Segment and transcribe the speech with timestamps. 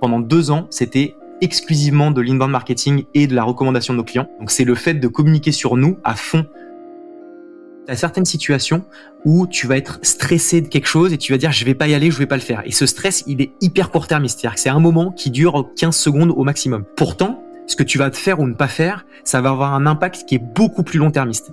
[0.00, 4.28] Pendant deux ans, c'était exclusivement de l'inbound marketing et de la recommandation de nos clients.
[4.38, 6.46] Donc c'est le fait de communiquer sur nous à fond.
[7.86, 8.84] Tu as certaines situations
[9.24, 11.88] où tu vas être stressé de quelque chose et tu vas dire je vais pas
[11.88, 12.62] y aller, je vais pas le faire.
[12.64, 15.68] Et ce stress, il est hyper court terme, c'est-à-dire que c'est un moment qui dure
[15.76, 16.84] 15 secondes au maximum.
[16.96, 19.86] Pourtant, ce que tu vas te faire ou ne pas faire, ça va avoir un
[19.86, 21.52] impact qui est beaucoup plus long termiste.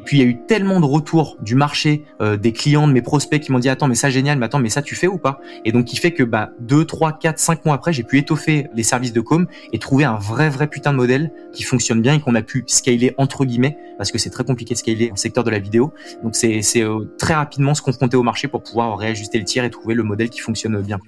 [0.00, 2.92] Et puis il y a eu tellement de retours du marché, euh, des clients, de
[2.94, 5.06] mes prospects qui m'ont dit attends mais ça génial, mais attends mais ça tu fais
[5.06, 5.42] ou pas?
[5.66, 8.68] Et donc qui fait que bah 2, 3, 4, 5 mois après j'ai pu étoffer
[8.74, 12.14] les services de com et trouver un vrai vrai putain de modèle qui fonctionne bien
[12.14, 15.16] et qu'on a pu scaler entre guillemets parce que c'est très compliqué de scaler en
[15.16, 15.92] secteur de la vidéo.
[16.22, 19.70] Donc c'est euh, très rapidement se confronter au marché pour pouvoir réajuster le tir et
[19.70, 20.98] trouver le modèle qui fonctionne bien.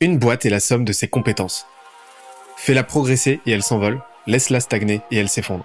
[0.00, 1.66] Une boîte est la somme de ses compétences.
[2.58, 5.64] Fais-la progresser et elle s'envole, laisse-la stagner et elle s'effondre.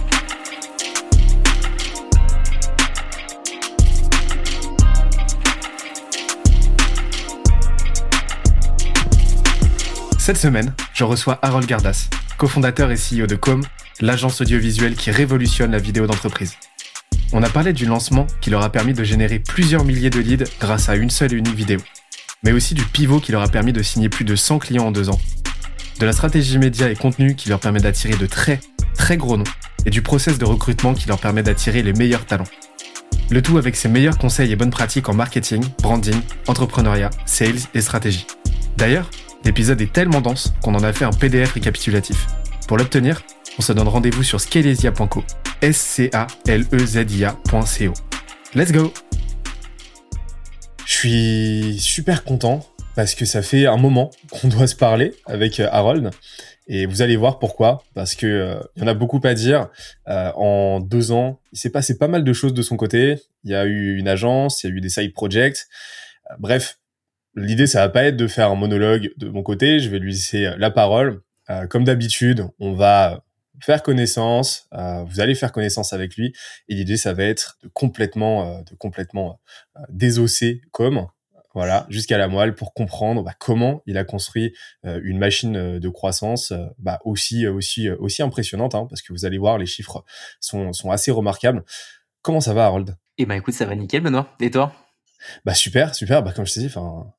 [10.21, 13.63] Cette semaine, je reçois Harold Gardas, cofondateur et CEO de Com,
[14.01, 16.57] l'agence audiovisuelle qui révolutionne la vidéo d'entreprise.
[17.33, 20.45] On a parlé du lancement qui leur a permis de générer plusieurs milliers de leads
[20.59, 21.79] grâce à une seule et unique vidéo,
[22.43, 24.91] mais aussi du pivot qui leur a permis de signer plus de 100 clients en
[24.91, 25.19] deux ans,
[25.99, 28.59] de la stratégie média et contenu qui leur permet d'attirer de très,
[28.93, 29.51] très gros noms,
[29.87, 32.47] et du process de recrutement qui leur permet d'attirer les meilleurs talents.
[33.31, 37.81] Le tout avec ses meilleurs conseils et bonnes pratiques en marketing, branding, entrepreneuriat, sales et
[37.81, 38.27] stratégie.
[38.77, 39.09] D'ailleurs,
[39.43, 42.27] L'épisode est tellement dense qu'on en a fait un PDF récapitulatif.
[42.67, 43.23] Pour l'obtenir,
[43.57, 45.23] on se donne rendez-vous sur scalesia.co.
[45.61, 47.93] s c a l e z i a.co.
[48.53, 48.93] Let's go.
[50.85, 52.63] Je suis super content
[52.95, 56.11] parce que ça fait un moment qu'on doit se parler avec euh, Harold.
[56.67, 59.69] Et vous allez voir pourquoi, parce que euh, y en a beaucoup à dire.
[60.07, 63.17] Euh, en deux ans, il s'est passé pas mal de choses de son côté.
[63.43, 65.65] Il y a eu une agence, il y a eu des side projects.
[66.37, 66.77] bref,
[67.35, 69.79] L'idée, ça va pas être de faire un monologue de mon côté.
[69.79, 71.21] Je vais lui laisser la parole.
[71.49, 73.23] Euh, comme d'habitude, on va
[73.61, 74.67] faire connaissance.
[74.73, 76.33] Euh, vous allez faire connaissance avec lui.
[76.67, 79.39] Et l'idée, ça va être de complètement, euh, de complètement
[79.89, 81.07] désosser comme
[81.53, 86.53] voilà, jusqu'à la moelle pour comprendre bah, comment il a construit une machine de croissance
[86.79, 90.05] bah, aussi aussi aussi impressionnante, hein, parce que vous allez voir, les chiffres
[90.39, 91.65] sont, sont assez remarquables.
[92.21, 92.95] Comment ça va, Harold?
[93.17, 94.33] Eh ben, écoute, ça va nickel, Benoît.
[94.39, 94.73] Et toi?
[95.45, 96.23] Bah super, super.
[96.23, 97.13] Bah comme je t'ai dit, enfin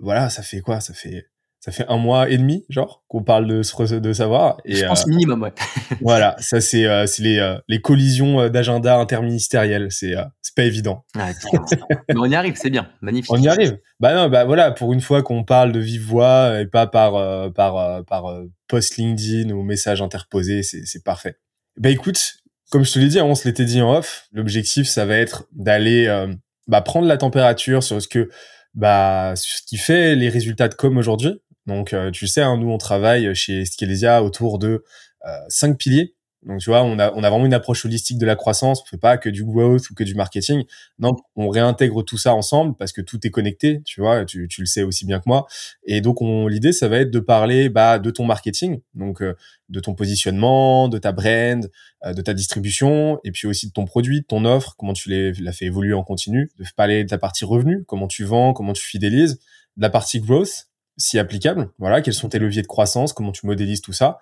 [0.00, 0.80] voilà, ça fait quoi?
[0.80, 1.26] Ça fait
[1.64, 4.58] ça fait un mois et demi, genre, qu'on parle de de savoir.
[4.66, 5.54] Et, je pense euh, minimum, ouais.
[6.02, 9.86] voilà, ça c'est euh, c'est les euh, les collisions d'agenda interministériels.
[9.88, 11.06] C'est c'est pas évident.
[11.16, 13.32] mais on y arrive, c'est bien, magnifique.
[13.32, 13.78] On y arrive.
[13.98, 17.50] Bah non, bah voilà, pour une fois qu'on parle de vive voix et pas par
[17.54, 18.24] par par
[18.68, 21.38] post LinkedIn ou message interposé, c'est c'est parfait.
[21.78, 22.34] Bah écoute,
[22.70, 24.28] comme je te l'ai dit, on se l'était dit en off.
[24.32, 26.26] L'objectif, ça va être d'aller
[26.66, 28.30] bah, prendre la température sur ce que
[28.74, 31.40] bah ce qui fait les résultats de com aujourd'hui.
[31.66, 34.84] Donc euh, tu sais, hein, nous on travaille chez Skelesia autour de
[35.26, 36.14] euh, cinq piliers.
[36.44, 38.82] Donc tu vois, on a, on a vraiment une approche holistique de la croissance.
[38.82, 40.64] On fait pas que du growth ou que du marketing.
[40.98, 43.82] Non, on réintègre tout ça ensemble parce que tout est connecté.
[43.84, 45.46] Tu vois, tu, tu le sais aussi bien que moi.
[45.84, 49.34] Et donc l'idée, ça va être de parler bah, de ton marketing, donc euh,
[49.68, 51.70] de ton positionnement, de ta brand,
[52.04, 55.10] euh, de ta distribution, et puis aussi de ton produit, de ton offre, comment tu
[55.10, 56.50] l'as fait évoluer en continu.
[56.58, 59.38] De parler de ta partie revenu, comment tu vends, comment tu fidélises,
[59.76, 61.70] de la partie growth, si applicable.
[61.78, 64.18] Voilà, quels sont tes leviers de croissance, comment tu modélises tout ça,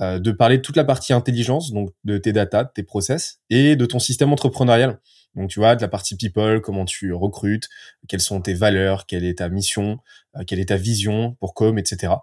[0.00, 3.40] euh, de parler de toute la partie intelligence, donc de tes data, de tes process,
[3.50, 4.98] et de ton système entrepreneurial.
[5.36, 7.68] Donc tu vois, de la partie people, comment tu recrutes,
[8.08, 9.98] quelles sont tes valeurs, quelle est ta mission,
[10.36, 12.14] euh, quelle est ta vision pour com, etc.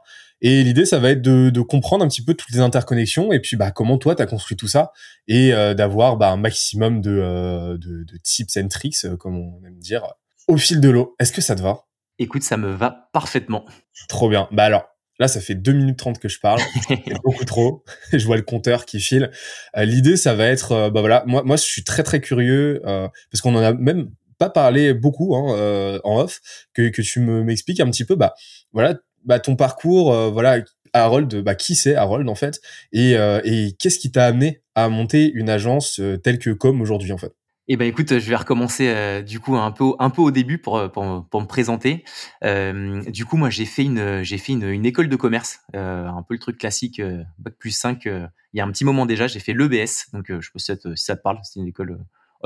[0.42, 3.40] Et l'idée, ça va être de, de, comprendre un petit peu toutes les interconnexions et
[3.40, 4.92] puis bah comment toi tu as construit tout ça
[5.28, 9.64] et euh, d'avoir bah, un maximum de, euh, de, de tips and tricks, comme on
[9.66, 10.04] aime dire,
[10.48, 11.16] au fil de l'eau.
[11.20, 11.86] Est-ce que ça te va?
[12.24, 13.66] Écoute, ça me va parfaitement.
[14.08, 14.48] Trop bien.
[14.54, 14.86] Bah alors,
[15.20, 16.62] là, ça fait 2 minutes 30 que je parle.
[16.88, 17.84] C'est beaucoup trop.
[18.14, 19.30] je vois le compteur qui file.
[19.76, 22.82] Euh, l'idée, ça va être, euh, bah voilà, moi, moi, je suis très, très curieux,
[22.86, 26.40] euh, parce qu'on en a même pas parlé beaucoup hein, en off,
[26.74, 28.34] que, que tu me m'expliques un petit peu, bah
[28.72, 30.60] voilà, bah ton parcours, voilà,
[30.94, 32.60] Harold, bah qui c'est Harold en fait,
[32.92, 33.12] et,
[33.46, 37.32] et qu'est-ce qui t'a amené à monter une agence telle que comme aujourd'hui en fait?
[37.70, 40.58] Eh ben écoute, je vais recommencer euh, du coup un peu un peu au début
[40.58, 42.04] pour euh, pour, pour me présenter.
[42.44, 46.06] Euh, du coup, moi j'ai fait une j'ai fait une, une école de commerce, euh,
[46.08, 47.02] un peu le truc classique
[47.40, 50.42] bac plus 5 il y a un petit moment déjà, j'ai fait l'EBS donc je
[50.42, 51.98] sais pas si ça te parle, c'est une école euh,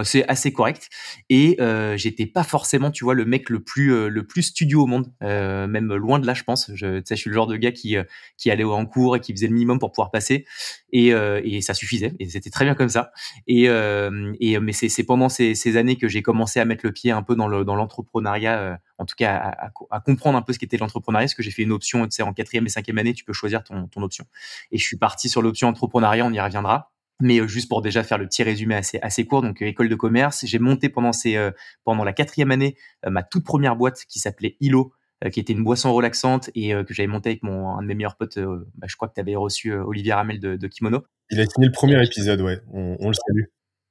[0.04, 0.90] c'est assez correct.
[1.30, 4.84] Et euh, j'étais pas forcément, tu vois, le mec le plus euh, le plus studio
[4.84, 6.72] au monde, euh, même loin de là, je pense.
[6.76, 7.96] Je, je suis le genre de gars qui
[8.38, 10.46] qui allait en cours et qui faisait le minimum pour pouvoir passer,
[10.92, 12.14] et, et ça suffisait.
[12.20, 13.12] Et c'était très bien comme ça.
[13.48, 17.12] Et, et mais c'est pendant ces, ces années que j'ai commencé à mettre le pied
[17.12, 20.60] un peu dans le dans l'entrepreneuriat, en tout cas à, à, comprendre un peu ce
[20.60, 23.14] qu'était l'entrepreneuriat, parce que j'ai fait une option, tu sais, en quatrième et cinquième année,
[23.14, 24.26] tu peux choisir ton ton option.
[24.72, 26.92] Et je suis parti sur l'option entrepreneuriat, on y reviendra.
[27.20, 29.90] Mais euh, juste pour déjà faire le petit résumé assez, assez court, donc euh, école
[29.90, 31.52] de commerce, j'ai monté pendant, ces, euh,
[31.84, 32.76] pendant la quatrième année
[33.06, 34.94] ma toute première boîte qui s'appelait ILO,
[35.32, 38.18] qui était une boisson relaxante et que j'avais monté avec mon un de mes meilleurs
[38.18, 38.38] potes.
[38.38, 41.04] Bah, je crois que tu avais reçu Olivier Ramel de, de, Kimono.
[41.32, 42.60] Il a signé le premier épisode, ouais.
[42.72, 43.46] On, on le salue.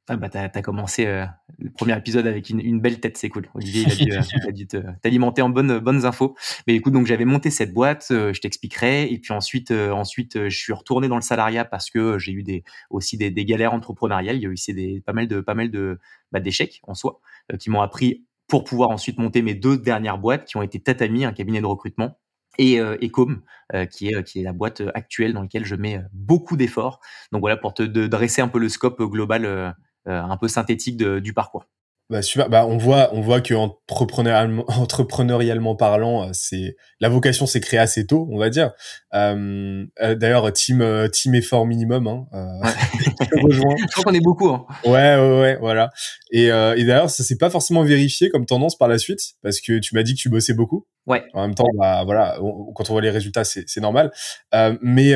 [0.09, 1.25] Ah bah t'as as commencé euh,
[1.59, 3.49] le premier épisode avec une, une belle tête, c'est cool.
[3.55, 4.67] Olivier, il a dû, euh, dû
[5.03, 6.37] t'alimenter en bonnes bonnes infos.
[6.69, 9.13] Mais écoute, donc j'avais monté cette boîte, euh, je t'expliquerai.
[9.13, 12.63] Et puis ensuite, ensuite, je suis retourné dans le salariat parce que j'ai eu des
[12.91, 14.37] aussi des, des, galères entrepreneuriales.
[14.37, 15.99] Il y a eu des pas mal de pas mal de
[16.31, 17.21] bah, d'échecs en soi
[17.59, 21.25] qui m'ont appris pour pouvoir ensuite monter mes deux dernières boîtes qui ont été Tatami,
[21.25, 22.17] un cabinet de recrutement,
[22.59, 23.43] et euh, Ecom,
[23.91, 27.01] qui est qui est la boîte actuelle dans laquelle je mets beaucoup d'efforts.
[27.33, 29.71] Donc voilà pour te dresser un peu le scope global euh,
[30.07, 31.67] un peu synthétique du parcours.
[32.09, 32.49] Bah, super.
[32.49, 37.81] Bah, on voit, on voit que entrepreneurialement, entrepreneurialement parlant, euh, c'est la vocation s'est créée
[37.81, 38.71] assez tôt, on va dire.
[39.13, 42.07] Euh, euh D'ailleurs, team team effort minimum.
[42.07, 42.69] Hein, euh,
[43.51, 43.61] je
[43.93, 44.51] crois qu'on est beaucoup.
[44.51, 44.67] Hein.
[44.85, 45.91] Ouais, ouais, ouais, voilà.
[46.31, 49.79] Et, et d'ailleurs, ça s'est pas forcément vérifié comme tendance par la suite, parce que
[49.79, 50.87] tu m'as dit que tu bossais beaucoup.
[51.07, 51.25] Ouais.
[51.35, 52.37] En même temps, bah voilà,
[52.75, 54.13] quand on voit les résultats, c'est normal.
[54.55, 55.15] Euh, mais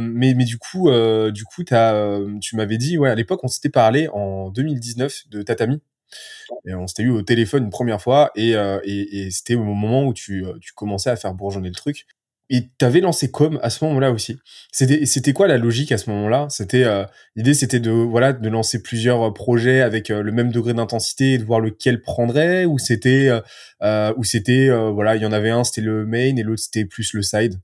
[0.00, 0.90] mais mais du coup,
[1.30, 5.42] du coup, as, tu m'avais dit, ouais, à l'époque, on s'était parlé en 2019 de
[5.42, 5.80] Tatami.
[6.66, 8.78] On s'était eu au téléphone une première fois et, euh,
[9.30, 12.06] c'était au moment où tu, euh, tu commençais à faire bourgeonner le truc.
[12.50, 14.36] Et tu avais lancé Com à ce moment-là aussi.
[14.72, 16.48] C'était c'était quoi la logique à ce moment-là?
[16.50, 17.04] C'était euh,
[17.34, 21.44] l'idée c'était de voilà de lancer plusieurs projets avec le même degré d'intensité et de
[21.44, 23.30] voir lequel prendrait ou c'était
[24.16, 27.14] ou c'était voilà il y en avait un c'était le main et l'autre c'était plus
[27.14, 27.58] le side?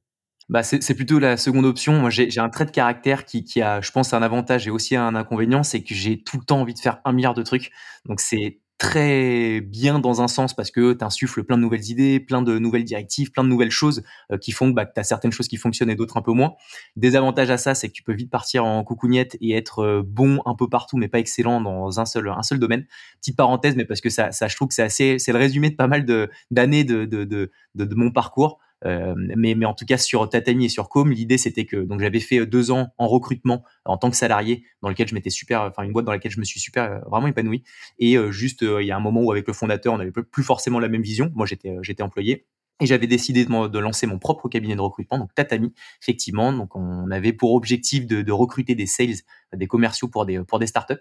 [0.48, 1.92] Bah c'est plutôt la seconde option.
[2.00, 4.96] Moi, j'ai un trait de caractère qui, qui a, je pense, un avantage et aussi
[4.96, 7.70] un inconvénient, c'est que j'ai tout le temps envie de faire un milliard de trucs.
[8.06, 12.20] Donc, c'est très bien dans un sens parce que tu insuffles plein de nouvelles idées,
[12.20, 15.04] plein de nouvelles directives, plein de nouvelles choses euh, qui font bah, que tu as
[15.04, 16.54] certaines choses qui fonctionnent et d'autres un peu moins.
[16.96, 20.02] Des avantages à ça, c'est que tu peux vite partir en coucougnette et être euh,
[20.06, 22.86] bon un peu partout, mais pas excellent dans un seul, un seul domaine.
[23.20, 25.70] Petite parenthèse, mais parce que ça, ça je trouve que c'est assez, c'est le résumé
[25.70, 26.06] de pas mal
[26.50, 28.60] d'années de, de, de, de, de mon parcours.
[28.84, 32.00] Euh, mais, mais en tout cas sur Tatami et sur Com, l'idée c'était que donc
[32.00, 35.62] j'avais fait deux ans en recrutement en tant que salarié, dans lequel je m'étais super,
[35.62, 37.64] enfin une boîte dans laquelle je me suis super euh, vraiment épanoui.
[37.98, 40.42] Et euh, juste il y a un moment où avec le fondateur, on n'avait plus
[40.42, 41.30] forcément la même vision.
[41.34, 42.46] Moi j'étais j'étais employé
[42.80, 46.52] et j'avais décidé de, lancer mon propre cabinet de recrutement, donc Tatami, effectivement.
[46.52, 49.16] Donc, on avait pour objectif de, de recruter des sales,
[49.56, 51.00] des commerciaux pour des pour des startups.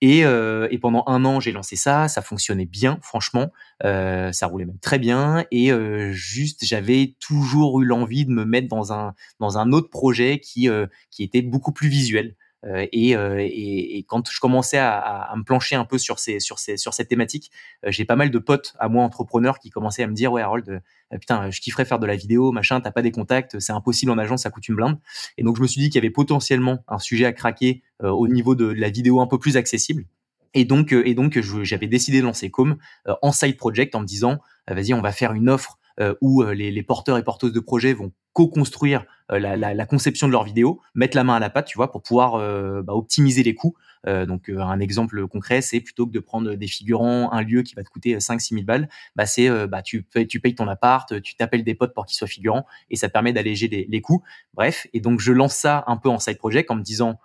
[0.00, 2.08] Et, euh, et pendant un an, j'ai lancé ça.
[2.08, 3.50] Ça fonctionnait bien, franchement.
[3.84, 5.44] Euh, ça roulait même très bien.
[5.50, 9.90] Et euh, juste, j'avais toujours eu l'envie de me mettre dans un dans un autre
[9.90, 12.34] projet qui euh, qui était beaucoup plus visuel.
[12.66, 16.18] Euh, et, euh, et, et, quand je commençais à, à, me plancher un peu sur
[16.18, 17.50] ces sur ces sur cette thématique,
[17.86, 20.42] euh, j'ai pas mal de potes à moi entrepreneurs qui commençaient à me dire ouais
[20.42, 24.12] Harold putain je kifferais faire de la vidéo machin t'as pas des contacts c'est impossible
[24.12, 24.98] en agence ça coûte une blinde.
[25.38, 28.28] Et donc je me suis dit qu'il y avait potentiellement un sujet à craquer au
[28.28, 30.04] niveau de la vidéo un peu plus accessible.
[30.52, 34.38] Et donc et donc j'avais décidé de lancer Com en side project en me disant
[34.68, 35.79] vas-y on va faire une offre euh,
[36.20, 39.86] où euh, les, les, porteurs et porteuses de projets vont co-construire euh, la, la, la,
[39.86, 42.38] conception de leur vidéo, mettre la main à la pâte, tu vois, pour pouvoir
[42.82, 43.74] bah, optimiser les coûts.
[44.06, 47.82] donc un exemple concret, c'est plutôt que de prendre des figurants, un lieu qui va
[47.82, 51.36] te coûter 5-6 000 balles, bah c'est bah tu payes, tu payes ton appart, tu
[51.36, 54.22] t'appelles des potes pour qu'ils soient figurants et ça permet d'alléger les, les coûts.
[54.54, 57.18] Bref, et donc je lance ça un peu en side project en me disant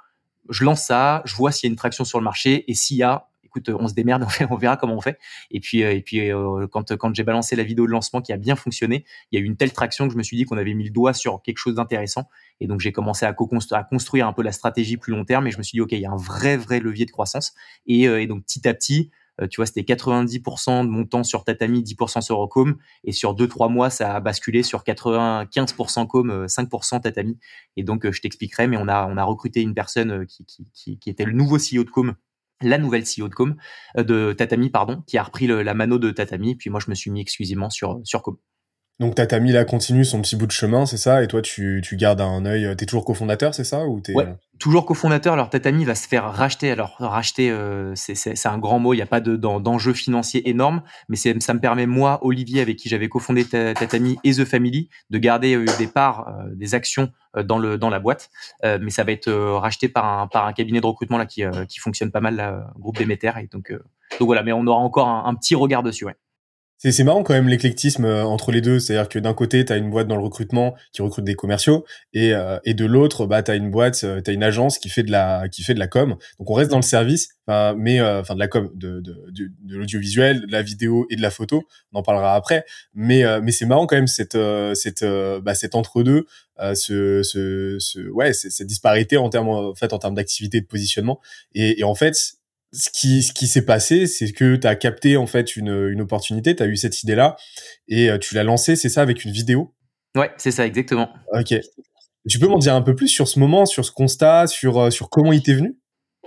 [0.49, 2.97] je lance ça, je vois s'il y a une traction sur le marché et s'il
[2.97, 3.27] y a
[3.69, 5.19] on se démerde, on verra comment on fait.
[5.51, 8.33] Et puis, euh, et puis euh, quand, quand j'ai balancé la vidéo de lancement qui
[8.33, 10.45] a bien fonctionné, il y a eu une telle traction que je me suis dit
[10.45, 12.27] qu'on avait mis le doigt sur quelque chose d'intéressant.
[12.59, 15.47] Et donc, j'ai commencé à, à, construire un peu la stratégie plus long terme.
[15.47, 17.53] Et je me suis dit, OK, il y a un vrai, vrai levier de croissance.
[17.85, 19.11] Et, euh, donc, petit à petit,
[19.51, 22.77] tu vois, c'était 90% de mon temps sur Tatami, 10% sur Ocom.
[23.03, 27.37] Et sur 2-3 mois, ça a basculé sur 95% Com, 5% Tatami.
[27.75, 30.97] Et donc, je t'expliquerai, mais on a, on a recruté une personne qui, qui, qui,
[30.99, 32.15] qui était le nouveau CEO de Com
[32.61, 33.55] la nouvelle CEO de Com,
[33.97, 36.55] euh, de Tatami, pardon, qui a repris le, la mano de Tatami.
[36.55, 38.37] Puis moi, je me suis mis exclusivement sur, sur Com.
[38.99, 41.21] Donc ta Tammy là continue son petit bout de chemin, c'est ça?
[41.21, 42.75] Et toi tu, tu gardes un œil.
[42.77, 43.85] T'es toujours cofondateur, c'est ça?
[43.85, 44.27] Ou Ouais,
[44.59, 45.33] toujours cofondateur.
[45.33, 46.71] Alors Tatami va se faire racheter.
[46.71, 48.93] Alors racheter, euh, c'est un grand mot.
[48.93, 52.77] Il n'y a pas d'enjeu de, financier énorme, mais ça me permet moi, Olivier, avec
[52.77, 57.11] qui j'avais cofondé Tatami et The Family, de garder euh, des parts, euh, des actions
[57.43, 58.29] dans le dans la boîte.
[58.63, 61.79] mais ça va être racheté par un par un cabinet de recrutement là qui qui
[61.79, 63.37] fonctionne pas mal, là, groupe Demeter.
[63.39, 64.41] Et donc donc voilà.
[64.41, 66.05] Mais on aura encore un, un petit regard dessus.
[66.05, 66.15] Ouais.
[66.91, 69.77] C'est marrant quand même l'éclectisme euh, entre les deux, c'est-à-dire que d'un côté tu as
[69.77, 73.41] une boîte dans le recrutement qui recrute des commerciaux et, euh, et de l'autre bah
[73.41, 75.79] tu as une boîte, euh, tu une agence qui fait de la qui fait de
[75.79, 76.15] la com.
[76.37, 79.77] Donc on reste dans le service, mais enfin de la com de de, de, de
[79.77, 83.65] l'audiovisuel, de la vidéo et de la photo, on en parlera après, mais mais c'est
[83.65, 84.37] marrant quand même cette
[84.73, 85.05] cette
[85.41, 86.25] bah, cet entre-deux
[86.59, 91.19] ce, ce, ce ouais cette disparité en termes en fait en termes d'activité de positionnement.
[91.55, 92.15] Et, et en fait
[92.75, 96.01] ce qui, ce qui s'est passé, c'est que tu as capté en fait une, une
[96.01, 97.37] opportunité, tu as eu cette idée-là
[97.87, 99.73] et euh, tu l'as lancée, c'est ça, avec une vidéo?
[100.15, 101.09] Ouais, c'est ça, exactement.
[101.33, 101.53] Ok.
[102.27, 104.89] Tu peux m'en dire un peu plus sur ce moment, sur ce constat, sur, euh,
[104.89, 105.77] sur comment il t'est venu?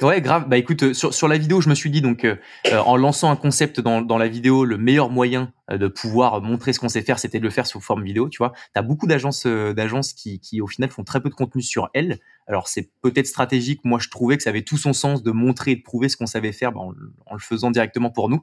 [0.00, 0.48] Ouais, grave.
[0.48, 2.24] Bah écoute, euh, sur, sur la vidéo, je me suis dit donc
[2.72, 6.78] en lançant un concept dans, dans la vidéo, le meilleur moyen de pouvoir montrer ce
[6.78, 8.28] qu'on sait faire, c'était de le faire sous forme vidéo.
[8.28, 11.62] Tu vois, t'as beaucoup d'agences d'agences qui, qui au final font très peu de contenu
[11.62, 13.80] sur elles, alors c'est peut-être stratégique.
[13.84, 16.16] Moi, je trouvais que ça avait tout son sens de montrer et de prouver ce
[16.16, 16.92] qu'on savait faire bah, en,
[17.34, 18.42] le faisant directement pour nous.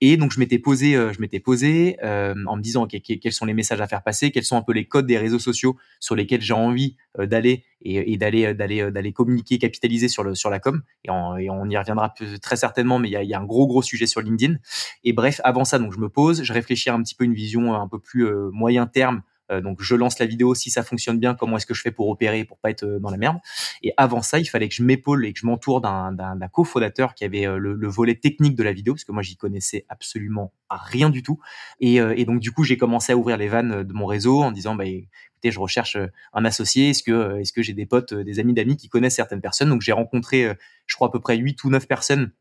[0.00, 3.46] Et donc je m'étais posé, euh, je m'étais posé euh, en me disant quels sont
[3.46, 6.16] les messages à faire passer, quels sont un peu les codes des réseaux sociaux sur
[6.16, 10.58] lesquels j'ai envie euh, d'aller et, d'aller d'aller d'aller communiquer, capitaliser sur le sur la
[10.58, 10.82] com.
[11.04, 13.82] Et, on y reviendra très certainement, mais il y a, y a, un gros gros
[13.82, 14.56] sujet sur LinkedIn.
[15.04, 17.74] Et bref, avant ça, donc je me pose, je réfléchis un petit peu une vision
[17.74, 19.20] un peu plus moyen terme euh,
[19.50, 22.08] donc je lance la vidéo, si ça fonctionne bien, comment est-ce que je fais pour
[22.08, 23.38] opérer, pour pas être euh, dans la merde.
[23.82, 27.24] Et avant ça, il fallait que je m'épaule et que je m'entoure d'un cofondateur qui
[27.24, 31.10] avait euh, le, volet technique de la vidéo, parce que moi j'y connaissais absolument rien
[31.10, 31.38] du tout.
[31.80, 34.74] Et, donc du coup j'ai commencé à ouvrir les vannes de mon réseau en disant
[34.74, 35.96] bah écoutez, je recherche
[36.32, 36.90] un associé.
[36.90, 39.68] Est-ce que est-ce que j'ai des potes, des amis d'amis qui connaissent certaines personnes?
[39.68, 42.32] Donc j'ai rencontré, je crois à peu près 8 ou 9 personnes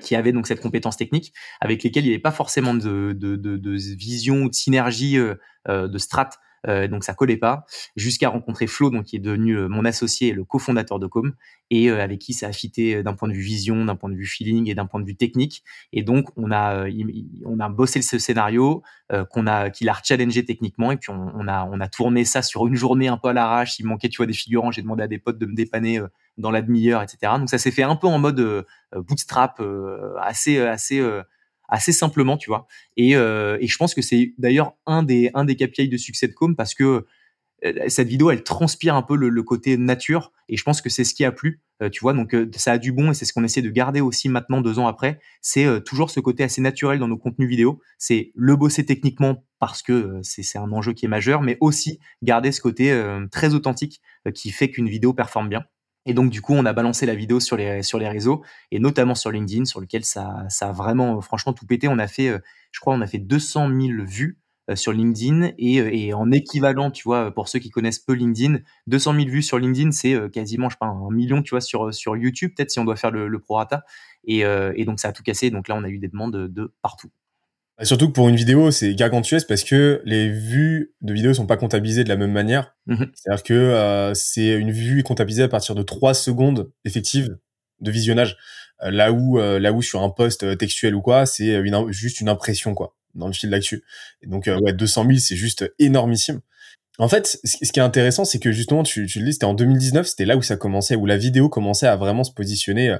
[0.00, 3.16] qui avaient donc cette compétence technique, avec lesquelles il n'y avait pas forcément de,
[3.96, 5.18] vision ou de synergie
[5.68, 6.28] euh, de strat
[6.68, 7.66] euh, donc ça collait pas,
[7.96, 11.34] jusqu'à rencontrer Flo, donc qui est devenu euh, mon associé et le cofondateur de Com,
[11.70, 14.26] et avec qui ça a fité d'un point de vue vision, d'un point de vue
[14.26, 15.64] feeling et d'un point de vue technique.
[15.92, 16.86] Et donc on a
[17.44, 18.82] on a bossé ce scénario
[19.30, 22.66] qu'on a qu'il a challengé techniquement, et puis on, a on a tourné ça sur
[22.66, 23.78] une journée un peu à l'arrache.
[23.78, 26.00] Il manquait tu vois des figurants, j'ai demandé à des potes de me dépanner
[26.36, 27.32] dans la demi-heure, etc.
[27.38, 29.62] Donc ça s'est fait un peu en mode bootstrap,
[30.20, 31.02] assez assez
[31.68, 32.66] assez simplement, tu vois.
[32.96, 36.28] Et, euh, et je pense que c'est d'ailleurs un des, un des KPI de succès
[36.28, 37.06] de Com parce que
[37.64, 41.04] euh, cette vidéo, elle transpire un peu le, côté nature et je pense que c'est
[41.04, 42.12] ce qui a plu, euh, tu vois.
[42.12, 44.78] Donc ça a du bon et c'est ce qu'on essaie de garder aussi maintenant deux
[44.78, 45.18] ans après.
[45.40, 47.80] C'est toujours ce côté assez naturel dans nos contenus vidéo.
[47.98, 52.52] C'est le bosser techniquement parce que c'est un enjeu qui est majeur, mais aussi garder
[52.52, 54.02] ce côté très authentique
[54.34, 55.64] qui fait qu'une vidéo performe bien.
[56.06, 59.14] Et donc, du coup, on a balancé la vidéo sur les, sur réseaux et notamment
[59.14, 61.88] sur LinkedIn, sur lequel ça, ça a vraiment, franchement, tout pété.
[61.88, 62.38] On a fait, euh,
[62.72, 64.38] je crois, on a fait 200 000 vues
[64.70, 68.58] euh, sur LinkedIn et, euh, en équivalent, tu vois, pour ceux qui connaissent peu LinkedIn,
[68.86, 72.16] 200 000 vues sur LinkedIn, c'est quasiment, je sais pas, un million, tu vois, sur,
[72.16, 73.84] YouTube, peut-être si on doit faire le, prorata.
[74.24, 75.50] Et, et donc, ça a tout cassé.
[75.50, 77.10] Donc là, on a eu des demandes de, de partout.
[77.78, 81.46] Bah, surtout que pour une vidéo, c'est gargantuesque parce que les vues de vidéos sont
[81.46, 82.74] pas comptabilisées de la même manière.
[82.86, 83.10] Mhm.
[83.14, 87.36] C'est-à-dire que euh, c'est une vue comptabilisée à partir de 3 secondes effectives
[87.80, 88.36] de visionnage.
[88.82, 92.28] Euh, là où euh, là où sur un post textuel ou quoi, c'est juste une
[92.28, 93.84] impression quoi dans le fil d'actu.
[94.22, 96.40] Et donc ouais, 200 000, c'est juste énormissime.
[96.98, 100.06] En fait, ce qui est intéressant, c'est que justement, tu, le dis, c'était en 2019,
[100.06, 102.98] c'était là où ça commençait, où la vidéo commençait à vraiment se positionner euh,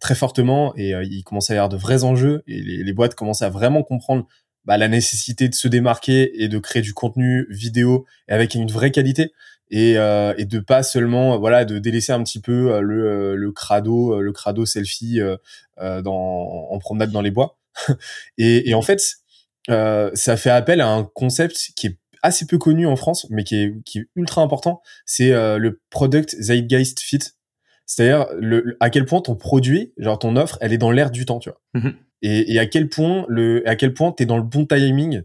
[0.00, 2.92] très fortement et euh, il commençait à y avoir de vrais enjeux et les, les
[2.92, 4.28] boîtes commençaient à vraiment comprendre
[4.64, 8.92] bah, la nécessité de se démarquer et de créer du contenu vidéo avec une vraie
[8.92, 9.32] qualité
[9.70, 14.20] et, euh, et de pas seulement voilà de délaisser un petit peu le, le crado
[14.20, 15.18] le crado selfie
[15.78, 17.58] dans, en promenade dans les bois.
[18.38, 19.02] Et, et en fait
[19.66, 23.56] ça fait appel à un concept qui est assez peu connu en France, mais qui
[23.56, 27.20] est, qui est ultra important, c'est euh, le product zeitgeist fit.
[27.86, 31.26] C'est-à-dire le, à quel point ton produit, genre ton offre, elle est dans l'air du
[31.26, 31.60] temps, tu vois.
[31.74, 31.94] Mm-hmm.
[32.22, 35.22] Et, et, à quel point le, à quel point t'es dans le bon timing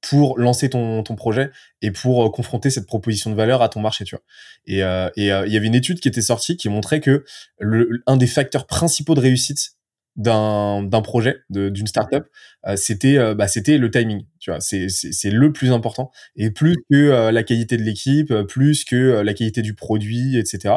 [0.00, 1.50] pour lancer ton, ton projet
[1.82, 4.24] et pour euh, confronter cette proposition de valeur à ton marché, tu vois.
[4.66, 7.24] Et euh, il y avait une étude qui était sortie qui montrait que
[7.58, 9.72] le, un des facteurs principaux de réussite
[10.16, 12.24] d'un d'un projet d'une startup
[12.66, 14.60] euh, c'était euh, bah c'était le timing tu vois.
[14.60, 16.10] C'est c'est le plus important.
[16.36, 20.76] Et plus que euh, la qualité de l'équipe plus que la qualité du produit etc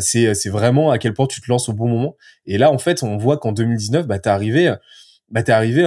[0.00, 2.16] c'est c'est vraiment à quel point tu te lances au bon moment.
[2.46, 4.74] Et là en fait on voit qu'en 2019 bah t'es arrivé
[5.30, 5.82] bah t'es arrivé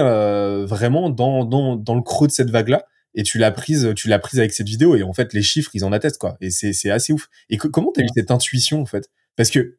[0.66, 4.08] vraiment dans dans dans le creux de cette vague là et tu l'as prise, tu
[4.08, 6.36] l'as prise avec cette vidéo et en fait les chiffres ils en attestent quoi.
[6.40, 7.28] Et c'est c'est assez ouf.
[7.50, 9.10] Et comment t'as eu cette intuition en fait?
[9.36, 9.78] Parce que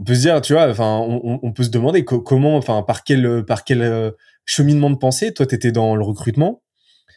[0.00, 3.44] on peut se dire, tu vois, enfin, on, peut se demander comment, enfin, par quel
[3.44, 4.10] par quel euh,
[4.46, 6.62] cheminement de pensée, toi t'étais dans le recrutement,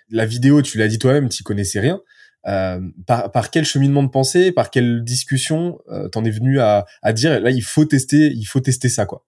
[0.10, 2.02] la vidéo, tu l'as dit toi-même, tu connaissais rien.
[2.46, 7.40] Euh, par, quel cheminement de pensée, par quelle discussion euh, t'en es venu à, dire
[7.40, 9.26] là il faut tester, il faut tester ça quoi?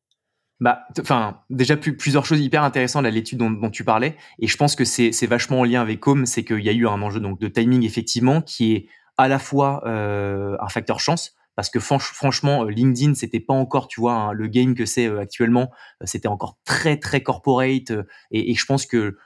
[0.59, 4.75] Bah, enfin, déjà plusieurs choses hyper intéressantes à l'étude dont, tu parlais, et je pense
[4.75, 7.39] que c'est vachement en lien avec Com, c'est qu'il y a eu un enjeu donc
[7.39, 12.65] de timing effectivement qui est à la fois euh, un facteur chance, parce que franchement,
[12.65, 15.71] euh, LinkedIn, c'était pas encore, tu vois, hein, le game que c'est euh, actuellement,
[16.01, 17.91] euh, c'était encore très très corporate,
[18.31, 19.17] et, je pense que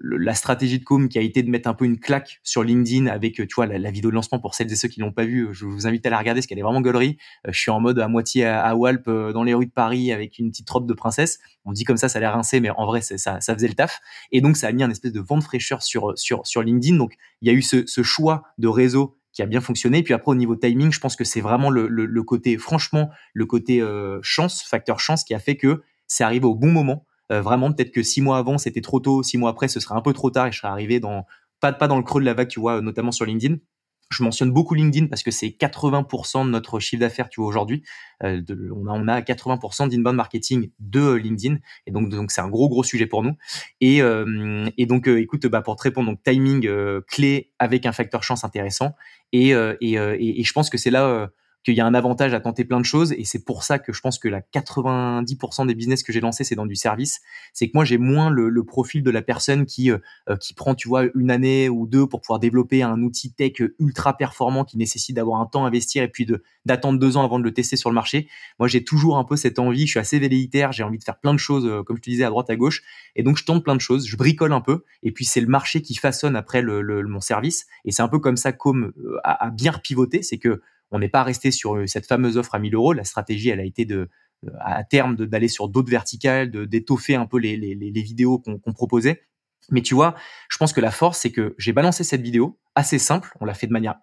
[0.00, 3.06] la stratégie de com qui a été de mettre un peu une claque sur LinkedIn
[3.06, 5.48] avec tu vois la, vidéo de lancement pour celles et ceux qui l'ont pas vu
[5.50, 7.18] je vous invite à la regarder parce qu'elle est vraiment gaulerie.
[7.48, 10.50] Je suis en mode à moitié à, Walp dans les rues de Paris avec une
[10.50, 11.40] petite robe de princesse.
[11.64, 13.74] On dit comme ça ça a l'air rincé mais en vrai ça, ça faisait le
[13.74, 13.98] taf.
[14.30, 16.96] Et donc ça a mis un espèce de vent de fraîcheur sur LinkedIn.
[16.96, 20.02] Donc il y a eu ce choix de réseau qui a bien fonctionné.
[20.02, 23.46] Puis après, au niveau timing, je pense que c'est vraiment le, le, côté, franchement, le
[23.46, 27.06] côté euh, chance, facteur chance, qui a fait que c'est arrivé au bon moment.
[27.30, 29.22] Euh, vraiment, peut-être que six mois avant, c'était trop tôt.
[29.22, 31.26] Six mois après, ce serait un peu trop tard et je serais arrivé dans
[31.60, 33.56] pas pas dans le creux de la vague, tu vois, notamment sur LinkedIn.
[34.10, 37.82] Je mentionne beaucoup LinkedIn parce que c'est 80% de notre chiffre d'affaires, tu vois, aujourd'hui.
[38.24, 38.40] Euh,
[38.74, 41.58] on, a, on a 80% d'inbound marketing de euh, LinkedIn.
[41.86, 43.34] Et donc, donc c'est un gros, gros sujet pour nous.
[43.80, 46.68] Et, euh, et donc, euh, écoute, bah, pour te répondre, donc timing
[47.06, 48.94] clé avec un facteur chance intéressant.
[49.32, 51.30] Et, et, et, et je pense que c'est là
[51.68, 53.92] qu'il y a un avantage à tenter plein de choses et c'est pour ça que
[53.92, 57.20] je pense que la 90% des business que j'ai lancés c'est dans du service.
[57.52, 59.98] C'est que moi j'ai moins le, profil de la personne qui euh,
[60.30, 63.52] euh, qui prend tu vois une année ou deux pour pouvoir développer un outil tech
[63.78, 66.26] ultra performant qui nécessite d'avoir un temps à investir et puis
[66.64, 68.28] d'attendre deux ans avant de le tester sur le marché.
[68.58, 71.20] Moi j'ai toujours un peu cette envie je suis assez velléitaire j'ai envie de faire
[71.20, 72.82] plein de choses euh, comme je te disais à droite à gauche
[73.14, 75.48] et donc je tente plein de choses je bricole un peu et puis c'est le
[75.48, 78.92] marché qui façonne après mon service et c'est un peu comme ça comme
[79.24, 82.54] a, a bien pivoté c'est que on n'est pas resté sur euh, cette fameuse offre
[82.54, 82.92] à 1000 euros.
[82.92, 84.08] La stratégie, elle a été de,
[84.46, 87.54] euh, à terme d'aller sur d'autres verticales, d'étoffer un peu les,
[88.02, 89.22] vidéos qu'on proposait.
[89.70, 90.14] Mais tu vois,
[90.48, 93.30] je pense que la force, c'est que j'ai balancé cette vidéo assez simple.
[93.40, 93.96] On l'a fait de manière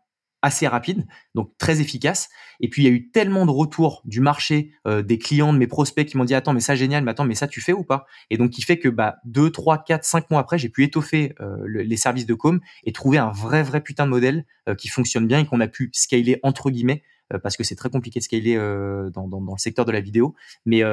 [0.46, 2.30] assez rapide, donc très efficace.
[2.60, 5.58] Et puis il y a eu tellement de retours du marché, euh, des clients, de
[5.58, 7.74] mes prospects qui m'ont dit attends mais ça génial, mais attends mais ça tu fais
[7.74, 8.05] ou pas?
[8.29, 11.34] Et donc qui fait que bah deux, trois, quatre, cinq mois après, j'ai pu étoffer
[11.42, 14.88] euh, les services de com et trouver un vrai vrai putain de modèle euh, qui
[14.88, 17.03] fonctionne bien et qu'on a pu scaler entre guillemets
[17.42, 20.36] parce que c'est très compliqué de scaler dans, le secteur de la vidéo.
[20.68, 20.84] Mais,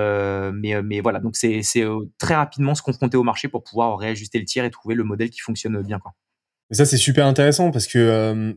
[0.55, 1.61] mais, mais voilà, donc c'est
[2.17, 5.29] très rapidement se confronter au marché pour pouvoir réajuster le tir et trouver le modèle
[5.29, 5.99] qui fonctionne bien.
[5.99, 6.15] Quoi.
[6.71, 8.57] Ça, c'est super intéressant parce que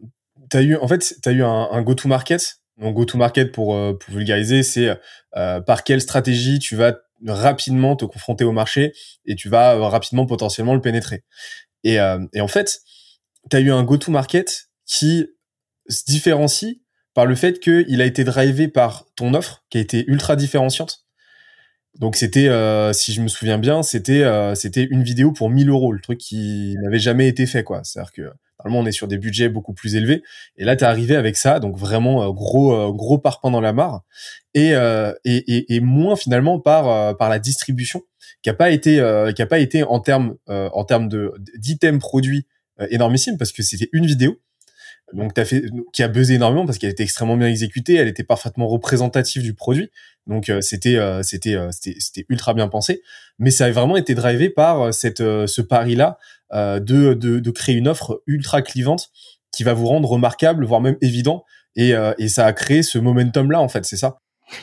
[0.49, 2.59] t'as eu, en fait, tu as eu un, un go-to-market.
[2.77, 4.89] Donc, go-to-market, pour, euh, pour vulgariser, c'est
[5.35, 8.93] euh, par quelle stratégie tu vas rapidement te confronter au marché
[9.25, 11.23] et tu vas euh, rapidement potentiellement le pénétrer.
[11.83, 11.97] Et,
[12.33, 12.79] et en fait,
[13.51, 15.27] tu as eu un go-to-market qui
[15.87, 16.77] se différencie
[17.13, 21.05] par le fait qu'il a été drivé par ton offre qui a été ultra différenciante.
[21.99, 22.49] Donc c'était,
[22.93, 26.75] si je me souviens bien, c'était c'était une vidéo pour 1000 euros, le truc qui
[26.81, 27.81] n'avait jamais été fait quoi.
[27.83, 28.31] C'est-à-dire que
[28.65, 30.23] Normalement, on est sur des budgets beaucoup plus élevés.
[30.57, 33.61] Et là, tu es arrivé avec ça, donc vraiment euh, gros euh, gros parpaing dans
[33.61, 34.01] la mare,
[34.57, 38.01] euh, et, et, et, moins finalement par par la distribution,
[38.41, 38.95] qui a pas été
[39.35, 42.47] qui a pas été en termes en termes de d'items produits
[42.89, 44.39] énormissime parce que c'était une vidéo
[45.13, 48.23] donc t'as fait qui a buzzé énormément parce qu'elle était extrêmement bien exécutée, elle était
[48.23, 49.91] parfaitement représentative du produit.
[50.25, 53.03] Donc c'était c'était c'était ultra bien pensé,
[53.37, 57.51] mais ça a vraiment été drivé par cette ce pari là euh, de, de, de,
[57.51, 59.09] créer une offre ultra clivante
[59.55, 61.43] qui va vous rendre remarquable, voire même évident.
[61.75, 64.17] Et, euh, et ça a créé ce momentum-là, en fait, c'est ça?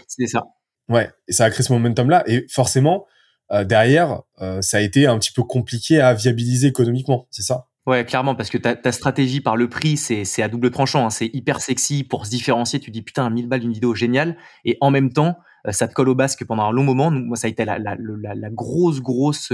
[0.06, 0.44] C'est ça.
[0.88, 2.24] Ouais, et ça a créé ce momentum-là.
[2.26, 3.06] Et forcément,
[3.50, 4.22] euh, derrière,
[4.60, 7.66] ça a été un petit peu compliqué à viabiliser économiquement, c'est ça?
[7.86, 11.06] Ouais, clairement, parce que ta, ta stratégie par le prix, c'est, c'est à double tranchant.
[11.06, 11.10] Hein.
[11.10, 12.78] C'est hyper sexy pour se différencier.
[12.78, 14.36] Tu dis putain, 1000 balles une vidéo géniale.
[14.64, 15.36] Et en même temps,
[15.68, 17.10] ça te colle au basque pendant un long moment.
[17.10, 19.52] moi, ça a été la, la, la, la grosse, grosse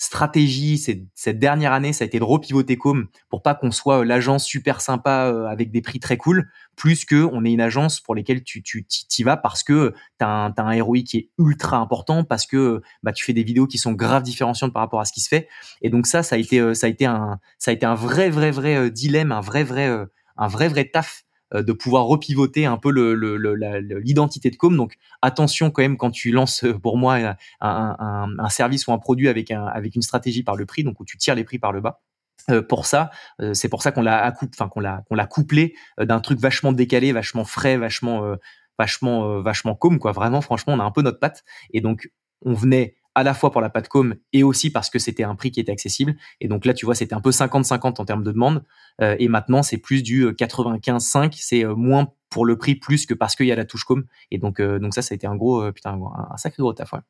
[0.00, 0.78] stratégie
[1.14, 4.46] cette dernière année, ça a été de repivoter com pour pas qu'on soit euh, l'agence
[4.46, 8.14] super sympa euh, avec des prix très cool, plus que on est une agence pour
[8.14, 11.76] lesquelles tu tu t'y vas parce que t'as un as un ROI qui est ultra
[11.76, 15.04] important parce que bah tu fais des vidéos qui sont grave différenciantes par rapport à
[15.04, 15.48] ce qui se fait.
[15.82, 17.94] Et donc ça ça a été euh, ça a été un ça a été un
[17.94, 19.86] vrai vrai vrai dilemme, un vrai vrai
[20.38, 22.90] un vrai vrai taf de pouvoir repivoter un peu
[24.00, 24.76] l'identité de com.
[24.76, 28.92] Donc attention quand même quand tu lances euh, pour moi un, un, un, service ou
[28.92, 31.44] un produit avec, un, avec une stratégie par le prix, donc où tu tires les
[31.44, 32.00] prix par le bas.
[32.50, 33.10] Euh, pour ça,
[33.52, 37.12] c'est pour ça qu'on l'a enfin qu'on l'a qu'on l'a couplé d'un truc vachement décalé,
[37.12, 38.36] vachement frais, vachement
[38.78, 40.12] vachement vachement com quoi.
[40.12, 42.10] Vraiment franchement, on a un peu notre patte et donc
[42.42, 45.50] on venait à la fois pour la com et aussi parce que c'était un prix
[45.50, 46.14] qui était accessible.
[46.40, 48.62] Et donc là, tu vois, c'était un peu 50-50 en termes de demande.
[49.00, 51.34] Euh, et maintenant, c'est plus du 95-5.
[51.36, 54.04] C'est moins pour le prix plus que parce qu'il y a la touche com.
[54.30, 55.98] Et donc, donc ça, ça a été un gros, putain,
[56.30, 56.92] un, sacré gros taf.
[56.92, 57.00] Ouais.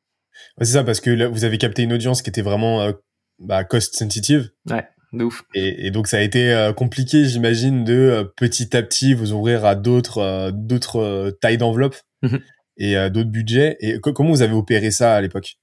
[0.59, 2.91] c'est ça, parce que là, vous avez capté une audience qui était vraiment
[3.39, 4.51] bah, cost sensitive.
[4.69, 4.87] Ouais.
[5.13, 5.43] De ouf.
[5.53, 10.51] Et, donc ça a été compliqué, j'imagine, de petit à petit vous ouvrir à d'autres
[10.51, 11.97] d'autres tailles d'enveloppe.
[12.23, 12.37] Mmh
[12.81, 13.77] et euh, d'autres budgets.
[13.79, 15.57] Et comment vous avez opéré ça à l'époque?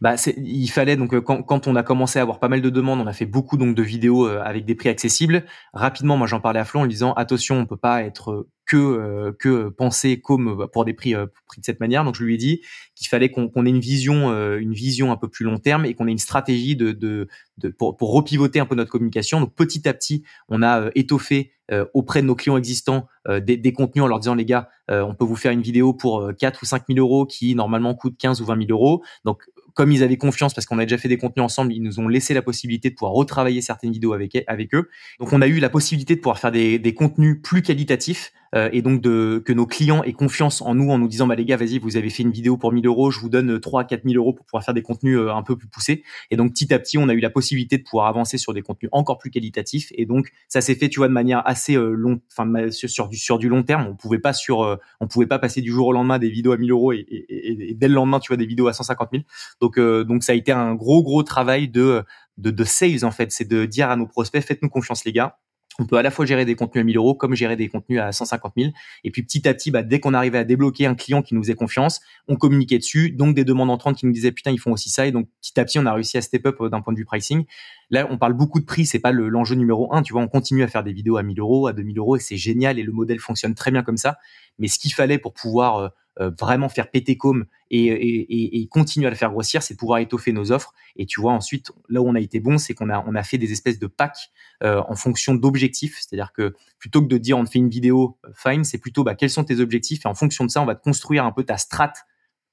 [0.00, 2.70] Bah, il fallait donc euh, quand, quand, on a commencé à avoir pas mal de
[2.70, 5.44] demandes, on a fait beaucoup donc de vidéos euh, avec des prix accessibles.
[5.72, 8.76] Rapidement, moi j'en parlais à Flo en lui disant attention, on peut pas être que
[8.76, 11.14] euh, que penser comme pour des prix,
[11.46, 12.04] prix de cette manière.
[12.04, 12.60] Donc je lui ai dit
[12.94, 16.06] qu'il fallait qu'on ait une vision une vision un peu plus long terme et qu'on
[16.06, 19.40] ait une stratégie de, de, de pour, pour repivoter un peu notre communication.
[19.40, 21.52] Donc petit à petit, on a étoffé
[21.94, 25.24] auprès de nos clients existants des, des, contenus en leur disant les gars, on peut
[25.24, 28.44] vous faire une vidéo pour 4 ou 5 000 euros qui normalement coûte 15 ou
[28.44, 29.02] 20 000 euros.
[29.24, 29.42] Donc
[29.74, 32.08] comme ils avaient confiance parce qu'on a déjà fait des contenus ensemble, ils nous ont
[32.08, 34.36] laissé la possibilité de pouvoir retravailler certaines vidéos avec,
[34.74, 34.88] eux.
[35.18, 38.82] Donc on a eu la possibilité de pouvoir faire des contenus plus qualitatifs euh, et
[38.82, 41.56] donc de que nos clients aient confiance en nous en nous disant bah les gars
[41.56, 44.16] vas-y vous avez fait une vidéo pour 1000 euros, je vous donne 3 à 4000
[44.16, 46.02] euros pour pouvoir faire des contenus euh, un peu plus poussés.
[46.30, 48.62] Et donc petit à petit on a eu la possibilité de pouvoir avancer sur des
[48.62, 51.92] contenus encore plus qualitatifs et donc ça s'est fait tu vois de manière assez euh,
[51.92, 53.86] long, enfin sur, du sur du long terme.
[53.88, 56.56] On pouvait pas sur on pouvait pas passer du jour au lendemain des vidéos à
[56.56, 59.22] 1000 euros et, et, et, dès le lendemain tu vois des vidéos à 150 000.
[59.60, 62.02] Donc donc ça a été un gros gros travail de
[62.38, 65.38] de, de sales en fait, c'est de dire à nos prospects faites-nous confiance les gars
[65.78, 68.00] on peut à la fois gérer des contenus à 1000 euros comme gérer des contenus
[68.00, 68.70] à 150 000.
[69.04, 71.42] Et puis petit à petit, bah, dès qu'on arrivait à débloquer un client qui nous
[71.42, 73.10] faisait confiance, on communiquait dessus.
[73.10, 75.06] Donc des demandes entrantes qui nous disaient putain ils font aussi ça.
[75.06, 76.98] Et donc petit à petit, on a réussi à step up euh, d'un point de
[76.98, 77.44] vue pricing.
[77.90, 80.02] Là, on parle beaucoup de prix, c'est pas l'enjeu numéro un.
[80.02, 82.20] Tu vois, on continue à faire des vidéos à 1000 euros, à 2000 euros et
[82.20, 84.18] c'est génial et le modèle fonctionne très bien comme ça.
[84.58, 89.10] Mais ce qu'il fallait pour pouvoir euh, vraiment faire péter com et, et, continuer à
[89.10, 90.74] le faire grossir, c'est pouvoir étoffer nos offres.
[90.96, 93.22] Et tu vois, ensuite, là où on a été bon, c'est qu'on a, on a
[93.22, 94.30] fait des espèces de packs
[94.62, 95.98] euh, en fonction d'objectifs.
[96.00, 99.04] C'est-à-dire que plutôt que de dire on te fait une vidéo, euh, fine, c'est plutôt
[99.04, 101.32] bah, quels sont tes objectifs et en fonction de ça, on va te construire un
[101.32, 101.92] peu ta strat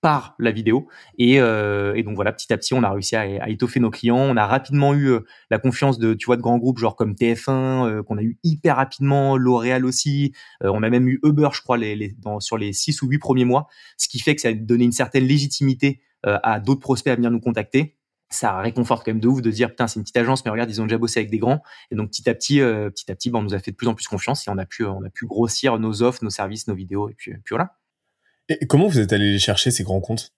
[0.02, 0.88] par la vidéo.
[1.18, 3.90] Et, euh, et, donc voilà, petit à petit, on a réussi à, à, étoffer nos
[3.90, 4.18] clients.
[4.18, 7.14] On a rapidement eu euh, la confiance de, tu vois, de grands groupes genre comme
[7.14, 10.34] TF1, euh, qu'on a eu hyper rapidement, L'Oréal aussi.
[10.64, 13.08] Euh, on a même eu Uber, je crois, les, les, dans, sur les six ou
[13.08, 16.82] huit premiers mois, ce qui fait que ça a donné une certaine légitimité à d'autres
[16.82, 17.96] prospects à venir nous contacter.
[18.30, 20.70] Ça réconforte quand même de ouf de dire putain c'est une petite agence mais regarde
[20.70, 23.30] ils ont déjà bossé avec des grands et donc petit à petit petit à petit
[23.32, 25.02] ben, on nous a fait de plus en plus confiance et on a pu on
[25.04, 27.79] a pu grossir nos offres nos services nos vidéos et puis, puis voilà
[28.50, 30.34] et comment vous êtes allé les chercher, ces grands comptes?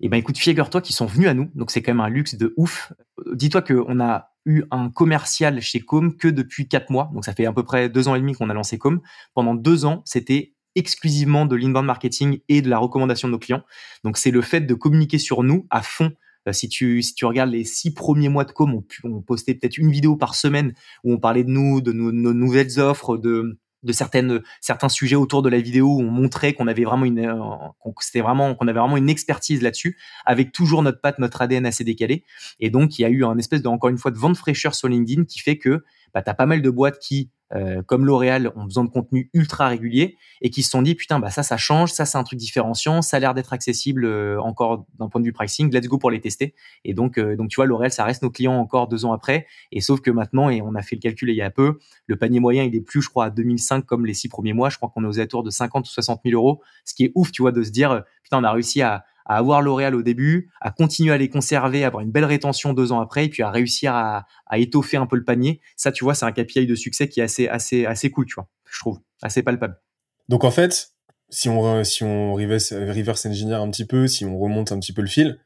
[0.00, 1.50] Eh ben, écoute, figure-toi qu'ils sont venus à nous.
[1.54, 2.92] Donc, c'est quand même un luxe de ouf.
[3.32, 7.10] Dis-toi qu'on a eu un commercial chez Com que depuis quatre mois.
[7.12, 9.00] Donc, ça fait à peu près deux ans et demi qu'on a lancé Com.
[9.34, 13.62] Pendant deux ans, c'était exclusivement de l'inbound marketing et de la recommandation de nos clients.
[14.04, 16.12] Donc, c'est le fait de communiquer sur nous à fond
[16.48, 19.54] euh, si tu, si tu regardes les six premiers mois de com, on, on postait
[19.54, 20.72] peut-être une vidéo par semaine
[21.04, 25.42] où on parlait de nous, de nos nouvelles offres, de, de certaines certains sujets autour
[25.42, 28.78] de la vidéo où on montrait qu'on avait vraiment une euh, c'était vraiment qu'on avait
[28.78, 32.24] vraiment une expertise là-dessus avec toujours notre patte notre ADN assez décalé.
[32.60, 34.74] Et donc il y a eu un espèce de encore une fois de vente fraîcheur
[34.74, 38.06] sur LinkedIn qui fait que bah, tu as pas mal de boîtes qui euh, comme
[38.06, 41.42] L'Oréal ont besoin de contenu ultra régulier et qui se sont dit putain bah ça
[41.42, 45.08] ça change ça c'est un truc différenciant ça a l'air d'être accessible euh, encore d'un
[45.08, 46.54] point de vue pricing let's go pour les tester.
[46.84, 49.46] Et donc euh, donc tu vois L'Oréal ça reste nos clients encore deux ans après.
[49.72, 52.16] Et sauf que maintenant et on a fait le calcul il y a peu le
[52.16, 54.70] panier moyen il est plus je crois à 2005 comme les six premiers mois.
[54.70, 56.62] Je crois qu'on est aux alentours de 50 ou 60 000 euros.
[56.84, 59.36] Ce qui est ouf tu vois de se dire putain on a réussi à à
[59.36, 62.90] avoir L'Oréal au début, à continuer à les conserver, à avoir une belle rétention deux
[62.90, 65.60] ans après, et puis à réussir à, à étoffer un peu le panier.
[65.76, 68.34] Ça, tu vois, c'est un KPI de succès qui est assez, assez, assez cool, tu
[68.34, 69.80] vois, je trouve, assez palpable.
[70.28, 70.94] Donc en fait,
[71.28, 74.92] si on, si on reverse, reverse engineer un petit peu, si on remonte un petit
[74.92, 75.38] peu le fil,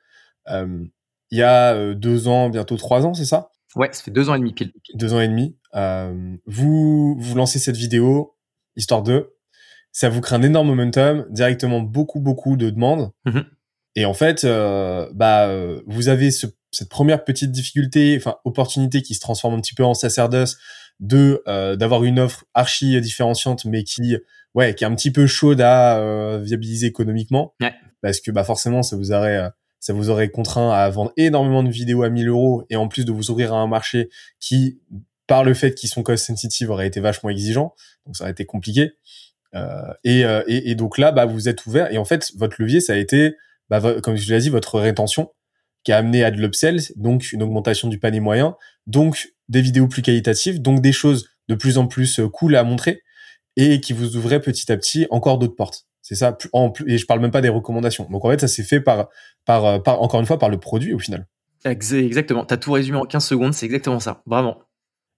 [0.49, 0.83] euh,
[1.31, 3.51] il y a euh, deux ans, bientôt trois ans, c'est ça?
[3.77, 4.73] Ouais, ça fait deux ans et demi pile.
[4.95, 5.59] Deux ans et demi.
[5.75, 8.35] Euh, vous, vous lancez cette vidéo,
[8.77, 9.35] histoire de,
[9.93, 13.13] ça vous crée un énorme momentum, directement beaucoup, beaucoup de demandes.
[13.27, 13.45] Mm-hmm.
[13.97, 19.03] Et en fait, euh, bah, euh, vous avez ce, cette première petite difficulté, enfin opportunité
[19.03, 20.59] qui se transforme un petit peu en sacerdoce
[21.01, 24.17] de euh, d'avoir une offre archi différenciante, mais qui
[24.55, 27.75] ouais, qui est un petit peu chaude à euh, viabiliser économiquement, ouais.
[28.03, 29.49] parce que bah forcément, ça vous aurait
[29.81, 33.05] ça vous aurait contraint à vendre énormément de vidéos à 1000 euros et en plus
[33.05, 34.09] de vous ouvrir à un marché
[34.41, 34.81] qui,
[35.27, 37.75] par le fait qu'ils sont cost sensitive, aurait été vachement exigeant.
[38.07, 38.95] Donc ça aurait été compliqué.
[39.55, 41.93] Euh, et, et, et, donc là, bah, vous êtes ouvert.
[41.93, 43.37] Et en fait, votre levier, ça a été
[43.71, 45.31] bah, comme je l'ai dit, votre rétention
[45.85, 49.87] qui a amené à de l'upsell, donc une augmentation du panier moyen, donc des vidéos
[49.87, 53.03] plus qualitatives, donc des choses de plus en plus euh, cool à montrer
[53.57, 55.87] et qui vous ouvraient petit à petit encore d'autres portes.
[56.01, 56.37] C'est ça.
[56.53, 58.09] En, et je parle même pas des recommandations.
[58.11, 59.09] Donc en fait, ça s'est fait par,
[59.45, 61.27] par, par, encore une fois, par le produit au final.
[61.65, 62.45] Exactement.
[62.45, 63.55] T'as tout résumé en 15 secondes.
[63.55, 64.23] C'est exactement ça.
[64.27, 64.59] Vraiment.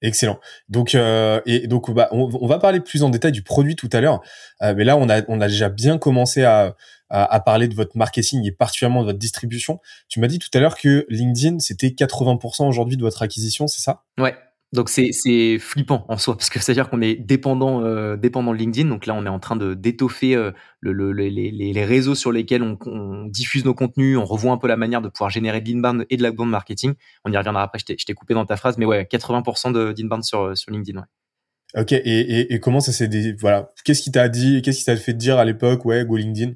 [0.02, 0.38] Excellent.
[0.68, 4.00] Donc, euh, et donc, bah, on, va parler plus en détail du produit tout à
[4.00, 4.20] l'heure.
[4.62, 6.76] Euh, mais là, on a, on a déjà bien commencé à,
[7.11, 9.81] à, parler de votre marketing et particulièrement de votre distribution.
[10.09, 13.81] Tu m'as dit tout à l'heure que LinkedIn, c'était 80% aujourd'hui de votre acquisition, c'est
[13.81, 14.05] ça?
[14.19, 14.35] Ouais,
[14.73, 18.16] donc c'est c'est flippant en soi parce que c'est à dire qu'on est dépendant euh,
[18.16, 18.88] dépendant de LinkedIn.
[18.88, 22.33] Donc là on est en train de d'étoffer euh, le, le, les, les, réseaux sur
[22.33, 24.19] lesquels on, on, diffuse nos contenus.
[24.19, 26.95] On revoit un peu la manière de pouvoir générer de l'inbound et de l'outbound marketing.
[27.25, 27.79] On y reviendra après.
[27.79, 30.99] Je t'ai coupé dans ta phrase, mais ouais, 80% d'inbound sur sur LinkedIn.
[30.99, 31.81] Ouais.
[31.81, 31.92] Ok.
[31.92, 35.14] Et, et, et comment ça s'est voilà Qu'est-ce qui t'a dit Qu'est-ce qui t'a fait
[35.14, 36.55] dire à l'époque ouais go LinkedIn?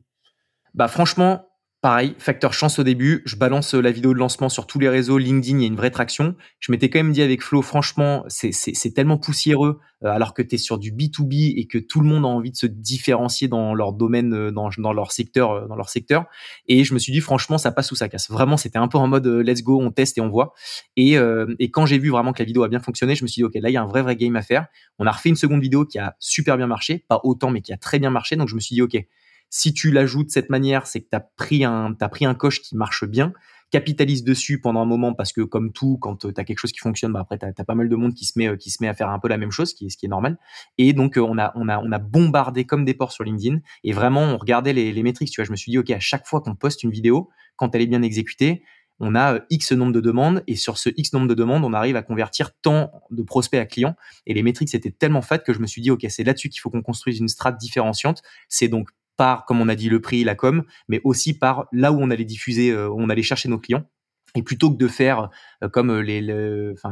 [0.74, 1.50] Bah franchement
[1.82, 4.90] Pareil, facteur chance au début, je balance euh, la vidéo de lancement sur tous les
[4.90, 6.34] réseaux, LinkedIn, il y a une vraie traction.
[6.58, 10.56] Je m'étais quand même dit avec Flo, franchement, c'est tellement poussiéreux euh, alors que tu
[10.56, 13.72] es sur du B2B et que tout le monde a envie de se différencier dans
[13.72, 16.26] leur domaine, euh, dans, dans leur secteur, dans leur secteur.
[16.68, 18.30] Et je me suis dit, franchement, ça passe ou ça casse.
[18.30, 20.52] Vraiment, c'était un peu en mode let's go, on teste et on voit.
[20.96, 21.16] Et,
[21.58, 23.44] et quand j'ai vu vraiment que la vidéo a bien fonctionné, je me suis dit,
[23.44, 24.66] ok, là, il y a un vrai, vrai game à faire.
[24.98, 27.72] On a refait une seconde vidéo qui a super bien marché, pas autant, mais qui
[27.72, 28.36] a très bien marché.
[28.36, 28.98] Donc je me suis dit, ok,
[29.50, 32.34] si tu l'ajoutes de cette manière, c'est que tu as pris un as pris un
[32.34, 33.32] coche qui marche bien,
[33.70, 36.78] capitalise dessus pendant un moment parce que comme tout quand tu as quelque chose qui
[36.78, 38.88] fonctionne, bah après tu as, pas mal de monde qui se met qui se met
[38.88, 40.38] à faire un peu la même chose, qui est ce qui est normal.
[40.78, 43.58] Et donc euh, on a on a on a bombardé comme des porcs sur LinkedIn
[43.84, 46.00] et vraiment on regardait les les métriques, tu vois, je me suis dit OK, à
[46.00, 48.62] chaque fois qu'on poste une vidéo, quand elle est bien exécutée,
[49.00, 51.72] on a euh, X nombre de demandes et sur ce X nombre de demandes, on
[51.72, 53.96] arrive à convertir tant de prospects à clients.
[54.26, 56.60] Et les métriques étaient tellement fat que je me suis dit, OK, c'est là-dessus qu'il
[56.60, 58.22] faut qu'on construise une strate différenciante.
[58.48, 61.92] C'est donc par, comme on a dit, le prix, la com, mais aussi par là
[61.92, 63.84] où on allait diffuser, euh, où on allait chercher nos clients.
[64.34, 65.28] Et plutôt que de faire
[65.62, 66.20] euh, comme euh, les,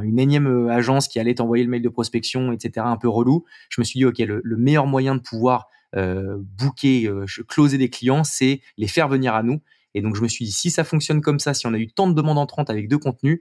[0.03, 3.81] une énième agence qui allait t'envoyer le mail de prospection, etc., un peu relou, je
[3.81, 7.11] me suis dit ok, le, meilleur moyen de pouvoir booker,
[7.49, 9.63] closer des clients, c'est les faire venir à nous.
[9.95, 11.91] Et donc je me suis dit si ça fonctionne comme ça, si on a eu
[11.91, 13.41] tant de demandes entrantes avec deux contenus,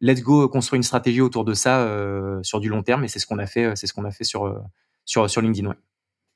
[0.00, 1.88] let's go construire une stratégie autour de ça
[2.42, 3.04] sur du long terme.
[3.04, 4.60] Et c'est ce qu'on a fait, c'est ce qu'on a fait sur
[5.04, 5.72] sur sur LinkedIn.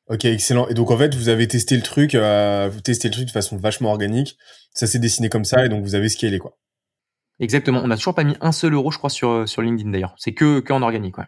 [0.08, 0.68] Ok, excellent.
[0.68, 3.30] Et donc en fait, vous avez testé le truc, euh, vous testez le truc de
[3.30, 4.38] façon vachement organique.
[4.72, 6.58] Ça s'est dessiné comme ça et donc vous avez scalé quoi.
[7.40, 7.80] Exactement.
[7.84, 10.14] On n'a toujours pas mis un seul euro, je crois, sur sur LinkedIn d'ailleurs.
[10.18, 11.26] C'est que que en organique, ouais.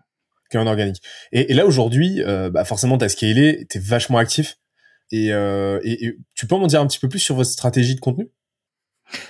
[0.50, 1.02] Que en organique.
[1.30, 4.56] Et, là aujourd'hui, euh, bah forcément, t'as scalé, t'es vachement actif.
[5.12, 8.00] Et, euh, et tu peux m'en dire un petit peu plus sur votre stratégie de
[8.00, 8.30] contenu?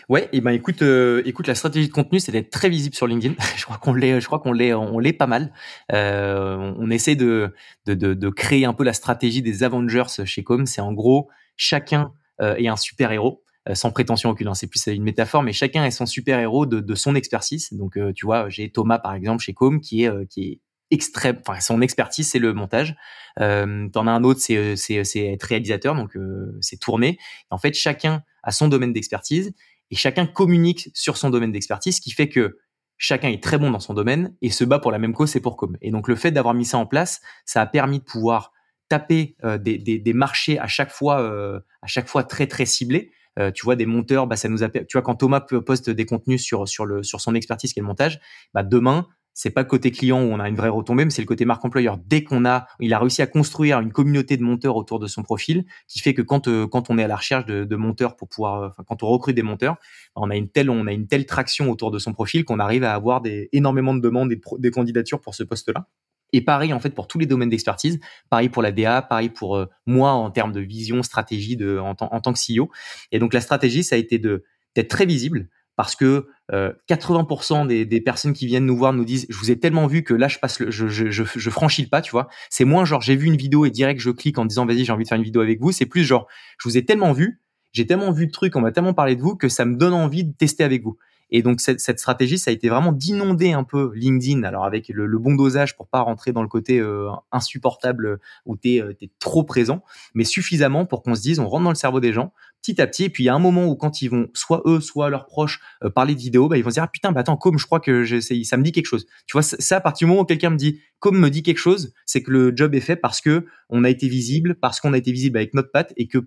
[0.08, 3.06] Ouais, et ben écoute, euh, écoute, la stratégie de contenu, c'est d'être très visible sur
[3.06, 3.34] LinkedIn.
[3.56, 5.52] je crois qu'on l'est, je crois qu'on l'est, on l'est pas mal.
[5.92, 7.54] Euh, on essaie de,
[7.86, 10.66] de, de, créer un peu la stratégie des Avengers chez Com.
[10.66, 13.42] C'est en gros, chacun euh, est un super héros.
[13.68, 14.54] Euh, sans prétention aucune, hein.
[14.54, 17.68] c'est plus une métaphore, mais chacun est son super héros de, son expertise.
[17.72, 21.38] Donc, euh, tu vois, j'ai Thomas par exemple chez Com qui est qui est extrême,
[21.46, 22.96] enfin son expertise c'est le montage.
[23.38, 26.16] Euh, T'en as un autre, c'est c'est être réalisateur, donc
[26.60, 27.18] c'est tourner.
[27.50, 29.52] En fait, chacun a son domaine d'expertise
[29.90, 32.58] et chacun communique sur son domaine d'expertise, ce qui fait que
[32.98, 35.40] chacun est très bon dans son domaine et se bat pour la même cause et
[35.40, 35.76] pour comme.
[35.80, 38.52] Et donc le fait d'avoir mis ça en place, ça a permis de pouvoir
[38.88, 43.12] taper euh, des, marchés à chaque fois, euh, à chaque fois très très ciblés.
[43.38, 46.04] Euh, tu vois des monteurs, bah ça nous a, tu vois quand Thomas poste des
[46.04, 48.20] contenus sur sur le sur son expertise qui est le montage,
[48.52, 49.06] bah demain
[49.40, 51.64] c'est pas côté client où on a une vraie retombée, mais c'est le côté marque
[51.64, 51.96] employeur.
[51.96, 55.22] Dès qu'on a, il a réussi à construire une communauté de monteurs autour de son
[55.22, 58.16] profil, qui fait que quand euh, quand on est à la recherche de, de monteurs
[58.16, 59.76] pour pouvoir, euh, quand on recrute des monteurs,
[60.14, 62.84] on a une telle on a une telle traction autour de son profil qu'on arrive
[62.84, 65.88] à avoir des énormément de demandes et des candidatures pour ce poste-là.
[66.34, 67.98] Et pareil en fait pour tous les domaines d'expertise,
[68.28, 71.96] pareil pour la DA, pareil pour euh, moi en termes de vision, stratégie de en,
[71.98, 72.68] en tant que CEO.
[73.10, 74.44] Et donc la stratégie, ça a été de
[74.76, 75.48] d'être très visible,
[75.80, 79.58] parce que 80% euh, des, personnes qui viennent nous voir nous disent je vous ai
[79.58, 82.28] tellement vu que là je passe je, franchis le pas tu vois.
[82.50, 84.92] C'est moins genre j'ai vu une vidéo et direct je clique en disant vas-y j'ai
[84.92, 85.72] envie de faire une vidéo avec vous.
[85.72, 87.40] C'est plus genre je vous ai tellement vu
[87.72, 89.94] j'ai tellement vu de trucs on m'a tellement parlé de vous que ça me donne
[89.94, 90.98] envie de tester avec vous.
[91.30, 95.06] Et donc cette, stratégie, ça a été vraiment d'inonder un peu LinkedIn, alors avec le,
[95.06, 98.92] le, bon dosage pour pas rentrer dans le côté euh, insupportable où tu es, euh,
[99.18, 99.82] trop présent,
[100.14, 102.86] mais suffisamment pour qu'on se dise, on rentre dans le cerveau des gens petit à
[102.86, 103.04] petit.
[103.04, 105.26] Et puis il y a un moment où quand ils vont, soit eux, soit leurs
[105.26, 107.58] proches, euh, parler de vidéo, bah, ils vont se dire, ah putain, bah attends, comme
[107.58, 109.06] je crois que ça me dit quelque chose.
[109.26, 111.58] Tu vois, ça, à partir du moment où quelqu'un me dit, comme me dit quelque
[111.58, 114.92] chose, c'est que le job est fait parce que on a été visible, parce qu'on
[114.92, 116.18] a été visible avec notre patte et que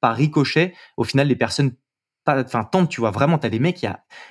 [0.00, 1.72] par ricochet, au final, les personnes
[2.26, 3.86] enfin tant tu vois vraiment t'as des mecs qui,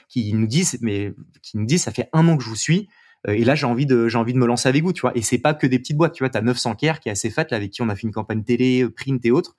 [0.07, 2.87] qui nous disent mais qui nous disent ça fait un an que je vous suis
[3.27, 5.15] euh, et là j'ai envie de j'ai envie de me lancer avec vous tu vois
[5.15, 7.29] et c'est pas que des petites boîtes tu vois t'as 900 Care qui est assez
[7.29, 9.55] fat là avec qui on a fait une campagne télé euh, print et autres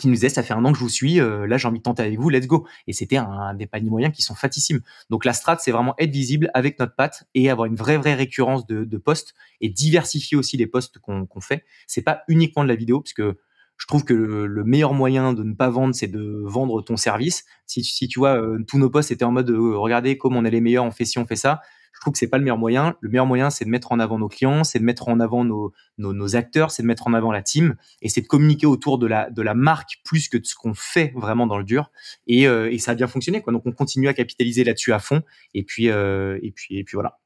[0.00, 1.78] qui nous disait ça fait un an que je vous suis euh, là j'ai envie
[1.78, 2.66] de tenter avec vous let's go.
[2.86, 4.80] Et c'était un, des paniers moyens qui sont fatissimes.
[5.10, 8.14] Donc la strat c'est vraiment être visible avec notre patte et avoir une vraie vraie
[8.14, 11.64] récurrence de, postes et diversifier aussi les postes qu'on qu'on fait.
[11.86, 13.38] C'est pas uniquement de la vidéo parce que
[13.76, 17.46] je trouve que le, meilleur moyen de ne pas vendre, c'est de vendre ton service.
[17.64, 20.84] Si, tu vois, tous nos posts étaient en mode regardez comme on est les meilleurs,
[20.84, 21.62] on fait ci, on fait ça
[22.00, 22.96] je trouve que c'est pas le meilleur moyen.
[23.02, 25.44] Le meilleur moyen, c'est de mettre en avant nos clients, c'est de mettre en avant
[25.44, 28.64] nos, nos, nos acteurs, c'est de mettre en avant la team, et c'est de communiquer
[28.64, 31.64] autour de la, de la marque plus que de ce qu'on fait vraiment dans le
[31.64, 31.90] dur.
[32.26, 33.52] Et, euh, et, ça a bien fonctionné, quoi.
[33.52, 35.20] Donc on continue à capitaliser là-dessus à fond,
[35.52, 37.18] et puis, euh, et puis, et puis voilà.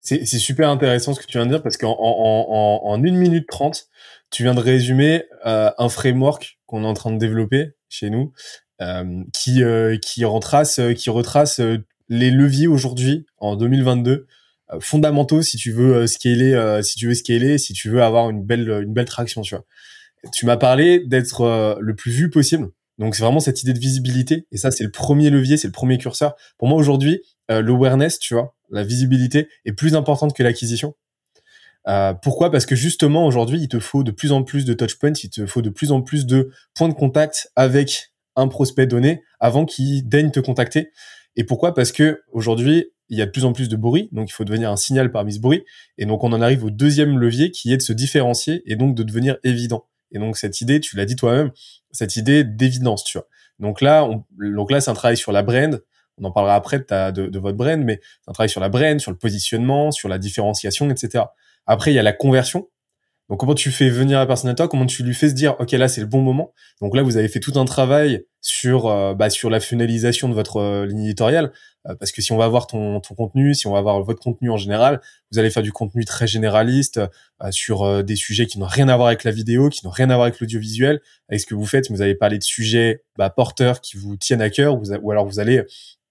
[0.00, 3.16] C'est super intéressant ce que tu viens de dire parce qu'en en, en, en, une
[3.16, 3.88] minute trente,
[4.30, 8.32] tu viens de résumer euh, un framework qu'on est en train de développer chez nous,
[8.80, 11.60] euh, qui euh, qui retrace qui retrace
[12.08, 14.26] les leviers aujourd'hui en 2022
[14.72, 18.02] euh, fondamentaux si tu veux euh, scaler euh, si tu veux scaler si tu veux
[18.02, 19.64] avoir une belle une belle traction tu vois.
[20.32, 22.70] Tu m'as parlé d'être le plus vu possible.
[22.98, 24.48] Donc c'est vraiment cette idée de visibilité.
[24.50, 26.34] Et ça c'est le premier levier c'est le premier curseur.
[26.58, 30.94] Pour moi aujourd'hui l'awareness tu vois la visibilité est plus importante que l'acquisition.
[32.20, 32.50] Pourquoi?
[32.50, 35.46] Parce que justement aujourd'hui, il te faut de plus en plus de touchpoints, il te
[35.46, 40.08] faut de plus en plus de points de contact avec un prospect donné avant qu'il
[40.08, 40.90] daigne te contacter.
[41.36, 41.74] Et pourquoi?
[41.74, 44.44] Parce que aujourd'hui, il y a de plus en plus de bruit, donc il faut
[44.44, 45.64] devenir un signal parmi ce bruit.
[45.96, 48.94] Et donc on en arrive au deuxième levier qui est de se différencier et donc
[48.94, 49.86] de devenir évident.
[50.12, 51.50] Et donc cette idée, tu l'as dit toi-même,
[51.90, 53.26] cette idée d'évidence, tu vois.
[53.58, 55.82] Donc là, on, donc là, c'est un travail sur la brand.
[56.20, 58.98] On en parlera après de, de votre brand, mais c'est un travail sur la brand,
[59.00, 61.24] sur le positionnement, sur la différenciation, etc.
[61.66, 62.68] Après, il y a la conversion.
[63.28, 65.54] Donc comment tu fais venir la personne à toi, comment tu lui fais se dire
[65.58, 66.54] ok là c'est le bon moment?
[66.80, 70.34] Donc là vous avez fait tout un travail sur euh, bah, sur la finalisation de
[70.34, 71.52] votre euh, ligne éditoriale
[71.86, 74.22] euh, parce que si on va voir ton, ton contenu, si on va voir votre
[74.22, 77.00] contenu en général, vous allez faire du contenu très généraliste
[77.50, 80.14] sur des sujets qui n'ont rien à voir avec la vidéo, qui n'ont rien à
[80.14, 81.90] voir avec l'audiovisuel, avec ce que vous faites.
[81.90, 85.38] Vous allez parler de sujets bah, porteurs qui vous tiennent à cœur, ou alors vous
[85.38, 85.62] allez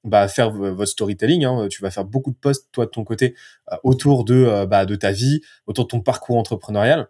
[0.07, 1.45] bah, faire votre storytelling.
[1.45, 1.67] Hein.
[1.69, 3.35] Tu vas faire beaucoup de posts, toi, de ton côté,
[3.71, 7.07] euh, autour de, euh, bah, de ta vie, autour de ton parcours entrepreneurial.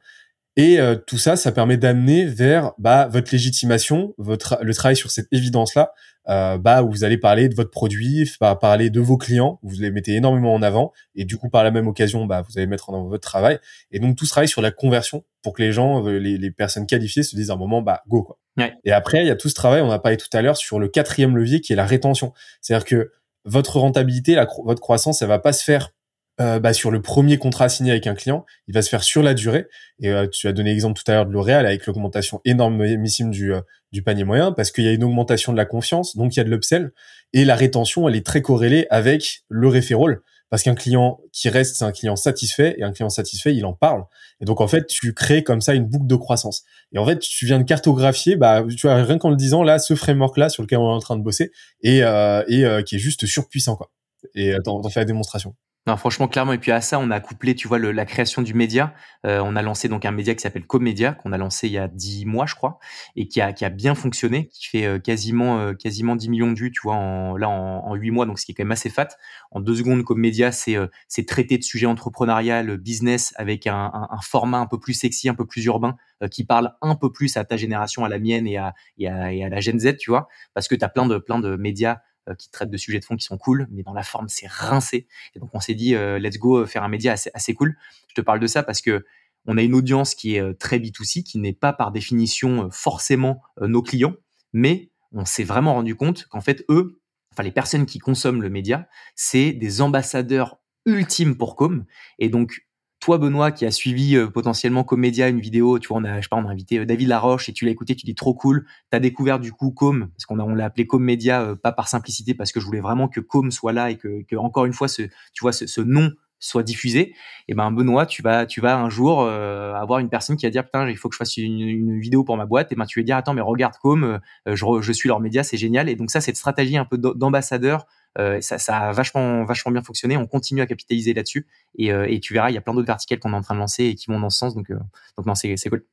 [0.56, 5.12] Et euh, tout ça, ça permet d'amener vers bah, votre légitimation, votre le travail sur
[5.12, 5.94] cette évidence-là,
[6.30, 8.30] euh, bah, où vous allez parler de votre produit,
[8.62, 11.72] parler de vos clients, vous les mettez énormément en avant, et du coup, par la
[11.72, 13.60] même occasion, bah, vous allez mettre en avant votre travail.
[13.92, 16.86] Et donc, tout ce travail sur la conversion pour que les gens, les, les personnes
[16.86, 18.38] qualifiées se disent à un moment, bah, go, quoi.
[18.84, 20.80] Et après, il y a tout ce travail, on a parlé tout à l'heure, sur
[20.80, 22.34] le quatrième levier qui est la rétention.
[22.62, 23.12] C'est-à-dire que
[23.46, 25.92] votre rentabilité, la, votre croissance, elle va pas se faire
[26.39, 29.23] euh, bah, sur le premier contrat signé avec un client, il va se faire sur
[29.23, 29.67] la durée.
[30.00, 33.54] Et euh, tu as donné l'exemple tout à l'heure de L'Oréal avec l'augmentation énormissime du,
[33.54, 36.38] euh, du panier moyen, parce qu'il y a une augmentation de la confiance, donc il
[36.38, 36.91] y a de l'upsell.
[37.34, 40.19] Et la rétention, elle est très corrélée avec le referral,
[40.52, 43.73] parce qu'un client qui reste, c'est un client satisfait, et un client satisfait, il en
[43.73, 44.04] parle.
[44.39, 46.63] Et donc en fait, tu crées comme ça une boucle de croissance.
[46.93, 49.80] Et en fait, tu viens de cartographier, bah, tu vois, rien qu'en le disant là,
[49.80, 53.26] ce framework-là sur lequel on est en train de bosser, et, et qui est juste
[53.26, 53.91] surpuissant, quoi.
[54.36, 55.56] Et t'en fais la démonstration.
[55.88, 56.52] Non, franchement, clairement.
[56.52, 58.93] Et puis à ça, on a couplé, tu vois, le, la création du média.
[59.26, 61.78] Euh, on a lancé donc un média qui s'appelle Comédia, qu'on a lancé il y
[61.78, 62.78] a dix mois, je crois,
[63.15, 66.52] et qui a, qui a bien fonctionné, qui fait euh, quasiment, euh, quasiment 10 millions
[66.52, 68.73] de vues, tu vois, en, là, en, huit mois, donc ce qui est quand même
[68.73, 69.08] assez fat.
[69.52, 70.76] En deux secondes, Comédia, c'est
[71.08, 75.36] c'est traiter de sujets entrepreneurial, business, avec un, un, format un peu plus sexy, un
[75.36, 75.95] peu plus urbain,
[76.30, 79.34] qui parle un peu plus à ta génération, à la mienne et à, et à,
[79.34, 81.56] et à la Gen Z, tu vois, parce que tu as plein de, plein de
[81.56, 81.97] médias euh,
[82.36, 85.08] qui traitent de sujets de fond qui sont cool, mais dans la forme, c'est rincé.
[85.36, 87.78] Et donc, on s'est dit, euh, let's go faire un média assez, assez, cool.
[88.10, 89.06] Je te parle de ça parce que
[89.46, 93.42] on a une audience qui est euh, très B2C, qui n'est pas par définition forcément
[93.62, 94.16] nos clients,
[94.54, 97.00] mais on s'est vraiment rendu compte qu'en fait, eux,
[97.32, 101.86] enfin, les personnes qui consomment le média, c'est des ambassadeurs ultimes pour Com.
[102.20, 102.67] Et donc,
[103.00, 106.24] toi, Benoît, qui a suivi euh, potentiellement Comédia, une vidéo, tu vois, on a, je
[106.24, 108.34] sais pas, on a invité euh, David Laroche et tu l'as écouté, tu dis trop
[108.34, 108.66] cool.
[108.92, 111.88] Tu as découvert du coup Com, parce qu'on on l'a appelé Comédia, euh, pas par
[111.88, 114.74] simplicité, parce que je voulais vraiment que Com soit là et que, que encore une
[114.74, 117.13] fois, ce, tu vois, ce, ce nom soit diffusé,
[117.47, 120.63] et ben Benoît, tu vas, tu vas un jour avoir une personne qui va dire
[120.63, 123.00] putain, il faut que je fasse une, une vidéo pour ma boîte, et ben tu
[123.00, 126.12] vas dire attends mais regarde Com, je, je suis leur média, c'est génial, et donc
[126.12, 127.86] ça cette stratégie un peu d'ambassadeur
[128.19, 130.17] euh, ça, ça, a vachement, vachement bien fonctionné.
[130.17, 131.47] On continue à capitaliser là-dessus.
[131.78, 133.56] Et, euh, et, tu verras, il y a plein d'autres verticales qu'on est en train
[133.56, 134.56] de lancer et qui vont dans ce sens.
[134.56, 134.80] Donc, euh,
[135.17, 135.86] donc non, c'est cool.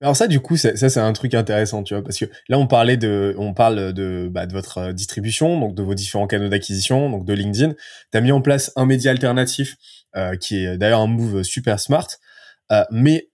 [0.00, 2.68] Alors ça, du coup, ça, c'est un truc intéressant, tu vois, parce que là, on
[2.68, 7.10] parlait de, on parle de, bah, de votre distribution, donc de vos différents canaux d'acquisition,
[7.10, 7.74] donc de LinkedIn.
[8.12, 9.76] Tu as mis en place un média alternatif
[10.16, 12.06] euh, qui est d'ailleurs un move super smart,
[12.70, 13.30] euh, mais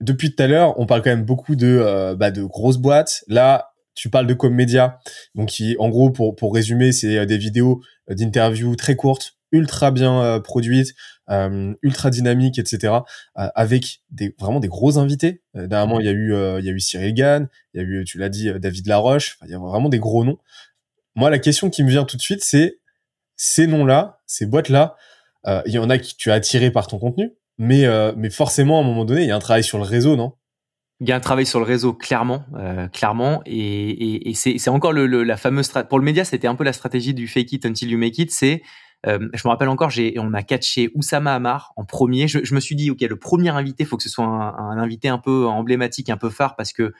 [0.00, 3.24] depuis tout à l'heure, on parle quand même beaucoup de, bah, de grosses boîtes.
[3.28, 4.98] Là, tu parles de Comédia,
[5.34, 9.34] donc qui, en gros, pour, pour résumer, c'est euh, des vidéos euh, d'interviews très courtes,
[9.52, 10.94] ultra bien euh, produites,
[11.82, 12.94] ultra dynamiques, etc.,
[13.34, 15.40] avec des, vraiment des gros invités.
[15.54, 18.04] dernièrement, il y a eu, il y a eu Cyril Gann, il y a eu,
[18.04, 20.36] tu l'as dit, David Laroche, il y a vraiment des gros noms.
[21.14, 22.80] Moi, la question qui me vient tout de suite, c'est
[23.36, 24.94] ces noms-là, ces boîtes-là,
[25.64, 28.82] il y en a qui tu as attiré par ton contenu, mais, mais forcément, à
[28.82, 30.34] un moment donné, il y a un travail sur le réseau, non?
[31.02, 35.06] Il y a un travail sur le réseau, clairement, euh, clairement, et, c'est encore le,
[35.24, 37.98] la fameuse pour le média, c'était un peu la stratégie du fake it until you
[37.98, 38.30] make it.
[38.30, 38.62] C'est,
[39.06, 42.28] euh, je me rappelle encore, j'ai, on a catché Oussama Amar en premier.
[42.28, 44.78] Je, je, me suis dit, ok, le premier invité, faut que ce soit un, un
[44.78, 46.92] invité un peu emblématique, un peu phare, parce que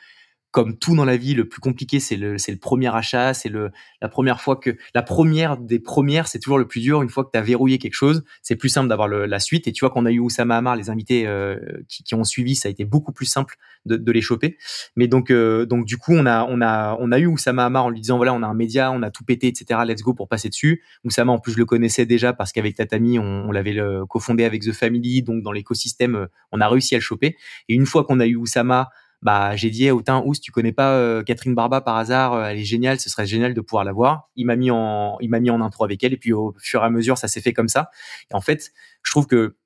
[0.53, 3.49] comme tout dans la vie, le plus compliqué, c'est le, c'est le premier achat, c'est
[3.49, 3.71] le,
[4.03, 7.01] la première fois que, la première des premières, c'est toujours le plus dur.
[7.01, 9.67] Une fois que tu as verrouillé quelque chose, c'est plus simple d'avoir la suite.
[9.67, 12.55] Et tu vois qu'on a eu Oussama Hamar, les invités euh, qui, qui, ont suivi,
[12.55, 14.59] ça a été beaucoup plus simple de, de les choper.
[14.95, 17.87] Mais donc, euh, donc du coup, on a, on a, on a eu Oussama Hamar
[17.87, 19.81] en lui disant voilà, on a un média, on a tout pété, etc.
[19.87, 20.83] Let's go pour passer dessus.
[21.05, 24.63] Oussama, en plus, je le connaissais déjà parce qu'avec Tatami, on, on l'avait cofondé avec
[24.63, 27.37] The Family, donc dans l'écosystème, on a réussi à le choper.
[27.71, 28.91] Et une fois qu'on a eu Oussama
[29.23, 32.45] bah j'ai dit hey, autant si tu connais pas euh, Catherine Barba par hasard, euh,
[32.47, 34.31] elle est géniale, ce serait génial de pouvoir la voir.
[34.37, 36.83] Il m'a mis en il m'a mis en intro avec elle et puis au fur
[36.83, 37.91] et à mesure ça s'est fait comme ça.
[38.31, 39.57] Et en fait, je trouve que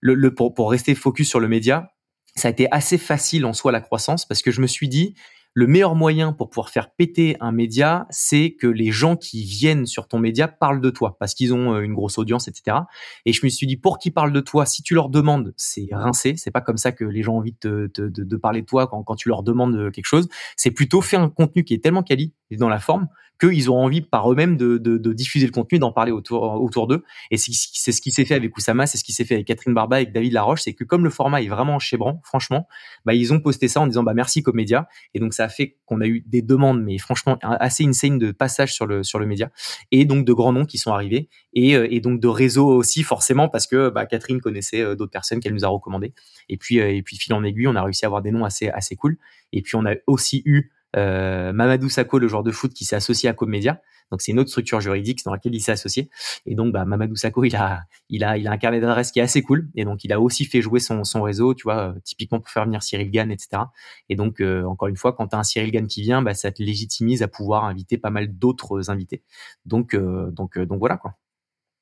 [0.00, 1.92] le, le pour, pour rester focus sur le média,
[2.34, 5.14] ça a été assez facile en soi la croissance parce que je me suis dit
[5.54, 9.86] le meilleur moyen pour pouvoir faire péter un média, c'est que les gens qui viennent
[9.86, 12.78] sur ton média parlent de toi parce qu'ils ont euh, une grosse audience, etc.
[13.24, 15.88] Et je me suis dit, pour qu'ils parlent de toi, si tu leur demandes, c'est
[15.92, 16.34] rincé.
[16.36, 18.88] C'est pas comme ça que les gens ont envie de, de, de, parler de toi
[18.88, 20.28] quand, quand tu leur demandes quelque chose.
[20.56, 23.08] C'est plutôt faire un contenu qui est tellement quali dans la forme
[23.40, 26.86] qu'ils ont envie par eux-mêmes de, de, de, diffuser le contenu, d'en parler autour, autour
[26.86, 27.02] d'eux.
[27.30, 27.52] Et c'est
[27.92, 30.12] ce qui s'est fait avec Oussama, c'est ce qui s'est fait avec Catherine Barba, avec
[30.12, 32.66] David Laroche, c'est que comme le format est vraiment chébrant, franchement,
[33.04, 34.88] bah, ils ont posté ça en disant bah merci Comédia.
[35.14, 38.32] Et donc ça a fait qu'on a eu des demandes, mais franchement assez insane de
[38.32, 39.50] passage sur le sur le média,
[39.90, 43.02] et donc de grands noms qui sont arrivés, et, euh, et donc de réseaux aussi
[43.02, 46.12] forcément parce que bah, Catherine connaissait euh, d'autres personnes qu'elle nous a recommandées.
[46.48, 48.44] Et puis euh, et puis fil en aiguille, on a réussi à avoir des noms
[48.44, 49.18] assez assez cool.
[49.52, 52.96] Et puis on a aussi eu euh, Mamadou Sakho, le joueur de foot qui s'est
[52.96, 53.80] associé à Comedia.
[54.10, 56.10] Donc c'est une autre structure juridique dans laquelle il s'est associé.
[56.46, 59.18] Et donc bah, Mamadou Sakho, il a, il a, il a un carnet d'adresses qui
[59.18, 59.68] est assez cool.
[59.74, 62.64] Et donc il a aussi fait jouer son, réseau, tu vois, euh, typiquement pour faire
[62.64, 63.62] venir Cyril Gann, etc.
[64.08, 66.34] Et donc euh, encore une fois, quand tu as un Cyril Gann qui vient, bah,
[66.34, 69.22] ça te légitimise à pouvoir inviter pas mal d'autres invités.
[69.64, 71.14] Donc donc donc voilà quoi.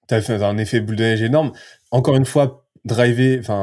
[0.09, 1.53] T'as fait un effet boule de neige énorme.
[1.91, 2.67] Encore une fois,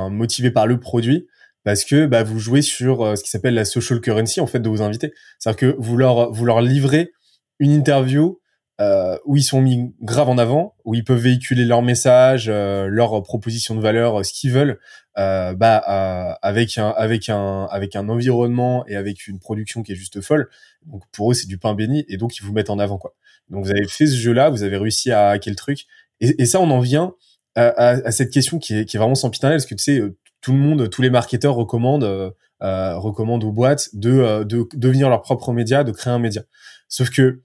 [0.09, 1.27] motivé par le produit
[1.63, 4.59] parce que bah, vous jouez sur euh, ce qui s'appelle la social currency en fait
[4.59, 5.13] de vos invités.
[5.37, 7.11] C'est-à-dire que vous leur vous leur livrez
[7.59, 8.39] une interview
[8.79, 12.87] euh, où ils sont mis grave en avant, où ils peuvent véhiculer leur message, euh,
[12.87, 14.79] leur proposition de valeur, ce qu'ils veulent,
[15.17, 19.91] euh, bah euh, avec un avec un avec un environnement et avec une production qui
[19.91, 20.47] est juste folle.
[20.85, 23.13] Donc pour eux c'est du pain béni et donc ils vous mettent en avant quoi.
[23.49, 25.85] Donc vous avez fait ce jeu-là, vous avez réussi à hacker le truc
[26.21, 27.15] et, ça on en vient
[27.55, 30.01] à, à, à, cette question qui est, qui est vraiment sempiternelle parce que tu sais
[30.41, 32.31] tout le monde, tous les marketeurs recommandent, euh,
[32.63, 36.43] euh recommandent aux boîtes de, euh, de, devenir leur propre média, de créer un média.
[36.87, 37.41] Sauf que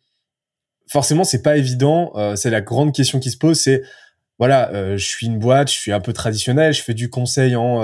[0.88, 2.12] forcément, c'est pas évident.
[2.16, 3.58] Euh, c'est la grande question qui se pose.
[3.58, 3.82] C'est
[4.38, 7.78] voilà, je suis une boîte, je suis un peu traditionnel, je fais du conseil en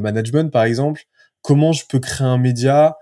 [0.00, 1.02] management par exemple.
[1.42, 2.96] Comment je peux créer un média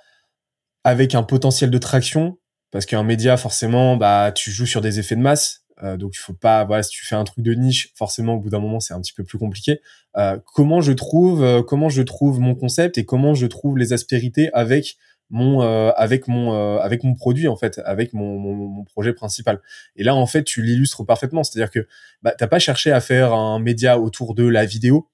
[0.85, 2.39] avec un potentiel de traction?
[2.71, 5.64] Parce qu'un média, forcément, bah tu joues sur des effets de masse.
[5.83, 8.39] Euh, donc il faut pas, voilà, si tu fais un truc de niche, forcément au
[8.39, 9.81] bout d'un moment c'est un petit peu plus compliqué.
[10.17, 13.93] Euh, comment je trouve, euh, comment je trouve mon concept et comment je trouve les
[13.93, 14.97] aspérités avec
[15.31, 19.61] mon, avec mon, avec mon produit en fait, avec mon, mon, mon, projet principal.
[19.97, 21.89] Et là en fait tu l'illustres parfaitement, c'est-à-dire que
[22.23, 25.09] bah, t'as pas cherché à faire un média autour de la vidéo,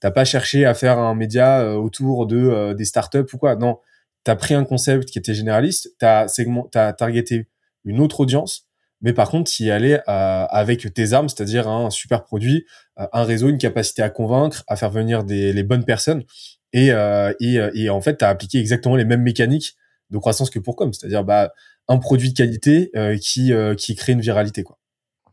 [0.00, 3.54] t'as pas cherché à faire un média autour de des startups ou quoi.
[3.54, 3.78] Non,
[4.24, 7.46] t'as pris un concept qui était généraliste, t'as segment, t'as targeté
[7.84, 8.69] une autre audience
[9.00, 12.66] mais par contre y aller euh, avec tes armes, c'est-à-dire un super produit,
[12.98, 16.24] euh, un réseau, une capacité à convaincre, à faire venir des, les bonnes personnes,
[16.72, 19.74] et, euh, et, et, en fait, tu as appliqué exactement les mêmes mécaniques
[20.10, 21.52] de croissance que pour Com, c'est-à-dire bah,
[21.88, 24.62] un produit de qualité qui, qui crée une viralité.
[24.62, 24.79] quoi.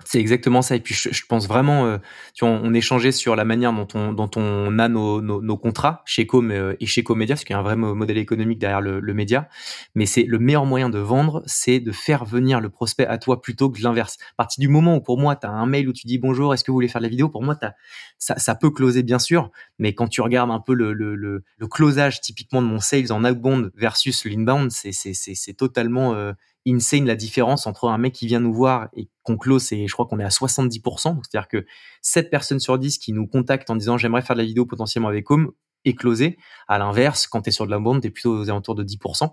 [0.05, 0.75] C'est exactement ça.
[0.75, 1.97] Et puis, je, je pense vraiment, euh,
[2.33, 5.57] tu vois, on, échangeait sur la manière dont on, dont on a nos, nos, nos
[5.57, 8.59] contrats chez Com euh, et chez Comédia, parce qu'il y a un vrai modèle économique
[8.59, 9.49] derrière le, le média.
[9.95, 13.41] Mais c'est le meilleur moyen de vendre, c'est de faire venir le prospect à toi
[13.41, 14.17] plutôt que l'inverse.
[14.33, 16.53] À partir du moment où, pour moi, tu as un mail où tu dis bonjour,
[16.53, 17.29] est-ce que vous voulez faire de la vidéo?
[17.29, 17.73] Pour moi, as,
[18.17, 19.51] ça, ça peut closer, bien sûr.
[19.79, 23.11] Mais quand tu regardes un peu le, le, le, le closage typiquement de mon sales
[23.11, 26.33] en outbound versus l'inbound, c'est totalement euh,
[26.67, 29.93] insane la différence entre un mec qui vient nous voir et qu'on close et je
[29.93, 31.19] crois qu'on est à 70%.
[31.23, 31.65] C'est-à-dire que
[32.01, 35.09] 7 personnes sur 10 qui nous contactent en disant j'aimerais faire de la vidéo potentiellement
[35.09, 35.51] avec Home
[35.85, 36.37] est closé.
[36.67, 38.83] À l'inverse, quand tu es sur de la bande, tu es plutôt aux alentours de
[38.83, 39.29] 10%.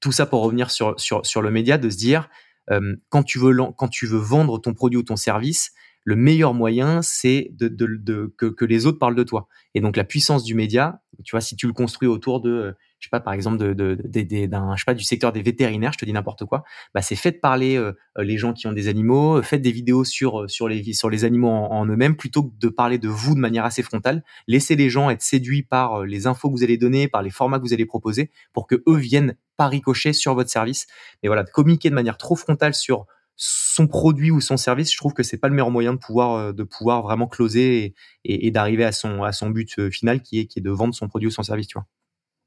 [0.00, 2.28] Tout ça pour revenir sur, sur, sur le média, de se dire
[2.70, 5.72] euh, quand, tu veux, quand tu veux vendre ton produit ou ton service,
[6.04, 9.48] le meilleur moyen, c'est de, de, que, que les autres parlent de toi.
[9.74, 13.06] Et donc la puissance du média Tu vois, si tu le construis autour de, je
[13.06, 15.98] sais pas, par exemple, de, de, d'un, je sais pas, du secteur des vétérinaires, je
[15.98, 18.88] te dis n'importe quoi, bah, c'est fait de parler euh, les gens qui ont des
[18.88, 22.68] animaux, faites des vidéos sur, sur les, sur les animaux en, eux-mêmes, plutôt que de
[22.68, 24.24] parler de vous de manière assez frontale.
[24.48, 27.58] Laissez les gens être séduits par les infos que vous allez donner, par les formats
[27.58, 30.86] que vous allez proposer, pour que eux viennent pas ricocher sur votre service.
[31.22, 33.06] Mais voilà, communiquer de manière trop frontale sur
[33.36, 36.34] son produit ou son service, je trouve que c'est pas le meilleur moyen de pouvoir
[36.34, 40.20] euh, de pouvoir vraiment closer et, et, d'arriver à son à son but euh, final
[40.22, 41.86] qui est qui est de vendre son produit ou son service, tu vois.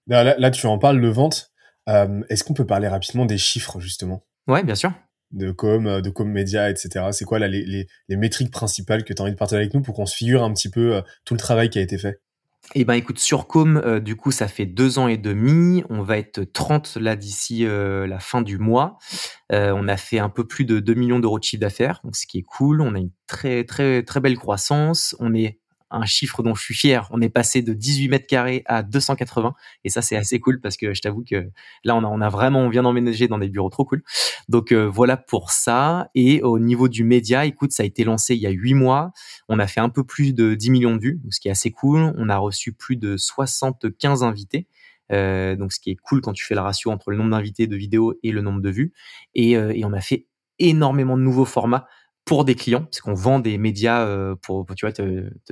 [0.07, 1.51] Là, là tu en parles de vente.
[1.89, 4.25] Euh, Est-ce qu'on peut parler rapidement des chiffres justement?
[4.47, 4.91] Ouais, bien sûr.
[5.31, 7.07] De com, de com média, etc.
[7.11, 9.73] C'est quoi là, les, les, les métriques principales que tu as envie de partager avec
[9.73, 12.21] nous pour qu'on se figure un petit peu tout le travail qui a été fait?
[12.75, 15.83] Eh ben écoute, sur Com, euh, du coup, ça fait deux ans et demi.
[15.89, 18.97] On va être 30 là d'ici euh, la fin du mois.
[19.53, 22.15] Euh, on a fait un peu plus de 2 millions d'euros de chiffre d'affaires, donc
[22.15, 22.81] ce qui est cool.
[22.81, 25.15] On a une très très très belle croissance.
[25.19, 25.59] On est
[25.91, 27.07] un chiffre dont je suis fier.
[27.11, 30.77] On est passé de 18 mètres carrés à 280 et ça c'est assez cool parce
[30.77, 31.49] que je t'avoue que
[31.83, 34.03] là on a, on a vraiment on vient d'emménager dans des bureaux trop cool.
[34.49, 36.09] Donc euh, voilà pour ça.
[36.15, 39.11] Et au niveau du média, écoute, ça a été lancé il y a 8 mois.
[39.49, 41.71] On a fait un peu plus de 10 millions de vues, ce qui est assez
[41.71, 42.13] cool.
[42.17, 44.67] On a reçu plus de 75 invités.
[45.11, 47.65] Euh, donc ce qui est cool quand tu fais la ratio entre le nombre d'invités
[47.65, 48.93] de vidéos et le nombre de vues.
[49.35, 50.27] Et, euh, et on a fait
[50.59, 51.87] énormément de nouveaux formats
[52.27, 54.91] pour des clients, parce qu'on vend des médias euh, pour, tu vois,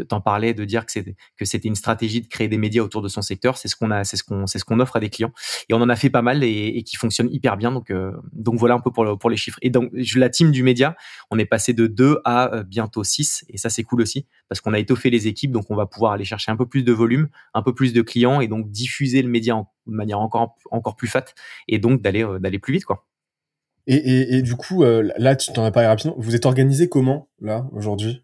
[0.10, 3.02] t'en parlais de dire que c'était que c'était une stratégie de créer des médias autour
[3.02, 3.58] de son secteur.
[3.58, 5.32] C'est ce qu'on a, c'est ce qu'on, c'est ce qu'on offre à des clients.
[5.70, 7.72] Et on en a fait pas mal et, et qui fonctionnent hyper bien.
[7.72, 9.58] Donc, euh, donc voilà un peu pour pour les chiffres.
[9.62, 10.98] Et donc la team du média,
[11.32, 14.60] on est passé de 2 à euh, bientôt 6 et ça c'est cool aussi parce
[14.60, 16.92] qu'on a étoffé les équipes, donc on va pouvoir aller chercher un peu plus de
[16.92, 19.56] volume, un peu plus de clients et donc diffuser le média
[19.88, 21.34] de manière encore encore plus fat
[21.70, 23.06] et donc d'aller d'aller plus vite quoi.
[23.88, 26.16] Et, et, et, du coup, euh, là, tu t'en as parlé rapidement.
[26.18, 28.24] Vous êtes organisé comment, là, aujourd'hui?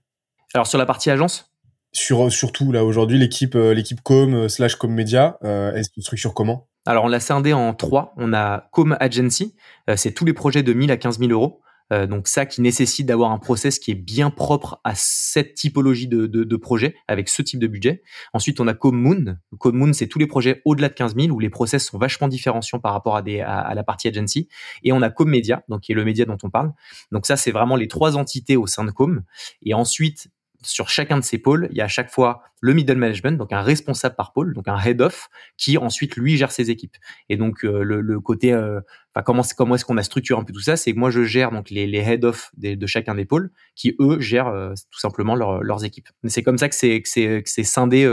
[0.54, 1.52] Alors, sur la partie agence?
[1.94, 6.02] Sur, Surtout, là, aujourd'hui, l'équipe euh, l'équipe com euh, slash com média, euh, elle se
[6.02, 6.68] structure comment?
[6.86, 8.14] Alors, on l'a scindé en trois.
[8.18, 9.56] On a com agency,
[9.96, 11.62] c'est tous les projets de 1000 à 15 000 euros.
[11.92, 16.08] Euh, donc ça qui nécessite d'avoir un process qui est bien propre à cette typologie
[16.08, 18.04] de, de, projet avec ce type de budget.
[18.34, 19.38] Ensuite, on a CodeMoon.
[19.58, 22.80] CodeMoon, c'est tous les projets au-delà de 15 000 où les process sont vachement différenciants
[22.80, 24.48] par rapport à, des, à, la partie agency.
[24.84, 26.72] Et on a ComMedia, donc qui est le média dont on parle.
[27.12, 29.24] Donc ça, c'est vraiment les trois entités au sein de Com.
[29.64, 30.30] Et ensuite,
[30.64, 33.52] sur chacun de ces pôles, il y a à chaque fois le middle management, donc
[33.54, 36.96] un responsable par pôle, donc un head of, qui ensuite lui gère ses équipes.
[37.30, 38.80] Et donc euh, le, le, côté, euh,
[39.26, 41.52] comment comment est-ce qu'on a structuré un peu tout ça, c'est que moi je gère
[41.52, 45.36] donc les, les head of de chacun des pôles, qui eux gèrent euh, tout simplement
[45.36, 46.10] leurs équipes.
[46.28, 48.08] C'est comme ça que c'est que c'est que c'est scindé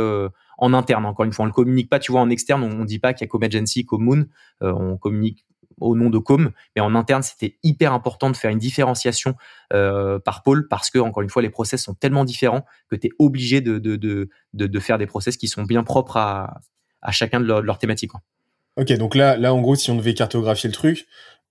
[0.61, 1.05] en interne.
[1.05, 3.13] Encore une fois, on le communique pas, tu vois, en externe, on, on dit pas
[3.13, 4.27] qu'il y a Comagency, Comoon,
[4.61, 5.45] on communique
[5.81, 9.35] au nom de Com, mais en interne, c'était hyper important de faire une différenciation
[9.73, 13.09] euh, par pôle parce que, encore une fois, les process sont tellement différents que tu
[13.09, 16.61] es obligé de, de, de, de, faire des process qui sont bien propres à,
[17.03, 18.13] à chacun de leurs leur thématiques.
[18.77, 21.07] Ok, donc là, là, en gros, si on devait cartographier le truc,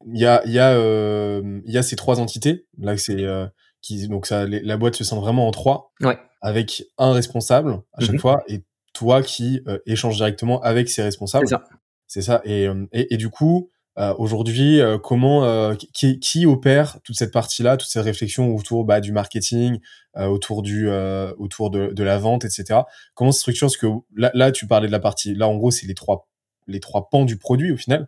[0.05, 2.65] il y a, y, a, euh, y a ces trois entités.
[2.77, 3.45] Là, c'est euh,
[3.81, 6.17] qui, donc ça, la boîte se sent vraiment en trois, ouais.
[6.41, 8.19] avec un responsable à chaque mhm.
[8.19, 8.63] fois et
[8.93, 11.47] toi qui euh, échanges directement avec ces responsables.
[11.47, 11.63] C'est ça.
[12.07, 12.41] C'est ça.
[12.45, 17.33] Et, et, et, du coup, euh, aujourd'hui, euh, comment euh, qui, qui, opère toute cette
[17.33, 19.79] partie-là, toute cette réflexion autour bah, du marketing,
[20.15, 20.89] autour du
[21.37, 22.81] autour de, de, la vente, etc.
[23.13, 23.67] Comment se structure?
[23.67, 25.35] Parce que là, là, tu parlais de la partie.
[25.35, 26.27] Là, en gros, c'est les trois
[26.65, 28.07] les trois pans du produit au final.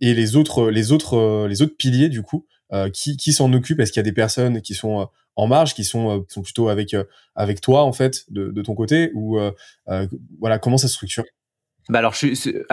[0.00, 2.46] et les autres les autres les autres piliers du coup,
[2.92, 3.80] qui qui s'en occupent?
[3.80, 6.96] Est-ce qu'il y a des personnes qui sont en marge, qui sont sont plutôt avec
[7.36, 9.12] avec toi en fait de, de ton côté?
[9.14, 9.38] Ou
[10.40, 11.24] voilà comment ça se structure?
[11.88, 12.28] Bah alors, je,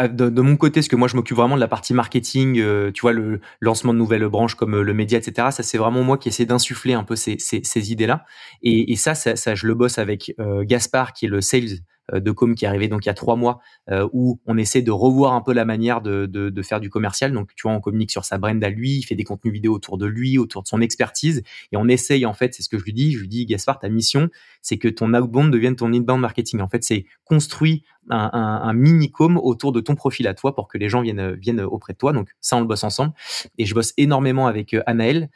[0.08, 2.92] de, de, mon côté, ce que moi je m'occupe vraiment de la partie marketing, euh,
[2.92, 5.48] tu vois, le lancement de nouvelles branches comme euh, le média, etc.
[5.52, 8.26] Ça, c'est vraiment moi qui essaie d'insuffler un peu ces, ces, ces idées-là.
[8.62, 11.80] Et, et ça, ça, ça, je le bosse avec euh, Gaspard, qui est le sales
[12.14, 14.82] de com qui est arrivé donc il y a trois mois euh, où on essaie
[14.82, 17.32] de revoir un peu la manière de, faire du commercial.
[17.32, 19.74] Donc tu vois, on communique sur sa brand à lui, il fait des contenus vidéo
[19.74, 22.78] autour de lui, autour de son expertise, et on essaye en fait, c'est ce que
[22.78, 24.30] je lui dis, je lui dis Gaspard, ta mission,
[24.62, 26.62] c'est que ton outbound devienne ton inbound marketing.
[26.62, 30.78] En fait, c'est construit un, un mini-com autour de ton profil à toi pour que
[30.78, 32.14] les gens viennent viennent auprès de toi.
[32.14, 33.14] Donc ça, on le bosse ensemble.
[33.58, 35.28] Et je bosse énormément avec euh, Anaël, euh,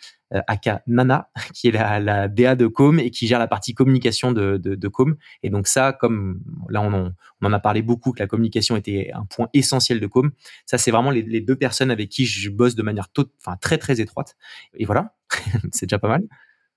[0.48, 4.32] aka Nana, qui est la, la, DA de Com et qui gère la partie communication
[4.32, 5.16] de, de, de Com.
[5.44, 7.12] Et donc ça, comme là on en,
[7.42, 10.32] on en, a parlé beaucoup, que la communication était un point essentiel de Com.
[10.66, 13.78] Ça, c'est vraiment les, deux personnes avec qui je bosse de manière tot, enfin très
[13.78, 14.36] très étroite.
[14.76, 15.16] Et voilà,
[15.72, 16.24] c'est déjà pas mal.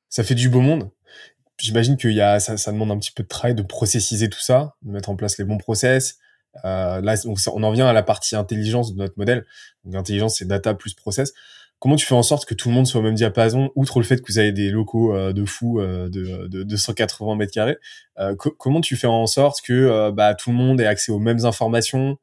[0.09, 0.91] Ça fait du beau monde.
[1.59, 4.41] J'imagine qu'il y a, ça, ça, demande un petit peu de travail de processiser tout
[4.41, 6.19] ça, de mettre en place les bons process.
[6.65, 9.47] Euh, là, on, on en vient à la partie intelligence de notre modèle.
[9.85, 11.33] Donc, intelligence, c'est data plus process
[11.85, 14.07] comment tu fais en sorte que tout le monde soit au même diapason, outre le
[14.07, 17.53] fait que vous avez des locaux euh, de fous euh, de, de, de 180 mètres
[17.53, 17.77] carrés
[18.19, 21.45] euh, Comment tu fais en sorte que bah, tout le monde ait accès aux mêmes
[21.45, 22.17] informations,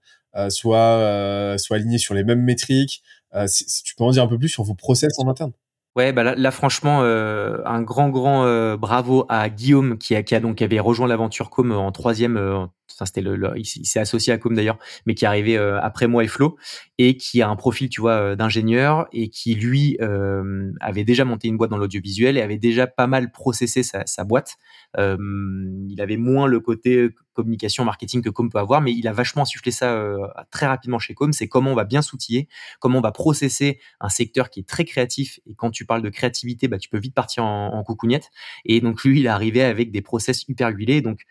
[0.49, 3.03] soit soit aligné sur les mêmes métriques
[3.45, 5.51] si, Tu peux en dire un peu plus sur vos process en interne?
[5.95, 10.59] Ouais, bah là, franchement, un grand grand bravo à Guillaume qui a, qui a donc
[10.64, 12.68] avait rejoint l'aventure Com en troisième
[13.06, 16.24] c'était le, il, s'est associé à Com d'ailleurs, mais qui est arrivé euh, après moi
[16.24, 16.58] et Flo
[16.98, 21.26] et qui a un profil, tu vois, euh, d'ingénieur et qui lui euh, avait déjà
[21.26, 24.58] monté une boîte dans l'audiovisuel et avait déjà pas mal processé sa, sa boîte.
[24.98, 29.44] il avait moins le côté communication, marketing que Com peut avoir, mais il a vachement
[29.44, 30.04] insufflé ça
[30.52, 31.32] très rapidement chez Com.
[31.32, 34.84] C'est comment on va bien s'outiller, comment on va processer un secteur qui est très
[34.84, 35.39] créatif.
[35.46, 38.30] Et quand tu parles de créativité, bah, tu peux vite partir en, en coucougnette.
[38.66, 41.02] Et donc lui, il est arrivé avec des process hyper huilés.
[41.02, 41.22] Donc,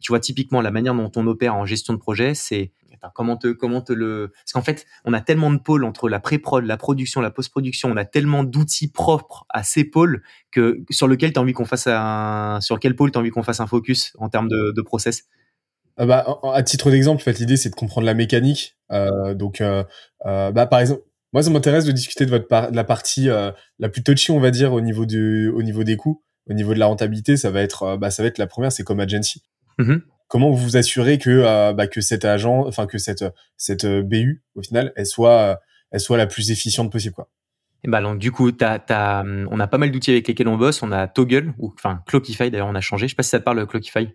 [0.00, 2.72] tu vois, typiquement la manière dont on opère en gestion de projet, c'est
[3.14, 6.20] comment te comment te le parce qu'en fait on a tellement de pôles entre la
[6.20, 11.08] pré-prod, la production, la post-production, on a tellement d'outils propres à ces pôles que sur
[11.08, 14.12] lequel tu as envie qu'on fasse un sur quel pôle envie qu'on fasse un focus
[14.18, 15.24] en termes de, process?
[15.96, 18.76] Ah bah, à titre d'exemple, fait, l'idée c'est de comprendre la mécanique.
[18.92, 19.82] Euh, donc, euh,
[20.26, 21.02] euh, bah, par exemple,
[21.32, 23.28] moi ça m'intéresse de discuter de votre la partie
[23.78, 26.74] la plus touchy, on va dire, au niveau du, au niveau des coûts, au niveau
[26.74, 27.36] de la rentabilité.
[27.36, 29.42] Ça va être, bah, ça va être la première, c'est comme agency.
[29.78, 33.24] Mm-hmm comment vous vous assurez que euh, bah, que cet agent, enfin que cette
[33.56, 35.56] cette euh, BU au final, elle soit euh,
[35.90, 37.28] elle soit la plus efficiente possible quoi.
[37.84, 40.82] Et bah donc du coup, t'as, on a pas mal d'outils avec lesquels on bosse.
[40.82, 43.06] On a Toggle ou enfin Clockify d'ailleurs, on a changé.
[43.06, 44.08] Je sais pas si ça parle Clockify.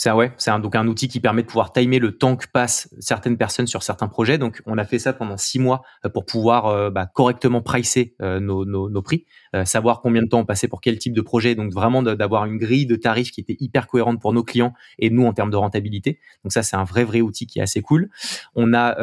[0.00, 2.88] C'est ouais, c'est donc un outil qui permet de pouvoir timer le temps que passent
[3.00, 4.38] certaines personnes sur certains projets.
[4.38, 8.14] Donc on a fait ça pendant six mois euh, pour pouvoir euh, bah, correctement pricer
[8.22, 9.26] euh, nos, nos, nos, prix,
[9.64, 11.56] savoir combien de temps on passait pour quel type de projet.
[11.56, 15.10] Donc vraiment d'avoir une grille de tarifs qui était hyper cohérente pour nos clients et
[15.10, 16.20] nous en termes de rentabilité.
[16.44, 18.08] Donc ça c'est un vrai vrai outil qui est assez cool.
[18.54, 18.96] On a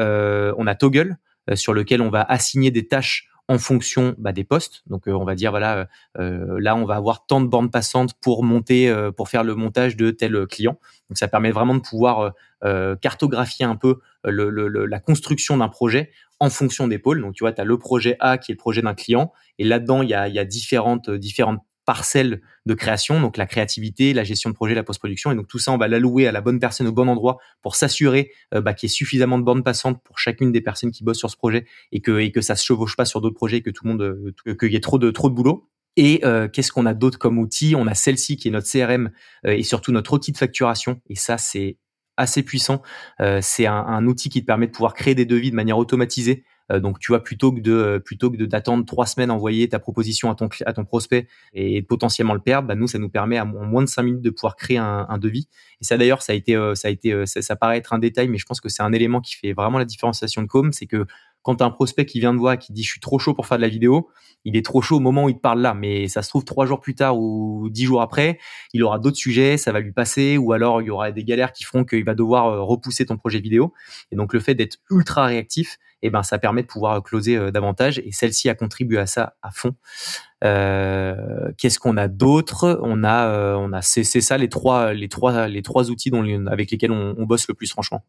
[0.57, 1.17] on a Toggle
[1.55, 4.83] sur lequel on va assigner des tâches en fonction bah, des postes.
[4.87, 5.87] Donc, euh, on va dire voilà,
[6.17, 9.55] euh, là, on va avoir tant de bandes passantes pour monter, euh, pour faire le
[9.55, 10.79] montage de tel client.
[11.09, 12.33] Donc, ça permet vraiment de pouvoir
[12.99, 17.21] cartographier un peu la construction d'un projet en fonction des pôles.
[17.21, 19.65] Donc, tu vois, tu as le projet A qui est le projet d'un client, et
[19.65, 24.23] là-dedans, il y a, y a différentes différentes parcelle de création, donc la créativité, la
[24.23, 25.31] gestion de projet, la post-production.
[25.31, 27.75] Et donc tout ça, on va l'allouer à la bonne personne au bon endroit pour
[27.75, 31.03] s'assurer euh, bah, qu'il y ait suffisamment de bandes passantes pour chacune des personnes qui
[31.03, 33.57] bossent sur ce projet et que, et que ça se chevauche pas sur d'autres projets
[33.57, 35.69] et que tout le monde, euh, qu'il y ait trop de, trop de boulot.
[35.97, 37.75] Et euh, qu'est-ce qu'on a d'autre comme outil?
[37.75, 39.11] On a celle-ci qui est notre CRM
[39.45, 40.99] et surtout notre outil de facturation.
[41.09, 41.77] Et ça, c'est
[42.17, 42.81] assez puissant.
[43.41, 46.43] c'est un, un, outil qui te permet de pouvoir créer des devis de manière automatisée
[46.43, 49.79] euh, donc tu vois plutôt que de euh, plutôt que d'attendre trois semaines envoyer ta
[49.79, 53.39] proposition à ton à ton prospect et potentiellement le perdre, bah nous ça nous permet
[53.39, 55.47] en moins de cinq minutes de pouvoir créer un, un devis.
[55.81, 57.99] Et ça d'ailleurs ça a été euh, ça a été ça, ça, paraît être un
[57.99, 60.73] détail, mais je pense que c'est un élément qui fait vraiment la différenciation de Com,
[60.73, 61.05] c'est que
[61.45, 63.57] quand un prospect qui vient de voir qui dit je suis trop chaud pour faire
[63.57, 64.09] de la vidéo,
[64.45, 66.43] il est trop chaud au moment où il te parle là, mais ça se trouve
[66.43, 68.39] trois jours plus tard ou dix jours après,
[68.73, 71.53] il aura d'autres sujets, ça va lui passer, ou alors il y aura des galères
[71.53, 73.73] qui feront qu'il va devoir euh, repousser ton projet vidéo.
[74.11, 77.51] Et donc le fait d'être ultra réactif, eh ben ça permet de pouvoir closer euh,
[77.51, 77.99] davantage.
[77.99, 79.75] Et celle-ci a contribué à ça à fond.
[80.43, 82.79] Euh, Qu'est-ce qu'on a d'autre?
[82.81, 86.71] On a, on a, c'est ça les trois, les trois, les trois outils dont, avec
[86.71, 88.03] lesquels on, on bosse le plus franchement.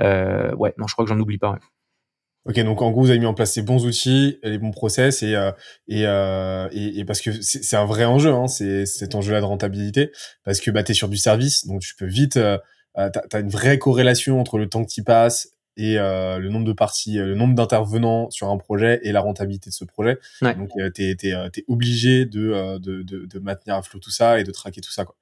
[0.00, 1.58] Euh, ouais, non, je crois que j'en oublie pas.
[2.48, 5.22] Ok, donc en gros, vous avez mis en place ces bons outils, les bons process,
[5.22, 5.52] et euh,
[5.86, 9.44] et, euh, et, et, parce que c'est un vrai enjeu, hein, c'est cet enjeu-là de
[9.44, 10.12] rentabilité,
[10.44, 12.56] parce que bah, tu es sur du service, donc tu peux vite, euh,
[12.96, 16.48] euh tu as, une vraie corrélation entre le temps que tu passes et euh, le
[16.48, 20.18] nombre de parties, le nombre d'intervenants sur un projet et la rentabilité de ce projet.
[20.40, 24.44] Donc tu es, es, obligé de, de, de, de, maintenir à flot tout ça et
[24.44, 25.04] de traquer tout ça.
[25.04, 25.16] Quoi.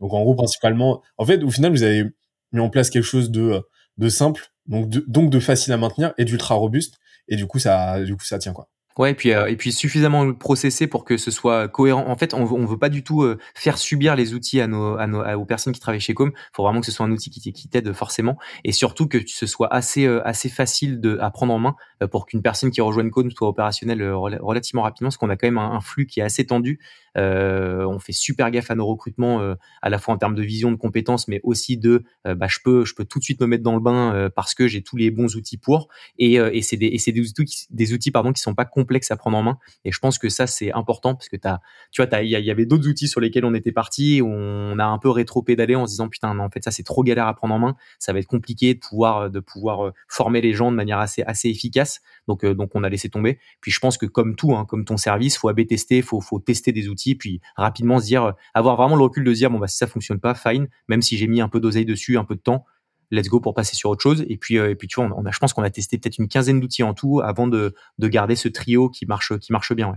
[0.00, 2.06] Donc en gros, principalement, en fait, au final, vous avez
[2.50, 3.62] mis en place quelque chose de,
[3.98, 6.98] de simple donc de, donc de facile à maintenir et d'ultra robuste
[7.28, 8.68] et du coup ça du coup ça tient quoi.
[8.98, 12.04] Ouais, et puis euh, et puis suffisamment processé pour que ce soit cohérent.
[12.08, 15.06] En fait, on veut pas du tout euh, faire subir les outils à nos, à
[15.06, 16.30] nos aux personnes qui travaillent chez Com.
[16.52, 19.72] Faut vraiment que ce soit un outil qui, t'aide forcément, et surtout que ce soit
[19.72, 21.74] assez euh, assez facile de à prendre en main
[22.10, 25.58] pour qu'une personne qui rejoigne Com soit opérationnelle relativement rapidement, parce qu'on a quand même
[25.58, 26.78] un, flux qui est assez tendu.
[27.16, 30.76] On fait super gaffe à nos recrutements, à la fois en termes de vision, de
[30.76, 33.74] compétences, mais aussi de bah je peux je peux tout de suite me mettre dans
[33.74, 35.88] le bain parce que j'ai tous les bons outils pour.
[36.18, 39.16] Et, et c'est des c'est des outils des outils pardon qui sont pas complexe à
[39.16, 39.58] prendre en main.
[39.84, 41.60] Et je pense que ça, c'est important parce que as,
[41.90, 44.98] tu vois, il y, avait d'autres outils sur lesquels on était parti, on a un
[44.98, 47.58] peu rétro-pédalé en se disant, putain, en fait, ça, c'est trop galère à prendre en
[47.58, 47.76] main.
[47.98, 51.22] Ça va être compliqué de pouvoir, de pouvoir euh, former les gens de manière assez,
[51.22, 52.00] assez efficace.
[52.28, 53.38] Donc, euh, donc, on a laissé tomber.
[53.60, 56.38] Puis, je pense que comme tout, hein, comme ton service, faut AB tester, faut, faut
[56.38, 59.58] tester des outils, puis rapidement se dire, avoir vraiment le recul de se dire, bon,
[59.58, 62.24] bah, si ça fonctionne pas, fine, même si j'ai mis un peu d'oseille dessus, un
[62.24, 62.64] peu de temps,
[63.10, 64.24] let's go pour passer sur autre chose.
[64.28, 66.28] Et puis, et puis tu vois, on, a, je pense qu'on a testé peut-être une
[66.28, 69.94] quinzaine d'outils en tout avant de, de garder ce trio qui marche, qui marche bien.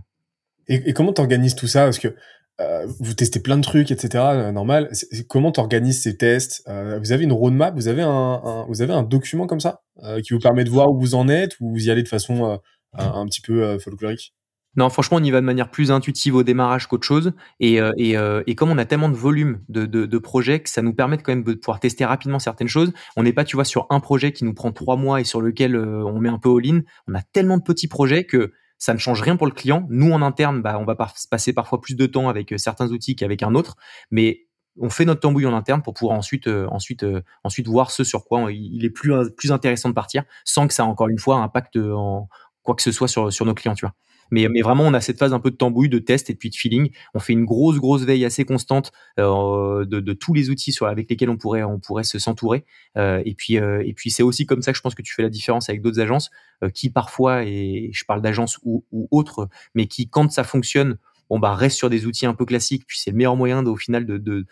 [0.67, 1.83] Et, et comment t'organises tout ça?
[1.83, 2.15] Parce que
[2.61, 4.23] euh, vous testez plein de trucs, etc.
[4.27, 4.89] Euh, normal.
[5.27, 6.63] comment t'organises ces tests?
[6.67, 7.75] Euh, Vous avez une roadmap?
[7.75, 9.81] Vous avez un, vous avez un document comme ça
[10.23, 12.59] qui vous permet de voir où vous en êtes ou vous y allez de façon
[12.93, 14.33] un, petit peu folklorique?
[14.75, 17.33] Non, franchement, on y va de manière plus intuitive au démarrage qu'autre chose.
[17.59, 18.15] Et, et,
[18.47, 21.17] et, comme on a tellement de volume de, de, de, projets que ça nous permet
[21.17, 22.91] quand même de pouvoir tester rapidement certaines choses.
[23.15, 25.41] On n'est pas, tu vois, sur un projet qui nous prend trois mois et sur
[25.41, 26.81] lequel on met un peu all-in.
[27.07, 29.85] On a tellement de petits projets que ça ne change rien pour le client.
[29.89, 33.15] Nous, en interne, bah, on va passer parfois plus de temps avec euh, certains outils
[33.15, 33.75] qu'avec un autre,
[34.11, 34.47] mais
[34.79, 38.03] on fait notre tambouille en interne pour pouvoir ensuite, euh, ensuite, euh, ensuite voir ce
[38.03, 41.37] sur quoi il est plus, plus intéressant de partir, sans que ça, encore une fois,
[41.37, 42.27] impacte en
[42.61, 43.93] quoi que ce soit sur, sur nos clients, tu vois.
[44.31, 46.49] Mais, mais vraiment, on a cette phase un peu de tambouille, de test et puis
[46.49, 46.89] de feeling.
[47.13, 50.87] On fait une grosse, grosse veille assez constante euh, de, de, tous les outils sur,
[50.87, 52.65] avec lesquels on pourrait, on pourrait se s'entourer.
[52.97, 55.13] Euh, et puis, euh, et puis c'est aussi comme ça que je pense que tu
[55.13, 56.31] fais la différence avec d'autres agences
[56.63, 60.97] euh, qui parfois, et je parle d'agences ou, ou autres, mais qui quand ça fonctionne,
[61.29, 62.85] bon bah reste sur des outils un peu classiques.
[62.87, 64.45] Puis c'est le meilleur moyen de, au final de, de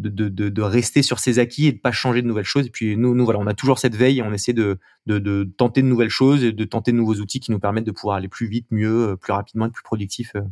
[0.00, 2.66] de, rester sur ses acquis et de pas changer de nouvelles choses.
[2.66, 4.78] Et puis nous, nous voilà, on a toujours cette veille, on essaie de
[5.56, 8.16] tenter de nouvelles choses et de tenter de nouveaux outils qui nous permettent de pouvoir
[8.16, 10.32] aller plus vite, mieux, euh, plus rapidement, être plus productif.
[10.36, 10.42] Euh.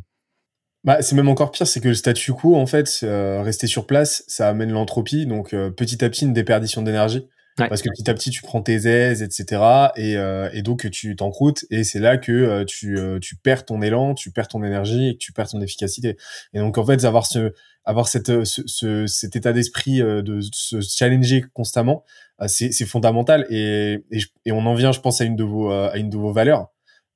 [0.83, 3.85] Bah, c'est même encore pire, c'est que le statu quo, en fait, euh, rester sur
[3.85, 7.27] place, ça amène l'entropie, donc petit à petit une déperdition d'énergie.
[7.67, 9.61] Parce que petit à petit, tu prends tes aises, etc.
[9.95, 10.13] Et,
[10.53, 11.65] et donc, tu t'encroutes.
[11.69, 15.19] Et c'est là que tu, tu perds ton élan, tu perds ton énergie et que
[15.19, 16.17] tu perds ton efficacité.
[16.53, 17.53] Et donc, en fait, avoir ce,
[17.89, 22.03] avoir cette, euh, ce, cet état d'esprit euh, de se challenger constamment,
[22.41, 23.47] euh, c'est, c'est fondamental.
[23.49, 24.03] Et,
[24.45, 26.67] et, on en vient, je pense, à une de vos, à une de vos valeurs.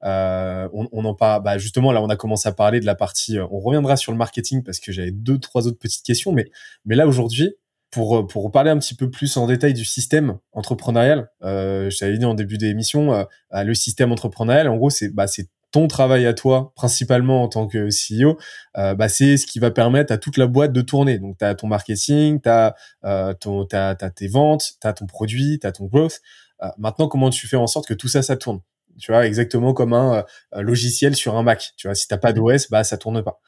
[0.04, 2.96] Euh, on, on, en parle, bah justement là, on a commencé à parler de la
[2.96, 3.40] partie.
[3.40, 6.50] On reviendra sur le marketing parce que j'avais deux, trois autres petites questions, mais
[6.86, 7.56] mais là aujourd'hui,
[7.94, 12.18] pour pour parler un petit peu plus en détail du système entrepreneurial, euh, je t'avais
[12.18, 15.28] dit en début d'émission, le système entrepreneurial, en gros, c'est bah
[15.74, 18.38] ton travail à toi, principalement en tant que CEO,
[18.78, 21.18] euh, bah, c'est ce qui va permettre à toute la boîte de tourner.
[21.18, 25.68] Donc, tu as ton marketing, tu as, euh, tes ventes, tu as ton produit, tu
[25.68, 26.22] as ton growth.
[26.62, 28.62] Euh, maintenant, comment tu fais en sorte que tout ça, ça tourne?
[29.00, 30.24] Tu vois, exactement comme un
[30.56, 31.74] logiciel sur un Mac.
[31.76, 33.40] Tu vois, si t'as pas d'OS, bah ça tourne pas.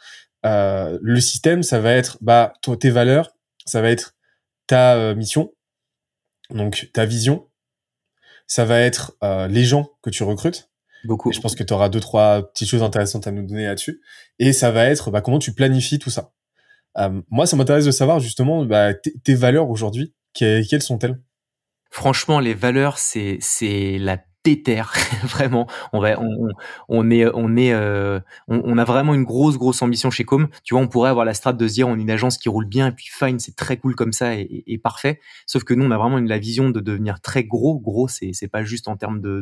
[0.44, 3.30] le système, ça va être bah tes valeurs,
[3.68, 4.15] ça va être
[4.68, 5.54] ta mission,
[6.50, 7.50] donc ta vision,
[8.48, 9.18] ça va être
[9.50, 10.70] les gens que tu recrutes,
[11.06, 11.32] Beaucoup.
[11.32, 14.02] je pense que tu auras deux, trois petites choses intéressantes à nous donner là-dessus.
[14.40, 16.32] Et ça va être bah, comment tu planifies tout ça.
[16.98, 20.14] Euh, moi, ça m'intéresse de savoir justement bah, tes valeurs aujourd'hui.
[20.34, 21.20] quelles sont-elles?
[21.92, 23.40] Franchement, les valeurs, c'est
[24.00, 24.94] la déterre
[25.24, 26.50] vraiment on va on,
[26.88, 30.76] on est on est euh, on, a vraiment une grosse grosse ambition chez Com tu
[30.76, 32.66] vois on pourrait avoir la strate de se dire on est une agence qui roule
[32.66, 35.92] bien et puis fine c'est très cool comme ça et, parfait sauf que nous on
[35.92, 39.20] a vraiment la vision de devenir très gros gros c'est c'est pas juste en termes
[39.20, 39.42] de,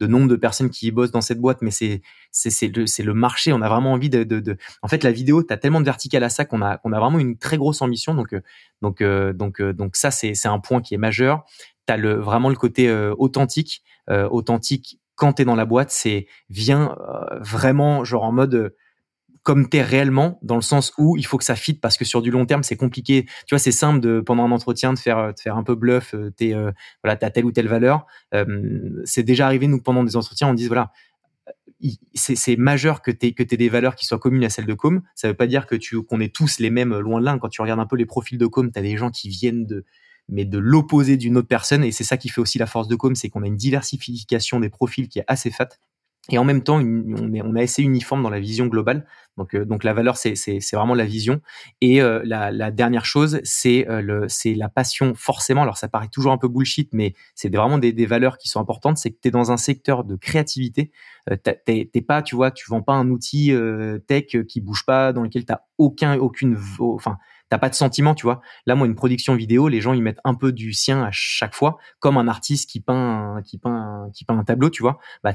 [0.00, 3.52] de nombre de personnes qui bossent dans cette boîte, mais c'est c'est le le marché.
[3.52, 6.28] On a vraiment envie de, de, en fait la vidéo, t'as tellement de vertical à
[6.28, 8.14] ça qu'on a a vraiment une très grosse ambition.
[8.14, 8.40] Donc euh,
[8.82, 11.44] donc euh, donc donc ça c'est c'est un point qui est majeur.
[11.86, 16.96] T'as le vraiment le côté authentique, authentique quand t'es dans la boîte, c'est viens
[17.40, 18.74] vraiment genre en mode
[19.44, 22.22] comme t'es réellement, dans le sens où il faut que ça fitte parce que sur
[22.22, 23.26] du long terme c'est compliqué.
[23.46, 26.14] Tu vois, c'est simple de pendant un entretien de faire de faire un peu bluff.
[26.14, 26.72] Euh, t'es euh,
[27.04, 28.06] voilà, t'as telle ou telle valeur.
[28.32, 30.92] Euh, c'est déjà arrivé nous pendant des entretiens, on dit voilà,
[32.14, 35.02] c'est majeur que tu que aies des valeurs qui soient communes à celles de Com.
[35.14, 37.38] Ça veut pas dire que tu qu'on est tous les mêmes loin de l'un.
[37.38, 39.66] Quand tu regardes un peu les profils de Com, tu as des gens qui viennent
[39.66, 39.84] de
[40.28, 42.96] mais de l'opposé d'une autre personne et c'est ça qui fait aussi la force de
[42.96, 45.68] Com, c'est qu'on a une diversification des profils qui est assez fat
[46.30, 49.04] et en même temps, on est, on est assez uniforme dans la vision globale.
[49.36, 50.34] Donc, euh, donc la valeur, c'est,
[50.72, 51.42] vraiment la vision.
[51.82, 55.12] Et euh, la, dernière chose, c'est euh, c'est la passion.
[55.14, 58.60] Forcément, alors ça paraît toujours un peu bullshit, mais c'est vraiment des, valeurs qui sont
[58.60, 58.96] importantes.
[58.96, 60.92] C'est que tu es dans un secteur de créativité.
[61.42, 63.52] t'es, pas, tu vois, tu vends pas un outil
[64.06, 67.18] tech qui bouge pas, dans lequel t'as aucun, aucune, enfin,
[67.54, 68.40] t'as pas de sentiment, tu vois.
[68.66, 71.54] Là, moi, une production vidéo, les gens ils mettent un peu du sien à chaque
[71.54, 74.98] fois, comme un artiste qui peint, qui peint, qui peint un tableau, tu vois.
[75.22, 75.34] Bah,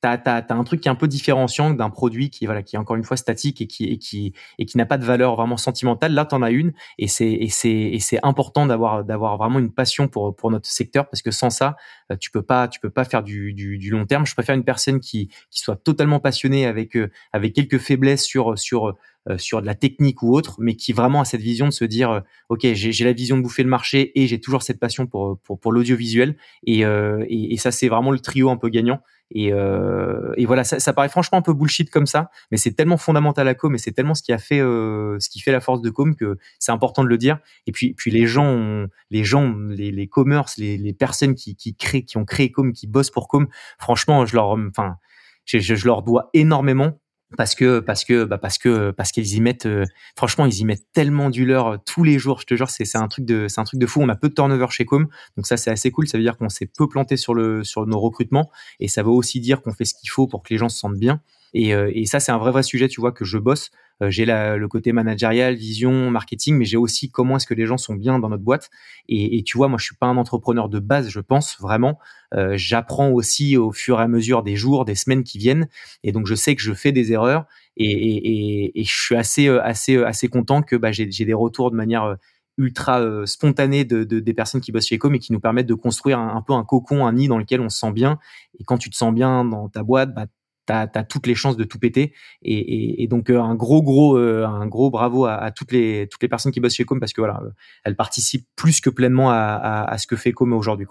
[0.00, 2.78] t'as as, un truc qui est un peu différenciant d'un produit qui voilà qui est
[2.78, 5.58] encore une fois statique et qui et qui et qui n'a pas de valeur vraiment
[5.58, 9.58] sentimentale là t'en as une et c'est et c'est et c'est important d'avoir d'avoir vraiment
[9.58, 11.76] une passion pour pour notre secteur parce que sans ça
[12.10, 14.54] euh, tu peux pas tu peux pas faire du, du, du long terme je préfère
[14.54, 18.96] une personne qui qui soit totalement passionnée avec euh, avec quelques faiblesses sur sur
[19.36, 22.22] sur de la technique ou autre, mais qui vraiment a cette vision de se dire,
[22.48, 25.60] ok, j'ai la vision de bouffer le marché et j'ai toujours cette passion pour pour,
[25.60, 26.36] pour l'audiovisuel.
[26.66, 29.00] Et, et, et ça c'est vraiment le trio un peu gagnant.
[29.32, 32.72] Et, euh, et voilà, ça, ça, paraît franchement un peu bullshit comme ça, mais c'est
[32.72, 35.52] tellement fondamental à Com et c'est tellement ce qui a fait, euh, ce qui fait
[35.52, 37.38] la force de Com que c'est important de le dire.
[37.66, 41.76] Et puis, puis les gens, les gens, les, les commerces, les, les personnes qui, qui
[41.76, 43.46] créent, qui ont créé Com, qui bossent pour Com,
[43.78, 44.96] franchement, je leur, enfin,
[45.44, 46.98] je, je leur dois énormément
[47.36, 49.84] parce que parce que bah parce que parce qu'ils y mettent euh,
[50.16, 52.40] franchement ils y mettent tellement du leur euh, tous les jours.
[52.40, 54.00] Je te jure c'est c'est un truc de c'est un truc de fou.
[54.02, 56.08] On a peu de turnover chez Com donc ça c'est assez cool.
[56.08, 58.50] Ça veut dire qu'on s'est peu planté sur le sur nos recrutements
[58.80, 60.78] et ça veut aussi dire qu'on fait ce qu'il faut pour que les gens se
[60.78, 61.20] sentent bien.
[61.52, 63.70] Et, euh, et ça c'est un vrai vrai sujet tu vois que je bosse
[64.08, 67.94] j'ai le côté managérial, vision, marketing, mais j'ai aussi comment est-ce que les gens sont
[67.94, 68.70] bien dans notre boîte.
[69.08, 71.98] Et, et, tu vois, moi, je suis pas un entrepreneur de base, je pense vraiment.
[72.34, 75.68] Euh, J'apprends aussi au fur et à mesure des jours, des semaines qui viennent,
[76.02, 77.44] et donc je sais que je fais des erreurs.
[77.76, 81.34] Et, et, et je suis assez, euh, assez, euh, assez content que bah, j'ai des
[81.34, 82.16] retours de manière
[82.58, 85.66] ultra euh, spontanée de, de, des personnes qui bossent chez Ecom et qui nous permettent
[85.66, 88.18] de construire un, un, peu un cocon, un nid dans lequel on se sent bien.
[88.58, 90.26] Et quand tu te sens bien dans ta boîte, bah,
[90.70, 92.12] tu as, toutes les chances de tout péter.
[92.42, 96.28] Et, donc euh, un gros gros euh, un gros bravo à, toutes les toutes les
[96.28, 97.40] personnes qui bossent chez Com parce que voilà,
[97.84, 100.86] elles participent plus que pleinement à, ce que fait Com aujourd'hui.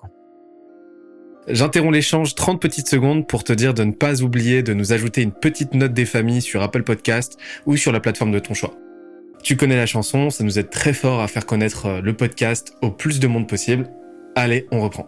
[1.47, 5.21] J'interromps l'échange 30 petites secondes pour te dire de ne pas oublier de nous ajouter
[5.21, 8.73] une petite note des familles sur Apple Podcast ou sur la plateforme de ton choix.
[9.41, 12.75] Tu connais la chanson, ça nous aide très fort à faire connaître euh, le podcast
[12.81, 13.89] au plus de monde possible.
[14.35, 15.07] Allez, on reprend.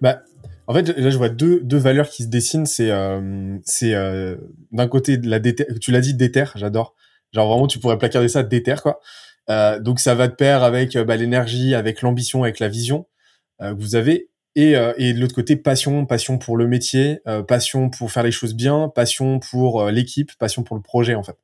[0.00, 0.22] Bah,
[0.66, 2.66] en fait, là, je vois deux, deux valeurs qui se dessinent.
[2.66, 4.36] C'est euh, c'est euh,
[4.70, 6.94] d'un côté la déter, tu l'as dit déter, j'adore.
[7.32, 9.00] Genre vraiment, tu pourrais placarder ça déter quoi.
[9.50, 13.06] Euh, donc ça va de pair avec bah, l'énergie, avec l'ambition, avec la vision
[13.60, 14.28] que vous avez.
[14.54, 18.54] Et, et de l'autre côté, passion, passion pour le métier, passion pour faire les choses
[18.54, 21.36] bien, passion pour l'équipe, passion pour le projet en fait.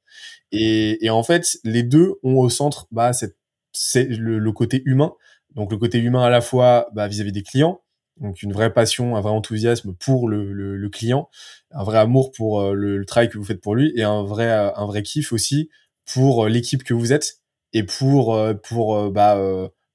[0.50, 5.14] Et, et en fait, les deux ont au centre bah, c'est le, le, côté humain.
[5.54, 7.80] Donc le côté humain à la fois bah, vis-à-vis des clients,
[8.20, 11.28] donc une vraie passion, un vrai enthousiasme pour le, le, client,
[11.70, 14.50] un vrai amour pour euh, le, travail que vous faites pour lui et un vrai
[14.50, 15.70] un vrai kiff aussi
[16.12, 17.38] pour euh, l'équipe que vous êtes
[17.72, 19.38] et pour euh, pour bah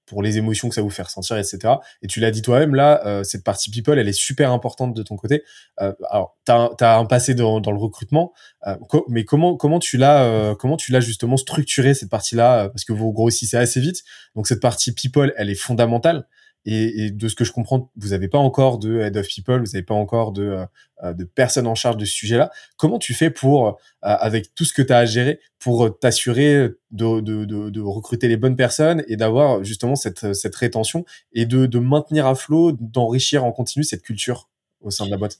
[0.05, 1.76] pour les émotions que ça vous fait ressentir, etc.
[2.01, 5.15] Et tu l'as dit toi-même, là, cette partie people, elle est super importante de ton
[5.15, 5.43] côté.
[5.78, 8.34] alors, tu as, un passé dans, dans le recrutement,
[9.07, 12.69] mais comment comment tu l'as comment tu l'as justement structuré cette partie-là?
[12.69, 14.03] Parce que vous grossissez assez vite,
[14.36, 16.28] donc cette partie people, elle est fondamentale.
[16.66, 19.59] Et, et, de ce que je comprends, vous n'avez pas encore de head of people,
[19.59, 20.66] vous n'avez pas encore de, euh,
[21.03, 22.51] euh, de personnes en charge de ce sujet-là.
[22.78, 26.70] Comment tu fais pour, euh, avec tout ce que tu as à gérer, pour t'assurer
[26.91, 31.03] de, de, de, de, recruter les bonnes personnes et d'avoir justement cette, cette rétention
[31.34, 34.49] et de, de maintenir à flot, d'enrichir en continu cette culture
[34.80, 35.39] au sein de la boîte?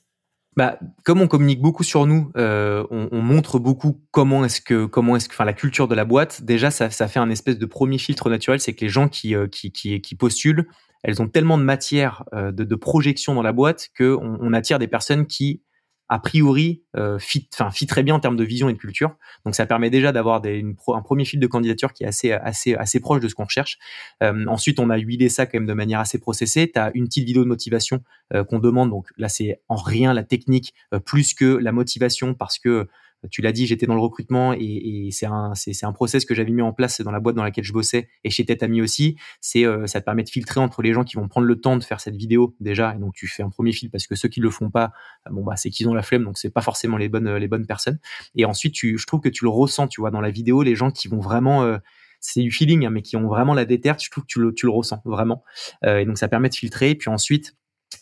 [0.56, 4.86] Bah, comme on communique beaucoup sur nous, euh, on, on, montre beaucoup comment est-ce que,
[4.86, 6.44] comment est-ce que, enfin, la culture de la boîte.
[6.44, 9.34] Déjà, ça, ça fait un espèce de premier filtre naturel, c'est que les gens qui,
[9.52, 10.68] qui, qui, qui postulent,
[11.04, 14.80] elles ont tellement de matière euh, de, de, projection dans la boîte qu'on on attire
[14.80, 15.62] des personnes qui
[16.10, 19.16] a priori euh, fit, fit très bien en termes de vision et de culture.
[19.46, 23.00] Donc ça permet déjà d'avoir un premier fil de candidature qui est assez assez assez
[23.00, 23.80] proche de ce qu'on recherche.
[24.22, 26.70] Euh, ensuite, on a huilé ça quand même de manière assez processée.
[26.72, 28.90] Tu as une petite vidéo de motivation euh, qu'on demande.
[28.90, 32.88] Donc là, c'est en rien la technique euh, plus que la motivation parce que
[33.30, 36.36] tu l'as dit, j'étais dans le recrutement et, et c'est un, c'est, un process que
[36.36, 39.18] j'avais mis en place dans la boîte dans laquelle je bossais et chez Tetami aussi.
[39.42, 41.78] C'est, euh, ça te permet de filtrer entre les gens qui vont prendre le temps
[41.78, 42.94] de faire cette vidéo déjà.
[42.96, 44.92] Et donc, tu fais un premier fil parce que ceux qui le font pas,
[45.28, 46.24] euh, bon, bah, c'est qu'ils ont la flemme.
[46.24, 48.00] Donc, c'est pas forcément les bonnes, les bonnes personnes.
[48.36, 50.76] Et ensuite, tu, je trouve que tu le ressens, tu vois, dans la vidéo, les
[50.76, 51.78] gens qui vont vraiment, euh,
[52.20, 54.54] c'est du feeling, hein, mais qui ont vraiment la déterre, je trouve que tu le,
[54.54, 55.44] tu le ressens vraiment.
[55.86, 56.92] et donc, ça permet de filtrer.
[56.92, 57.56] Et puis ensuite,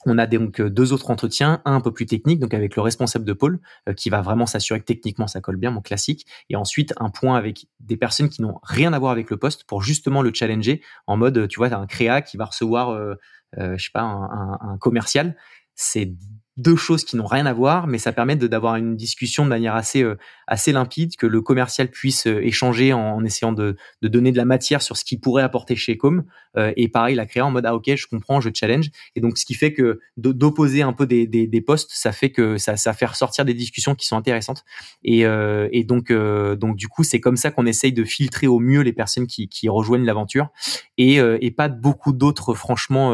[0.06, 2.82] on a donc euh, deux autres entretiens, un un peu plus technique, donc avec le
[2.82, 6.26] responsable de pôle, euh, qui va vraiment s'assurer que techniquement ça colle bien, mon classique,
[6.50, 9.64] et ensuite un point avec des personnes qui n'ont rien à voir avec le poste
[9.64, 13.16] pour justement le challenger en mode, tu vois, as un créa qui va recevoir, euh,
[13.56, 15.36] je sais pas, un, un commercial.
[15.76, 16.14] C'est
[16.58, 19.74] deux choses qui n'ont rien à voir, mais ça permet d'avoir une discussion de manière
[19.74, 24.34] assez euh, assez limpide, que le commercial puisse euh, échanger en, essayant de, de, donner
[24.34, 26.26] de la matière sur ce qu'il pourrait apporter chez Com,
[26.58, 29.38] euh, et pareil la créer en mode ah ok je comprends, je challenge, et donc
[29.38, 32.76] ce qui fait que d'opposer un peu des, des, des, postes, ça fait que ça
[32.76, 34.66] ça fait ressortir des discussions qui sont intéressantes,
[35.04, 38.82] et, et donc donc du coup c'est comme ça qu'on essaye de filtrer au mieux
[38.82, 40.50] les personnes qui, qui rejoignent l'aventure,
[40.98, 43.14] et, et pas beaucoup d'autres franchement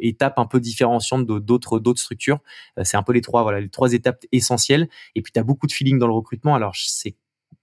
[0.00, 2.40] étapes un peu différenciantes d'autres d'autres structures.
[2.40, 2.49] euh,
[2.82, 4.88] c'est un peu les trois, voilà, les trois étapes essentielles.
[5.14, 6.54] Et puis, tu as beaucoup de feeling dans le recrutement.
[6.54, 7.16] Alors, c'est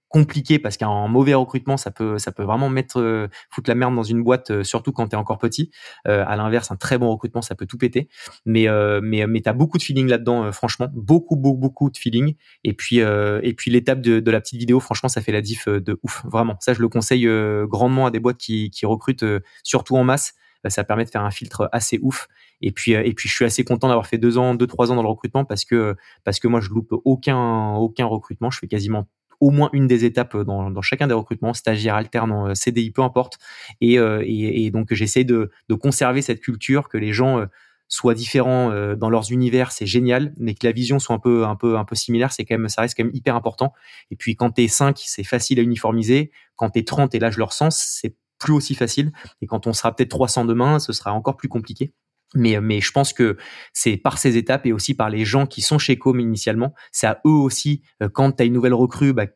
[0.09, 3.95] compliqué parce qu'un mauvais recrutement ça peut ça peut vraiment mettre euh, foutre la merde
[3.95, 5.71] dans une boîte euh, surtout quand tu es encore petit.
[6.05, 8.07] À l'inverse un très bon recrutement ça peut tout péter.
[8.45, 8.67] Mais
[9.01, 10.87] mais mais tu as beaucoup de feeling là-dedans franchement.
[10.93, 12.35] Beaucoup beaucoup beaucoup de feeling.
[12.63, 15.67] Et puis et puis l'étape de, de, la petite vidéo franchement ça fait la diff
[15.67, 16.23] de ouf.
[16.25, 16.55] Vraiment.
[16.61, 17.27] Ça je le conseille
[17.67, 19.25] grandement à des boîtes qui qui recrutent
[19.63, 20.33] surtout en masse
[20.67, 22.27] ça permet de faire un filtre assez ouf.
[22.61, 24.95] Et puis, et puis, je suis assez content d'avoir fait deux ans, deux trois ans
[24.95, 28.49] dans le recrutement parce que parce que moi, je loupe aucun aucun recrutement.
[28.49, 29.07] Je fais quasiment
[29.39, 33.37] au moins une des étapes dans, dans chacun des recrutements, stagiaire, alternant, CDI, peu importe.
[33.81, 37.45] Et, et, et donc, j'essaie de, de conserver cette culture que les gens
[37.87, 41.45] soient différents euh, dans leurs univers, c'est génial, mais que la vision soit un peu
[41.45, 43.73] un peu un peu similaire, c'est quand même ça reste quand même hyper important.
[44.11, 46.31] Et puis quand t'es 5, c'est facile à uniformiser.
[46.55, 49.11] Quand t'es 30 et là je leur sens, c'est plus aussi facile.
[49.41, 51.93] Et quand on sera peut-être 300 demain, ce sera encore plus compliqué.
[52.35, 53.37] Mais, mais je pense que
[53.73, 57.07] c'est par ces étapes et aussi par les gens qui sont chez Com initialement, c'est
[57.07, 59.27] à eux aussi, euh, quand tu as une nouvelle recrue, bah,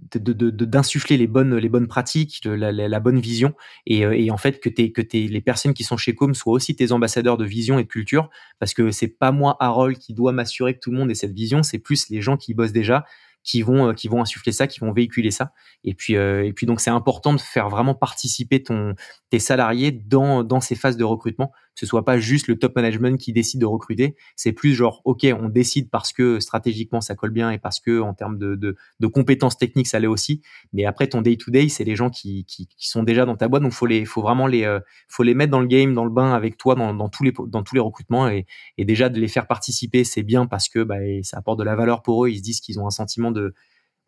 [0.00, 5.02] d'insuffler les bonnes les bonnes pratiques, la, bonne vision et, euh, en fait que que
[5.12, 8.30] les personnes qui sont chez Com soient aussi tes ambassadeurs de vision et de culture
[8.60, 11.32] parce que c'est pas moi Harold qui doit m'assurer que tout le monde ait cette
[11.32, 13.06] vision, c'est plus les gens qui bossent déjà
[13.48, 15.52] qui vont euh, qui vont insuffler ça, qui vont véhiculer ça.
[15.82, 18.94] Et puis euh, et puis donc c'est important de faire vraiment participer ton
[19.30, 23.16] tes salariés dans dans ces phases de recrutement, ce soit pas juste le top management
[23.20, 27.30] qui décide de recruter, c'est plus genre OK, on décide parce que stratégiquement ça colle
[27.30, 31.06] bien et parce que en termes de de, compétences techniques ça l'est aussi, mais après
[31.06, 33.62] ton day to day, c'est les gens qui, qui, qui sont déjà dans ta boîte.
[33.62, 36.10] Donc faut les faut vraiment les euh, faut les mettre dans le game, dans le
[36.10, 38.44] bain avec toi dans, dans tous les dans tous les recrutements et,
[38.76, 41.76] et déjà de les faire participer, c'est bien parce que bah, ça apporte de la
[41.76, 43.54] valeur pour eux, ils se disent qu'ils ont un sentiment de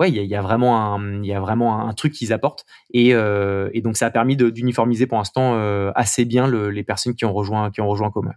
[0.00, 2.64] ouais, il y a, vraiment un, il y a vraiment un, truc qu'ils apportent.
[2.92, 6.82] Et, euh, et, donc ça a permis d'uniformiser pour l'instant euh, assez bien le, les
[6.82, 8.32] personnes qui ont rejoint, qui ont rejoint commun.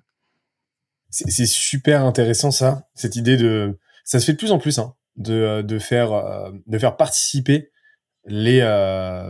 [1.10, 4.96] C'est super intéressant ça, cette idée de, ça se fait de plus en plus, hein,
[5.16, 7.70] de, de faire, euh, de faire participer
[8.26, 8.62] les,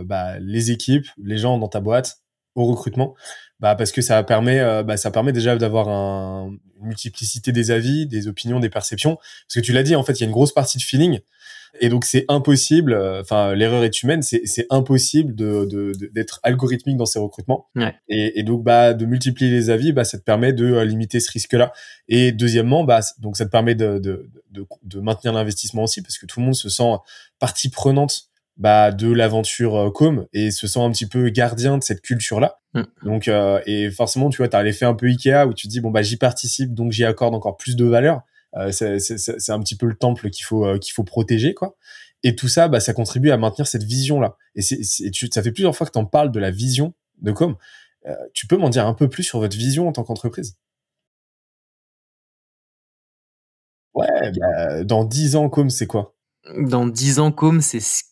[0.04, 2.22] bah, les équipes, les gens dans ta boîte
[2.54, 3.14] au recrutement,
[3.60, 8.06] bah, parce que ça permet, bah, ça permet déjà d'avoir un, une multiplicité des avis,
[8.06, 9.16] des opinions, des perceptions.
[9.16, 11.20] Parce que tu l'as dit, en fait, il y a une grosse partie de feeling.
[11.80, 15.64] Et donc c'est impossible, euh, enfin l'erreur est humaine, c'est impossible de
[16.12, 17.66] d'être de, algorithmique dans ces recrutements.
[17.74, 17.94] Ouais.
[18.08, 21.20] Et, et, donc bah de multiplier les avis, bah ça te permet de euh, limiter
[21.20, 21.72] ce risque-là.
[22.08, 26.18] Et deuxièmement, bah donc ça te permet de de, de, de maintenir l'investissement aussi parce
[26.18, 26.92] que tout le monde se sent
[27.38, 31.82] partie prenante bah, de l'aventure euh, com et se sent un petit peu gardien de
[31.82, 32.60] cette culture là.
[32.74, 32.82] Mm.
[33.04, 35.72] Donc euh, et forcément tu vois tu as l'effet un peu Ikea où tu te
[35.72, 38.22] dis bon bah j'y participe donc j'y accorde encore plus de valeur.
[38.56, 41.76] Euh, c'est un petit peu le temple qu'il faut euh, qu'il faut protéger quoi.
[42.22, 44.36] Et tout ça, bah, ça contribue à maintenir cette vision là.
[44.54, 47.56] Et c'est ça fait plusieurs fois que tu en parles de la vision de Com.
[48.06, 50.56] Euh, tu peux m'en dire un peu plus sur votre vision en tant qu'entreprise?
[53.94, 56.14] Ouais, bah, dans 10 ans, Com, c'est quoi?
[56.58, 58.04] Dans 10 ans, Com, c'est c'est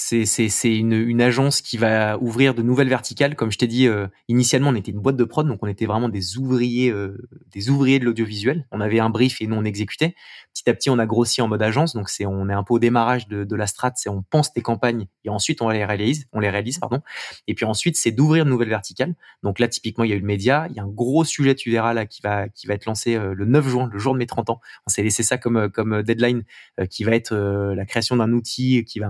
[0.00, 3.34] c'est une, une agence qui va ouvrir de nouvelles verticales.
[3.34, 5.86] Comme je t'ai dit, euh, initialement, on était une boîte de prod, donc on était
[5.86, 7.18] vraiment des ouvriers, euh,
[7.52, 8.66] des ouvriers de l'audiovisuel.
[8.70, 10.14] On avait un brief et nous on exécutait.
[10.54, 12.74] Petit à petit, on a grossi en mode agence, donc c'est on est un peu
[12.74, 13.92] au démarrage de, de la strat.
[13.96, 17.00] C'est on pense tes campagnes et ensuite on les réalise, on les réalise, pardon.
[17.48, 19.14] Et puis ensuite, c'est d'ouvrir de nouvelles verticales.
[19.42, 20.66] Donc là, typiquement, il y a eu le média.
[20.70, 23.16] Il y a un gros sujet, tu verras là, qui va qui va être lancé
[23.16, 24.60] euh, le 9 juin, le jour de mes 30 ans.
[24.86, 26.44] On s'est laissé ça comme comme deadline,
[26.90, 29.08] qui va être la création d'un outil qui va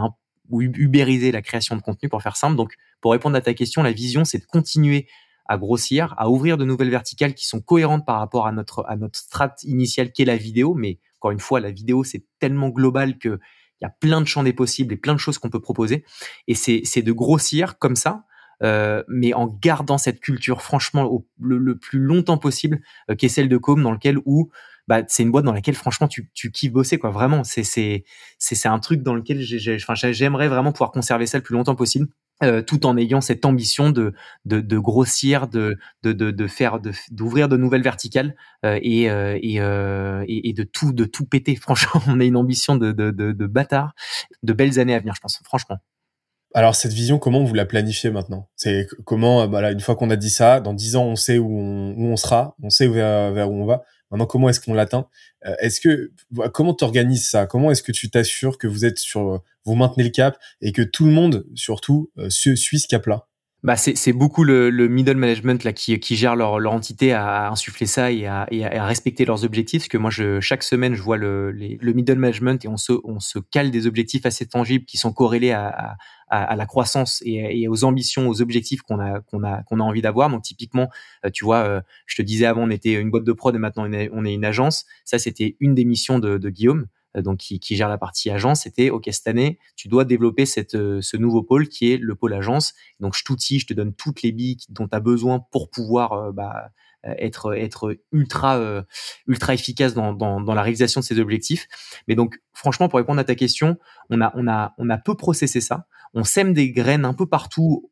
[0.49, 2.57] ou ubériser la création de contenu pour faire simple.
[2.57, 5.07] Donc, pour répondre à ta question, la vision, c'est de continuer
[5.49, 8.97] à grossir, à ouvrir de nouvelles verticales qui sont cohérentes par rapport à notre à
[8.97, 10.75] notre strat initiale qui est la vidéo.
[10.75, 13.41] Mais encore une fois, la vidéo c'est tellement global que
[13.81, 16.05] il y a plein de champs des possibles et plein de choses qu'on peut proposer.
[16.49, 18.25] Et c'est c'est de grossir comme ça,
[18.63, 22.81] euh, mais en gardant cette culture franchement au, le, plus longtemps possible,
[23.11, 24.51] euh, qui est celle de Com, dans lequel où
[24.89, 27.11] bah, c'est une boîte dans laquelle franchement tu, kiffes bosser quoi.
[27.11, 28.03] Vraiment c'est
[28.65, 32.09] un truc dans lequel j'aimerais vraiment pouvoir conserver ça le plus longtemps possible
[32.43, 34.15] euh, tout en ayant cette ambition de
[34.79, 35.77] grossir de,
[36.49, 36.81] faire
[37.11, 38.35] d'ouvrir de nouvelles verticales
[38.65, 41.55] euh, et, euh, et, de tout péter.
[41.61, 43.93] Franchement on a une ambition de bâtard
[44.43, 45.77] de belles années à venir je pense franchement.
[46.55, 48.49] Alors cette vision, comment vous la planifiez maintenant?
[49.05, 52.17] Comment, voilà, une fois qu'on a dit ça, dans dix ans, on sait où on,
[52.17, 53.85] sera, on sait vers où on va.
[54.11, 55.09] Maintenant, comment est-ce qu'on l'atteint?
[55.47, 56.13] Euh, Est-ce que
[56.53, 57.47] comment t'organises ça?
[57.47, 60.83] Comment est-ce que tu t'assures que vous êtes sur, vous maintenez le cap et que
[60.83, 63.27] tout le monde, surtout, euh, suit ce cap-là?
[63.65, 67.51] Bah c'est beaucoup le, le, middle management là qui, qui gère leur, leur entité à
[67.51, 69.83] insuffler ça et à, et à, respecter leurs objectifs.
[69.83, 72.93] Parce que moi, je, chaque semaine, je vois le, le middle management et on se,
[73.03, 75.97] on se cale des objectifs assez tangibles qui sont corrélés à,
[76.29, 79.83] à, à la croissance et, aux ambitions, aux objectifs qu'on a, qu'on a, qu'on a
[79.83, 80.31] envie d'avoir.
[80.31, 80.89] Donc typiquement,
[81.27, 83.59] euh, tu vois, euh, je te disais avant, on était une boîte de prod et
[83.59, 84.85] maintenant on est une agence.
[85.05, 86.87] Ça, c'était une des missions de, de Guillaume.
[87.17, 90.45] Euh, donc qui, qui, gère la partie agence, c'était ok cette année tu dois développer
[90.45, 92.75] cette, euh, ce nouveau pôle qui est le pôle agence.
[93.01, 96.13] Donc je t'outille, je te donne toutes les billes dont tu as besoin pour pouvoir
[96.13, 96.71] euh, bah,
[97.05, 98.85] être être ultra
[99.29, 101.69] ultra efficace dans, dans, dans, la réalisation de ces objectifs.
[102.09, 103.79] Mais donc franchement pour répondre à ta question,
[104.11, 105.87] on a on a on a peu processé ça.
[106.13, 107.91] On sème des graines un peu partout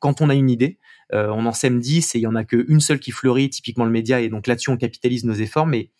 [0.00, 0.78] quand on a une idée,
[1.12, 3.90] on en sème 10 et il y en a qu'une seule qui fleurit, typiquement le
[3.90, 5.90] média, et donc là-dessus on capitalise nos efforts, mais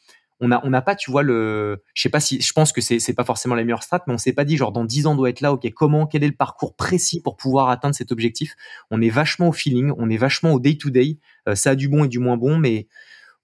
[0.43, 2.99] on n'a on pas, tu vois, le, je sais pas si, je pense que c'est,
[2.99, 5.15] c'est pas forcément la meilleure strat, mais on s'est pas dit, genre, dans 10 ans,
[5.15, 8.55] doit être là, ok, comment, quel est le parcours précis pour pouvoir atteindre cet objectif?
[8.91, 11.19] On est vachement au feeling, on est vachement au day to day,
[11.55, 12.89] ça a du bon et du moins bon, mais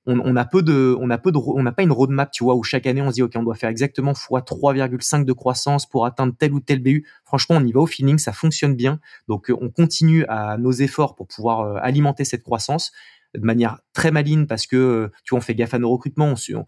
[0.09, 2.55] on, a peu de, on a peu de, on n'a pas une roadmap, tu vois,
[2.55, 5.87] où chaque année on se dit, ok, on doit faire exactement fois 3,5 de croissance
[5.87, 7.07] pour atteindre tel ou tel BU.
[7.25, 9.01] Franchement, on y va au feeling, ça fonctionne bien.
[9.29, 12.93] Donc, on continue à nos efforts pour pouvoir euh, alimenter cette croissance
[13.35, 16.35] de manière très maligne parce que euh, tu vois on fait gaffe à nos recrutements
[16.55, 16.65] on,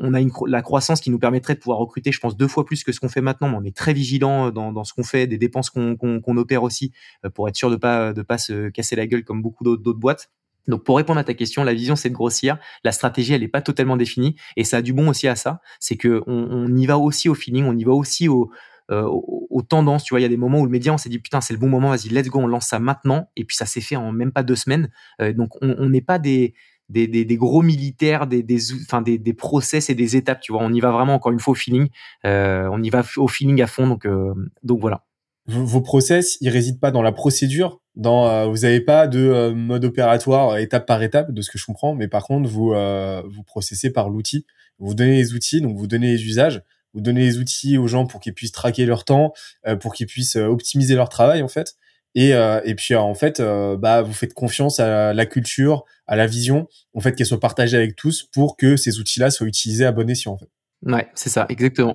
[0.00, 2.64] on a une, la croissance qui nous permettrait de pouvoir recruter je pense deux fois
[2.64, 5.04] plus que ce qu'on fait maintenant mais on est très vigilant dans, dans ce qu'on
[5.04, 6.92] fait des dépenses qu'on qu'on opère aussi
[7.24, 9.98] euh, pour être sûr de pas de pas se casser la gueule comme beaucoup d'autres
[9.98, 10.30] boîtes.
[10.68, 13.48] Donc pour répondre à ta question, la vision c'est de grossir, la stratégie elle est
[13.48, 16.76] pas totalement définie et ça a du bon aussi à ça, c'est que on, on
[16.76, 18.50] y va aussi au feeling, on y va aussi au,
[18.90, 20.04] euh, aux, tendances.
[20.04, 21.52] Tu vois, il y a des moments où le média, on s'est dit putain, c'est
[21.52, 23.30] le bon moment, vas-y, let's go, on lance ça maintenant.
[23.36, 24.90] Et puis ça s'est fait en même pas deux semaines.
[25.20, 26.54] Euh, donc on n'est pas des
[26.88, 28.58] des, des, gros militaires, des, des,
[29.04, 30.40] des, des process et des étapes.
[30.40, 31.88] Tu vois, on y va vraiment encore une fois au feeling.
[32.24, 33.86] Euh, on y va au feeling à fond.
[33.86, 35.04] Donc euh, donc voilà.
[35.48, 37.80] Vos process, ils résident pas dans la procédure.
[37.94, 41.64] Dans, euh, vous n'avez pas de mode opératoire étape par étape, de ce que je
[41.64, 44.44] comprends, mais par contre, vous vous processez par l'outil.
[44.78, 46.62] Vous donnez les outils, donc vous donnez les usages
[46.96, 49.34] vous donnez les outils aux gens pour qu'ils puissent traquer leur temps,
[49.66, 51.74] euh, pour qu'ils puissent euh, optimiser leur travail en fait.
[52.14, 56.26] Et, euh, et puis en fait, bah, vous faites confiance à la culture, à la
[56.26, 59.92] vision, en fait qu'elle soit partagée avec tous pour que ces outils-là soient utilisés à
[59.92, 60.48] bon escient en fait.
[60.82, 61.94] Ouais, c'est ça, exactement.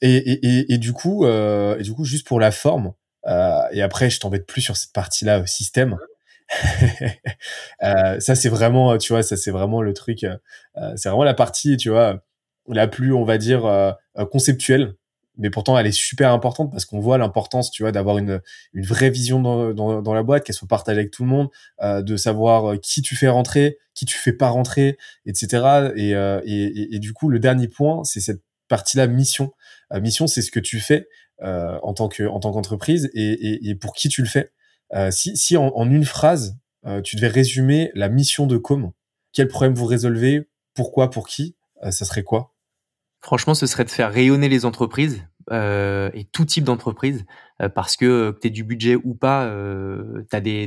[0.00, 2.94] Et, et, et, du coup, et du coup, juste pour la forme,
[3.26, 5.98] et après je t'embête plus sur cette partie-là système.
[7.82, 10.24] ça c'est vraiment, tu vois, ça c'est vraiment le truc,
[10.96, 12.22] c'est vraiment la partie, tu vois
[12.68, 14.94] la plus, on va dire, euh, euh, conceptuelle.
[15.36, 18.40] Mais pourtant, elle est super importante parce qu'on voit l'importance, tu vois, d'avoir une,
[18.72, 21.48] une vraie vision dans, dans, dans la boîte, qu'elle soit partagée avec tout le monde,
[21.80, 25.92] euh, de savoir qui tu fais rentrer, qui tu fais pas rentrer, etc.
[25.94, 29.52] Et, et, et, du coup, le dernier point, c'est cette partie-là, mission.
[29.92, 31.08] mission, c'est ce que tu fais
[31.40, 34.50] en tant que en tant qu'entreprise et, et, pour qui tu le fais.
[35.10, 36.58] si si en, en une phrase,
[37.04, 38.90] tu devais résumer la mission de Com,
[39.32, 41.56] quel problème vous résolvez, pourquoi, pour qui,
[41.90, 42.54] ça serait quoi?
[43.20, 47.24] Franchement, ce serait de faire rayonner les entreprises euh, et tout type d'entreprise,
[47.62, 50.22] euh, parce que euh, que tu du budget ou pas, euh,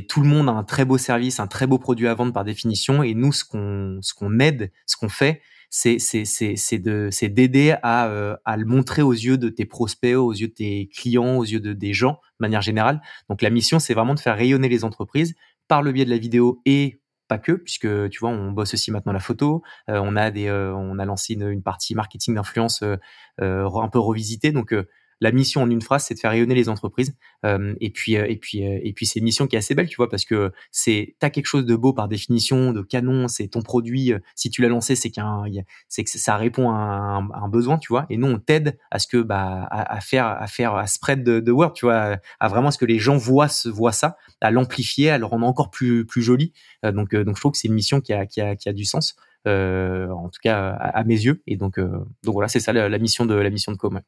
[0.08, 2.44] tout le monde a un très beau service, un très beau produit à vendre par
[2.44, 5.40] définition, et nous, ce qu'on ce aide, ce qu'on fait,
[5.70, 10.48] c'est c'est d'aider à euh, à le montrer aux yeux de tes prospects, aux yeux
[10.48, 13.00] de tes clients, aux yeux de des gens de manière générale.
[13.30, 15.34] Donc la mission, c'est vraiment de faire rayonner les entreprises
[15.68, 17.00] par le biais de la vidéo et
[17.32, 19.62] pas que, puisque tu vois, on bosse aussi maintenant la photo.
[19.88, 22.98] Euh, on a des, euh, on a lancé une, partie marketing d'influence euh,
[23.40, 24.52] un peu revisitée.
[24.52, 24.74] Donc
[25.20, 27.14] la mission en une phrase, c'est de faire rayonner les entreprises.
[27.44, 29.96] Euh, et puis, et puis, et puis, c'est une mission qui est assez belle, tu
[29.96, 33.28] vois, parce que c'est t'as quelque chose de beau par définition, de canon.
[33.28, 34.12] C'est ton produit.
[34.34, 35.44] Si tu l'as lancé, c'est qu'un,
[35.88, 38.06] c'est que ça répond à un, besoin, tu vois.
[38.10, 41.52] Et nous, on t'aide à ce que, bah, à, faire, à faire, à spread de,
[41.52, 45.18] word, tu vois, à, vraiment ce que les gens voient, voient ça, à l'amplifier, à
[45.18, 46.52] le rendre encore plus, plus joli.
[46.82, 48.84] donc, donc, je trouve que c'est une mission qui a, qui a, qui a du
[48.84, 49.16] sens.
[49.48, 53.26] Euh, en tout cas à, mes yeux et donc donc voilà c'est ça la, mission
[53.26, 54.00] de la mission de com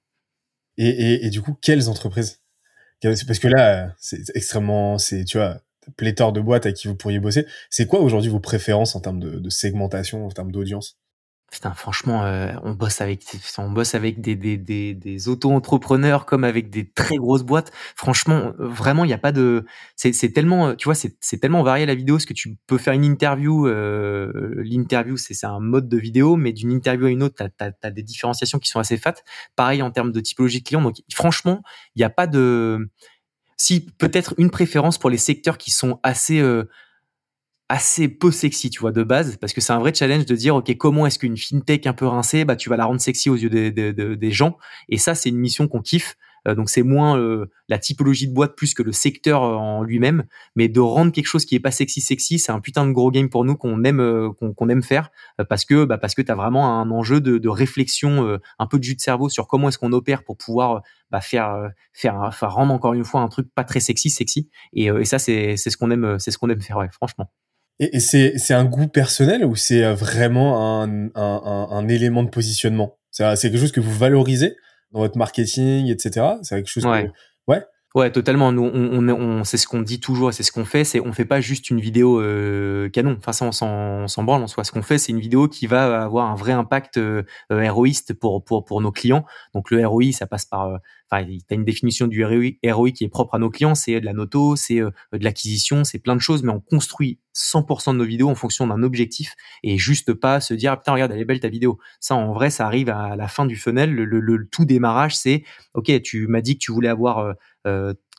[0.79, 2.41] et, et, et, du coup, quelles entreprises?
[3.03, 5.61] Parce que là, c'est extrêmement, c'est tu vois,
[5.97, 7.47] pléthore de boîtes à qui vous pourriez bosser.
[7.71, 10.99] C'est quoi aujourd'hui vos préférences en termes de, de segmentation, en termes d'audience?
[11.55, 13.23] Putain, franchement, euh, on bosse avec,
[13.59, 17.71] on bosse avec des, auto-entrepreneurs comme avec des très grosses boîtes.
[17.95, 21.95] Franchement, vraiment, il n'y a pas de, c'est, tellement, tu vois, c'est, tellement varié la
[21.95, 23.69] vidéo, parce que tu peux faire une interview.
[23.69, 24.33] Euh,
[24.65, 28.03] l'interview, c'est, un mode de vidéo, mais d'une interview à une autre, t'as, as, des
[28.03, 29.15] différenciations qui sont assez fat.
[29.55, 30.83] Pareil en termes de typologie de client.
[30.83, 31.63] Donc, franchement,
[31.95, 32.91] il n'y a pas de,
[33.57, 36.65] si peut-être une préférence pour les secteurs qui sont assez euh,
[37.69, 40.55] assez peu sexy, tu vois, de base, parce que c'est un vrai challenge de dire,
[40.57, 43.37] ok, comment est-ce qu'une fintech un peu rincée, bah, tu vas la rendre sexy aux
[43.37, 44.59] yeux des, des, des gens.
[44.89, 46.17] Et ça, c'est une mission qu'on kiffe.
[46.47, 49.83] Euh, donc c'est moins euh, la typologie de boîte plus que le secteur euh, en
[49.83, 50.25] lui-même,
[50.57, 53.11] mais de rendre quelque chose qui est pas sexy sexy, c'est un putain de gros
[53.11, 55.11] game pour nous qu'on aime qu'on aime faire
[55.49, 58.85] parce que bah, parce que t'as vraiment un enjeu de, de réflexion, un peu de
[58.85, 62.75] jus de cerveau sur comment est-ce qu'on opère pour pouvoir bah, faire faire faire rendre
[62.75, 64.49] encore une fois un truc pas très sexy sexy.
[64.73, 67.31] Et, et ça c'est c'est ce qu'on aime c'est ce qu'on aime faire ouais, franchement.
[67.81, 72.31] Et, c'est, c'est un goût personnel ou c'est euh, vraiment un, un, un, élément de
[72.31, 72.99] positionnement?
[73.11, 74.57] C'est, quelque chose que vous valorisez
[74.93, 76.27] dans votre marketing, etc.
[76.43, 77.07] C'est quelque chose ouais.
[77.07, 77.11] que...
[77.53, 77.65] Ouais.
[77.95, 78.51] Ouais, totalement.
[78.51, 80.83] Nous, on, on, on c'est ce qu'on dit toujours et c'est ce qu'on fait.
[80.83, 83.17] C'est on fait pas juste une vidéo euh, canon.
[83.19, 84.65] Enfin, ça, on s'en, s'en branle en soi.
[84.65, 88.45] Ce qu'on fait, c'est une vidéo qui va avoir un vrai impact euh, héroïste pour
[88.45, 89.25] pour pour nos clients.
[89.55, 90.81] Donc le ROI, ça passe par
[91.23, 94.13] tu as une définition du ROI, qui est propre à nos clients, c'est de la
[94.13, 98.29] noto, c'est de l'acquisition, c'est plein de choses, mais on construit 100% de nos vidéos
[98.29, 101.49] en fonction d'un objectif et juste pas se dire putain regarde elle est belle ta
[101.49, 101.79] vidéo.
[102.01, 103.93] Ça en vrai ça arrive à la fin du funnel.
[103.93, 105.43] Le, tout démarrage c'est
[105.75, 107.35] ok tu m'as dit que tu voulais avoir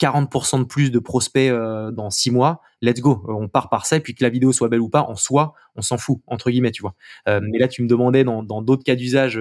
[0.02, 2.62] 40% de plus de prospects dans six mois.
[2.82, 5.04] Let's go, on part par ça et puis que la vidéo soit belle ou pas
[5.04, 6.94] en soi on s'en fout entre guillemets tu vois.
[7.26, 9.40] mais là tu me demandais dans d'autres cas d'usage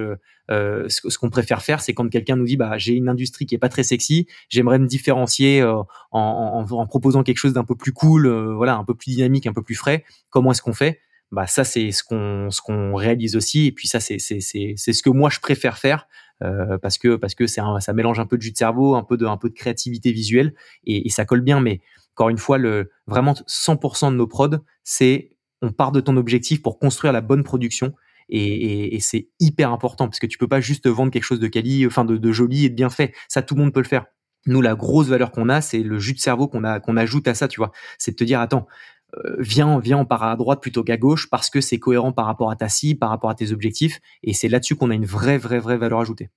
[0.51, 3.55] euh, ce, qu'on préfère faire, c'est quand quelqu'un nous dit bah j'ai une industrie qui
[3.55, 5.77] est pas très sexy, j'aimerais me différencier euh,
[6.11, 9.47] en, en, proposant quelque chose d'un peu plus cool, euh, voilà, un peu plus dynamique,
[9.47, 10.05] un peu plus frais.
[10.31, 11.01] Comment est-ce qu'on fait?
[11.33, 13.67] Bah ça c'est ce qu'on ce qu'on réalise aussi.
[13.67, 16.07] Et puis ça c'est c'est c'est ce que moi je préfère faire
[16.41, 19.17] parce que parce que c'est ça mélange un peu de jus de cerveau, un peu
[19.17, 20.55] de un peu de créativité visuelle
[20.85, 21.61] et, et ça colle bien.
[21.61, 21.81] Mais
[22.15, 26.63] encore une fois, le vraiment 100% de nos prods, c'est on part de ton objectif
[26.63, 27.95] pour construire la bonne production
[28.29, 31.87] et, c'est hyper important parce que tu peux pas juste vendre quelque chose de quali,
[31.87, 33.15] enfin de, joli et de bien fait.
[33.29, 34.07] Ça, tout le monde peut le faire.
[34.47, 37.27] Nous, la grosse valeur qu'on a, c'est le jus de cerveau qu'on a qu'on ajoute
[37.29, 37.73] à ça, tu vois.
[37.99, 38.94] C'est de te dire, attends, euh,
[39.39, 42.51] viens, viens, on part à droite plutôt qu'à gauche parce que c'est cohérent par rapport
[42.51, 45.39] à ta cible, par rapport à tes objectifs, et c'est là-dessus qu'on a une vraie,
[45.39, 46.31] vraie, vraie valeur ajoutée.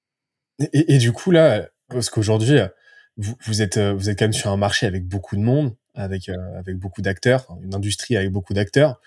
[0.73, 2.59] Et, du coup là, parce qu'aujourd'hui,
[3.17, 6.35] vous, êtes vous êtes quand même sur un marché avec beaucoup de monde, avec euh,
[6.57, 8.99] avec beaucoup d'acteurs, une industrie avec beaucoup d'acteurs.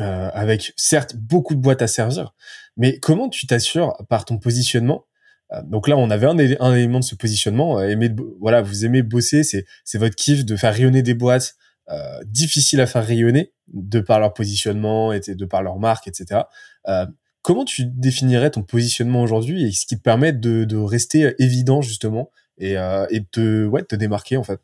[0.00, 2.32] Euh, avec certes beaucoup de boîtes à servir,
[2.78, 5.04] mais comment tu t'assures par ton positionnement?
[5.52, 7.78] Euh, donc là, on avait un, élément de ce positionnement.
[7.78, 8.10] Euh, aimer,
[8.40, 11.54] voilà, vous aimez bosser, c'est votre kiff de faire rayonner des boîtes
[11.88, 16.42] euh, difficiles à faire rayonner de par leur positionnement et de par leur marque, etc.
[16.88, 17.06] Euh,
[17.42, 21.82] comment tu définirais ton positionnement aujourd'hui et ce qui te permet de, de rester évident
[21.82, 24.60] justement et, euh, et de ouais, te démarquer en fait?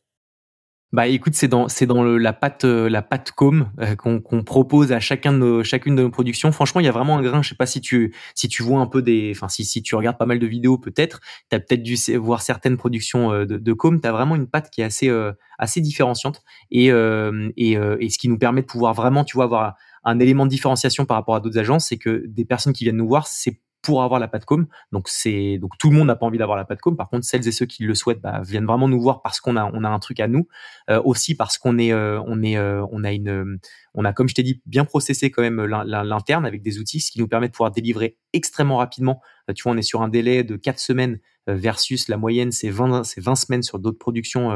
[0.93, 4.45] Bah écoute, c'est dans c'est dans le, la pâte euh, la pâte com euh, qu'on
[4.45, 6.53] propose à chacun de nos, chacune de nos productions.
[6.53, 7.43] Franchement, il y a vraiment un grain.
[7.43, 9.97] Je sais pas si tu si tu vois un peu des, enfin si si tu
[9.97, 13.57] regardes pas mal de vidéos peut-être, tu as peut-être dû voir certaines productions euh, de,
[13.59, 14.01] de com.
[14.01, 15.11] T'as vraiment une pâte qui est assez
[15.59, 19.75] assez différenciante et et et ce qui nous permet de pouvoir vraiment, tu vois, avoir
[20.05, 22.97] un élément de différenciation par rapport à d'autres agences, c'est que des personnes qui viennent
[22.97, 24.67] nous voir, c'est pour avoir la com.
[24.91, 26.97] Donc c'est donc tout le monde n'a pas envie d'avoir la com.
[26.97, 29.57] Par contre, celles et ceux qui le souhaitent bah, viennent vraiment nous voir parce qu'on
[29.57, 30.49] a on a un truc à nous.
[30.91, 33.59] Euh, aussi parce qu'on est euh, on est euh, on a une
[33.95, 37.13] on a comme je t'ai dit bien processé quand même l'interne avec des outils, ce
[37.13, 39.23] qui nous permet de pouvoir délivrer extrêmement rapidement.
[39.55, 43.05] tu vois, on est sur un délai de 4 semaines versus la moyenne c'est 20
[43.05, 44.51] c'est 20 semaines sur d'autres productions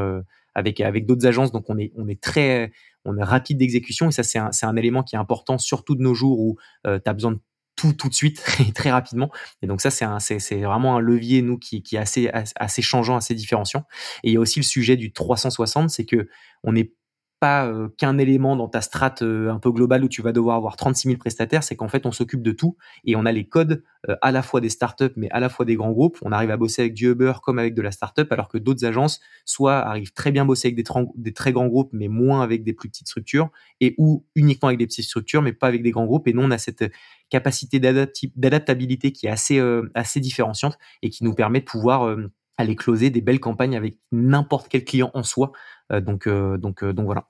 [0.54, 1.52] avec avec d'autres agences.
[1.52, 2.72] Donc on est on est très
[3.04, 5.94] on est rapide d'exécution et ça c'est un, c'est un élément qui est important surtout
[5.94, 7.38] de nos jours où tu as besoin de
[7.80, 9.30] tout tout de suite et très rapidement.
[9.62, 13.16] Et donc ça, c'est c'est vraiment un levier nous qui, qui est assez assez changeant,
[13.16, 13.84] assez différenciant.
[14.22, 16.28] Et il y a aussi le sujet du 360, c'est que
[16.62, 16.92] on est
[17.40, 20.56] pas euh, qu'un élément dans ta strate euh, un peu globale où tu vas devoir
[20.56, 23.48] avoir 36 000 prestataires, c'est qu'en fait on s'occupe de tout et on a les
[23.48, 26.18] codes euh, à la fois des startups mais à la fois des grands groupes.
[26.22, 28.84] On arrive à bosser avec du Uber comme avec de la startup alors que d'autres
[28.84, 30.76] agences soit arrivent très bien bosser avec
[31.16, 33.48] des, très grands groupes mais moins avec des plus petites structures
[33.80, 36.42] et ou uniquement avec des petites structures mais pas avec des grands groupes et nous
[36.42, 36.92] on a cette
[37.30, 39.62] capacité d'adaptabilité qui est assez
[39.94, 42.16] assez différenciante et qui nous permet de pouvoir
[42.58, 45.52] aller closer des belles campagnes avec n'importe quel client en soi.
[45.90, 47.29] donc donc donc voilà.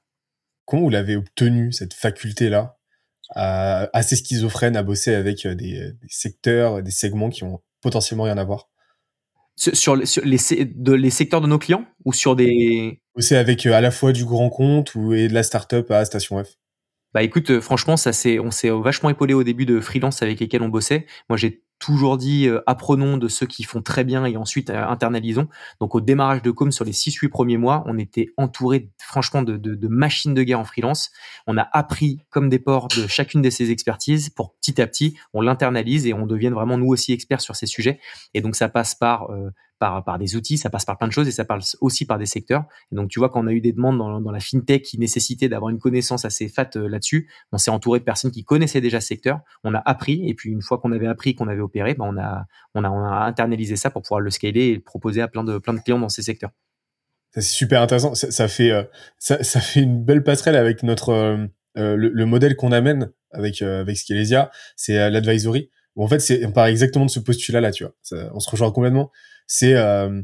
[0.71, 2.77] Comment vous l'avez obtenu, cette faculté-là,
[3.35, 8.45] assez schizophrène à bosser avec euh, des, secteurs, des segments qui ont potentiellement rien à
[8.45, 8.69] voir?
[9.57, 13.03] Sur, les, secteurs de nos clients ou sur des...
[13.17, 16.05] Bosser avec euh, à la fois du grand compte ou, et de la start-up à
[16.05, 16.51] Station F?
[17.15, 20.39] Bah écoute, euh, franchement, ça c'est, on s'est vachement épaulé au début de freelance avec
[20.39, 21.05] lesquels on bossait.
[21.29, 24.87] Moi, j'ai toujours dit euh, apprenons de ceux qui font très bien et ensuite euh,
[24.87, 25.49] internalisons.
[25.81, 29.89] Donc au démarrage de Com sur les 6-8 premiers mois, on était entouré franchement de,
[29.89, 31.11] machines de guerre en freelance.
[31.47, 35.17] On a appris comme des porcs de chacune de ces expertises pour petit à petit
[35.33, 37.99] on l'internalise et on devienne vraiment nous aussi experts sur ces sujets.
[38.35, 39.51] Et donc ça passe par euh,
[39.81, 42.19] par, par des outils, ça passe par plein de choses et ça passe aussi par
[42.19, 42.65] des secteurs.
[42.93, 45.49] Et donc, tu vois, quand on a eu des demandes dans, la fintech qui nécessitaient
[45.49, 49.01] d'avoir une connaissance assez fat euh, là-dessus, on s'est entouré de personnes qui connaissaient déjà
[49.01, 49.41] ce secteur.
[49.65, 52.19] On a appris et puis une fois qu'on avait appris, qu'on avait opéré, ben on,
[52.19, 52.45] a,
[52.75, 55.73] on, a, internalisé ça pour pouvoir le scaler et le proposer à plein de, plein
[55.73, 56.51] de clients dans ces secteurs.
[57.33, 58.15] C'est super intéressant.
[58.15, 58.83] Ça, fait, euh,
[59.19, 63.97] ça, fait une belle passerelle avec notre euh, le, le, modèle qu'on amène avec avec
[63.97, 65.71] Scalesia, c'est l'advisory.
[65.97, 67.95] en fait, on part exactement de ce postulat là, tu vois.
[68.35, 69.11] on se rejoint complètement
[69.53, 70.23] c'est euh,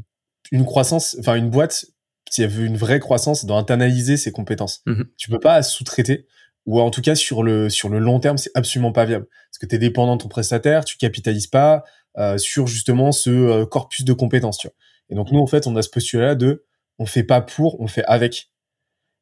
[0.53, 1.85] une croissance, enfin une boîte
[2.31, 4.81] qui a vu une vraie croissance doit internaliser ses compétences.
[4.87, 5.03] Mm-hmm.
[5.17, 6.27] Tu peux pas sous-traiter
[6.65, 9.57] ou en tout cas sur le sur le long terme, c'est absolument pas viable parce
[9.59, 11.83] que tu es dépendant de ton prestataire, tu capitalises pas
[12.17, 14.75] euh, sur justement ce euh, corpus de compétences, tu vois.
[15.09, 16.65] Et donc nous en fait, on a ce postulat de
[16.97, 18.49] on fait pas pour, on fait avec.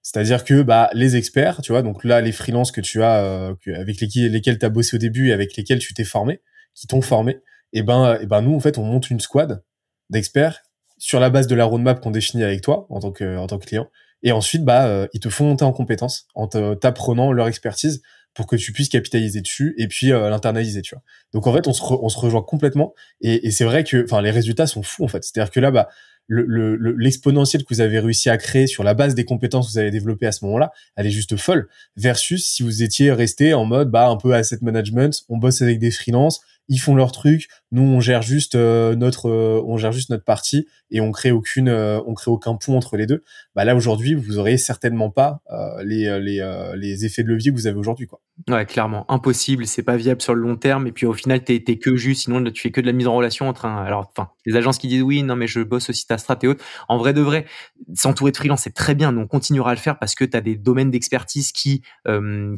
[0.04, 3.56] C'est-à-dire que bah les experts, tu vois, donc là les freelances que tu as euh,
[3.76, 6.42] avec lesquels lesquels tu as bossé au début et avec lesquels tu t'es formé,
[6.76, 7.40] qui t'ont formé,
[7.74, 9.64] et ben et ben nous en fait on monte une squad
[10.10, 10.62] d'experts
[10.98, 13.60] sur la base de la roadmap qu'on définit avec toi en tant que en tant
[13.60, 13.88] que client.
[14.24, 18.02] Et ensuite, bah, euh, ils te font monter en compétences en t'apprenant leur expertise
[18.34, 21.04] pour que tu puisses capitaliser dessus et puis euh, l'internaliser, tu vois.
[21.34, 24.22] Donc en fait, on se, on se rejoint complètement et, et c'est vrai que, enfin,
[24.22, 25.24] les résultats sont fous en fait.
[25.24, 25.90] C'est-à-dire que là, bah,
[26.28, 29.78] l'exponentiel le, que vous avez réussi à créer sur la base des compétences que vous
[29.78, 31.70] avez développées à ce moment-là, elle est juste folle.
[31.96, 35.80] Versus si vous étiez resté en mode bah un peu asset management, on bosse avec
[35.80, 39.92] des freelances, ils font leur truc, nous on gère juste euh, notre euh, on gère
[39.92, 43.24] juste notre partie et on crée aucune euh, on crée aucun pont entre les deux.
[43.56, 45.42] Bah là aujourd'hui, vous aurez certainement pas
[45.84, 48.22] les les les effets de levier que vous avez aujourd'hui quoi.
[48.50, 51.64] Ouais, clairement, impossible, c'est pas viable sur le long terme et puis au final t'es
[51.68, 54.12] es que juste sinon tu fais que de la mise en relation entre un alors
[54.16, 56.64] enfin les agences qui disent oui, non mais je bosse aussi ta strat et autres.
[56.90, 57.46] En vrai de vrai,
[57.94, 60.36] s'entourer de freelance c'est très bien, nous on continuera à le faire parce que tu
[60.36, 61.82] as des domaines d'expertise qui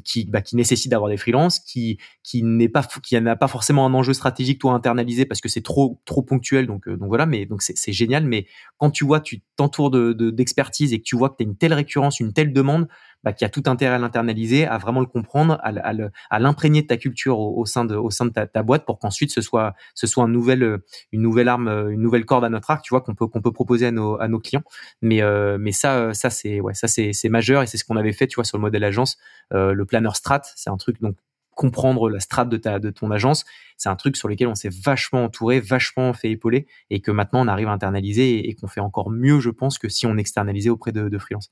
[0.04, 3.86] qui bah, qui nécessitent d'avoir des freelances qui qui n'est pas qui n'a pas forcément
[3.86, 7.26] un enjeu stratégique toi internalisé parce que c'est trop trop ponctuel donc euh, donc voilà
[7.26, 8.46] mais donc c'est génial mais
[8.78, 11.58] quand tu vois tu t'entoures de d'expertise et que tu vois que tu as une
[11.58, 12.88] telle récurrence une telle demande
[13.24, 16.98] bah, qui a tout intérêt à l'internaliser à vraiment le comprendre à, l'imprégner de ta
[16.98, 20.24] culture au, sein de au sein de ta, boîte pour qu'ensuite ce soit ce soit
[20.24, 23.02] un nouvel euh, une nouvelle arme euh, une nouvelle corde à notre arc tu vois
[23.02, 24.64] qu'on peut qu'on peut proposer à nos clients.
[25.02, 25.22] Mais
[25.58, 28.36] mais ça ça c'est ouais ça c'est majeur et c'est ce qu'on avait fait tu
[28.36, 29.18] vois sur le modèle agence
[29.52, 31.16] le planner strat c'est un truc donc
[31.58, 33.44] comprendre la strate de ta de ton agence,
[33.76, 37.44] c'est un truc sur lequel on s'est vachement entouré, vachement fait épauler et que maintenant
[37.44, 40.70] on arrive à internaliser et, qu'on fait encore mieux, je pense, que si on externalisait
[40.70, 41.52] auprès de, de freelance.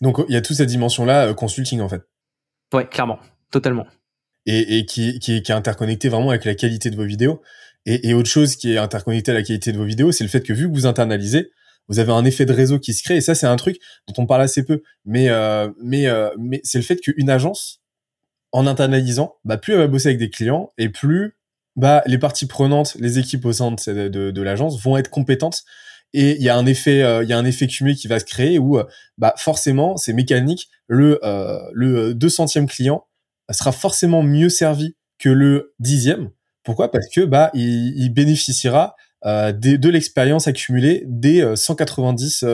[0.00, 2.02] Donc il y a toute cette dimension-là euh, consulting en fait.
[2.72, 3.18] Ouais, clairement,
[3.50, 3.86] totalement.
[4.46, 7.42] Et, et qui, qui, qui, est interconnecté vraiment avec la qualité de vos vidéos.
[7.86, 10.30] Et, et autre chose qui est interconnecté à la qualité de vos vidéos, c'est le
[10.30, 11.50] fait que vu que vous internalisez,
[11.88, 13.16] vous avez un effet de réseau qui se crée.
[13.16, 13.78] Et ça, c'est un truc
[14.08, 14.82] dont on parle assez peu.
[15.04, 17.80] Mais, euh, mais, euh, mais c'est le fait qu'une agence,
[18.54, 21.36] en internalisant, bah, plus elle va bosser avec des clients et plus
[21.74, 25.64] bah, les parties prenantes, les équipes au sein de, l'agence vont être compétentes.
[26.12, 28.84] Et il y a un effet euh, il cumulé qui va se créer où euh,
[29.18, 30.68] bah forcément c'est mécanique.
[30.86, 33.04] Le euh, le 200e client
[33.50, 36.30] sera forcément mieux servi que le dixième.
[36.62, 36.92] Pourquoi?
[36.92, 38.94] Parce que il, bénéficiera
[39.26, 42.44] euh, de, l'expérience accumulée des 190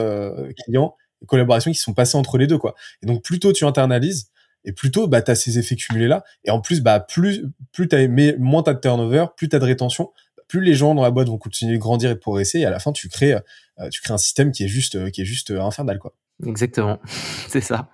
[0.64, 0.96] clients
[1.26, 2.58] collaborations qui sont passées entre les deux
[3.02, 4.30] et donc plutôt tu internalises
[4.64, 8.06] et plutôt bah as ces effets cumulés là et en plus bah plus plus t'as
[8.08, 10.10] mais moins t'as de turnover plus t'as de rétention
[10.50, 12.58] plus les gens dans la boîte vont continuer de grandir et de progresser.
[12.58, 13.34] Et à la fin tu crées
[13.78, 16.14] euh, tu crées un système qui est juste euh, qui est juste euh, infernal quoi.
[16.44, 16.98] Exactement.
[17.48, 17.88] C'est ça.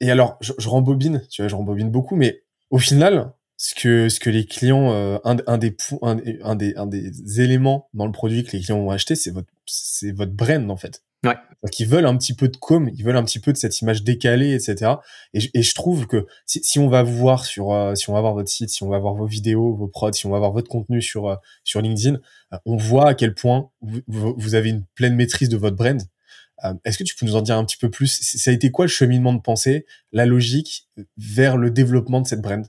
[0.00, 4.08] Et alors je, je, rembobine tu vois je rembobine beaucoup mais au final ce que
[4.08, 4.90] ce que les clients
[5.24, 8.80] un, un, des un, un des un des éléments dans le produit que les clients
[8.80, 11.04] vont acheter c'est votre c'est votre brand en fait.
[11.62, 13.80] Donc ils veulent un petit peu de com, ils veulent un petit peu de cette
[13.80, 14.94] image décalée, etc.
[15.32, 18.48] Et, je trouve que si, on va voir sur, euh, si on va voir votre
[18.48, 21.00] site, si on va voir vos vidéos, vos prods, si on va voir votre contenu
[21.00, 21.36] sur euh,
[21.74, 22.18] LinkedIn,
[22.52, 26.02] euh, on voit à quel point vous, avez une pleine maîtrise de votre brand.
[26.84, 28.20] Est-ce que tu peux nous en dire un petit peu plus?
[28.22, 32.40] Ça a été quoi le cheminement de pensée, la logique vers le développement de cette
[32.40, 32.64] brand?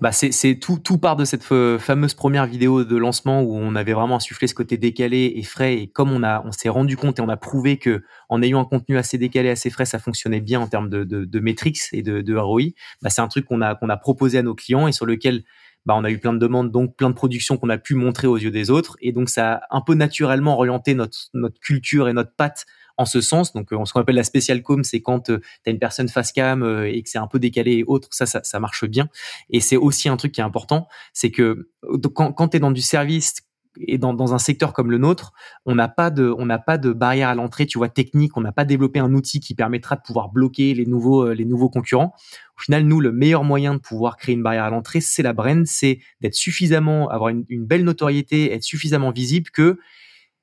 [0.00, 3.94] Bah c'est tout, tout part de cette fameuse première vidéo de lancement où on avait
[3.94, 7.18] vraiment insufflé ce côté décalé et frais et comme on a on s'est rendu compte
[7.18, 10.40] et on a prouvé que en ayant un contenu assez décalé assez frais ça fonctionnait
[10.40, 12.62] bien en termes de de, de métriques et de, de ROI
[13.02, 15.42] bah c'est un truc qu'on a qu'on a proposé à nos clients et sur lequel
[15.88, 18.26] bah on a eu plein de demandes donc plein de productions qu'on a pu montrer
[18.26, 18.96] aux yeux des autres.
[19.00, 22.66] Et donc ça a un peu naturellement orienté notre notre culture et notre patte
[22.98, 23.52] en ce sens.
[23.54, 26.08] Donc, euh, ce qu'on appelle la spécial com, c'est quand euh, tu as une personne
[26.08, 28.84] face cam euh, et que c'est un peu décalé et autre, ça, ça, ça marche
[28.84, 29.08] bien.
[29.48, 31.70] Et c'est aussi un truc qui est important, c'est que
[32.12, 33.34] quand, quand tu es dans du service
[33.80, 35.32] et dans, dans, un secteur comme le nôtre,
[35.64, 38.36] on n'a pas de, on n'a pas de barrière à l'entrée, tu vois, technique.
[38.36, 41.68] On n'a pas développé un outil qui permettra de pouvoir bloquer les nouveaux, les nouveaux
[41.68, 42.12] concurrents.
[42.58, 45.32] Au final, nous, le meilleur moyen de pouvoir créer une barrière à l'entrée, c'est la
[45.32, 49.78] brand, c'est d'être suffisamment, avoir une, une, belle notoriété, être suffisamment visible que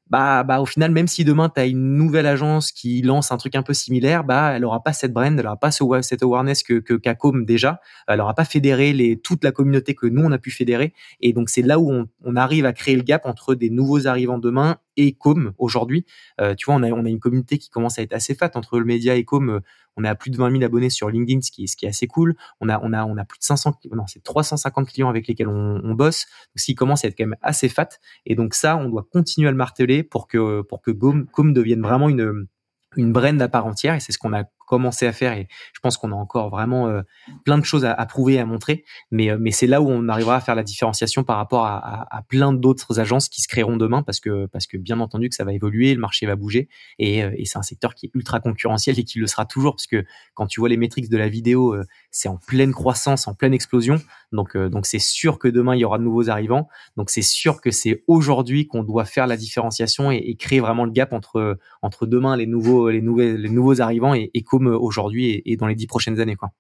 [0.10, 3.38] bah, bah au final, même si demain tu as une nouvelle agence qui lance un
[3.38, 6.22] truc un peu similaire, bah elle aura pas cette brand, elle aura pas ce, cette
[6.22, 10.22] awareness que que qu'Acom déjà, elle aura pas fédéré les toute la communauté que nous
[10.23, 13.02] on a pu fédérer, et donc c'est là où on, on, arrive à créer le
[13.02, 16.06] gap entre des nouveaux arrivants demain et Com aujourd'hui.
[16.42, 18.52] Euh, tu vois, on a on a une communauté qui commence à être assez fat
[18.56, 19.50] entre le média et Com.
[19.50, 19.60] Euh,
[19.98, 21.90] on a plus de 20 000 abonnés sur LinkedIn, ce qui est, ce qui est
[21.90, 22.36] assez cool.
[22.60, 25.48] On a, on a, on a plus de 500, non, c'est 350 clients avec lesquels
[25.48, 27.90] on, on bosse, ce qui commence à être quand même assez fat.
[28.26, 31.82] Et donc ça, on doit continuer à le marteler pour que, pour que Com, devienne
[31.82, 32.48] vraiment une,
[32.96, 33.96] une brand à part entière.
[33.96, 36.88] Et c'est ce qu'on a commencer à faire et je pense qu'on a encore vraiment
[36.88, 37.02] euh,
[37.44, 38.84] plein de choses à, à, prouver, à montrer.
[39.12, 42.22] Mais, euh, mais c'est là où on arrivera à faire la différenciation par rapport à
[42.28, 45.44] plein d'autres agences qui se créeront demain parce que, parce que bien entendu que ça
[45.44, 46.68] va évoluer, le marché va bouger
[47.00, 49.76] et, euh, et c'est un secteur qui est ultra concurrentiel et qui le sera toujours
[49.76, 50.04] parce que
[50.34, 51.76] quand tu vois les métriques de la vidéo,
[52.12, 54.02] c'est en pleine croissance, en pleine explosion.
[54.36, 56.68] Donc, donc c'est sûr que demain il y aura de nouveaux arrivants.
[56.98, 60.91] Donc c'est sûr que c'est aujourd'hui qu'on doit faire la différenciation et, créer vraiment le
[60.91, 65.56] gap entre entre demain les nouveaux les nouvelles les nouveaux arrivants et, comme aujourd'hui et,
[65.57, 66.52] dans les dix prochaines années quoi.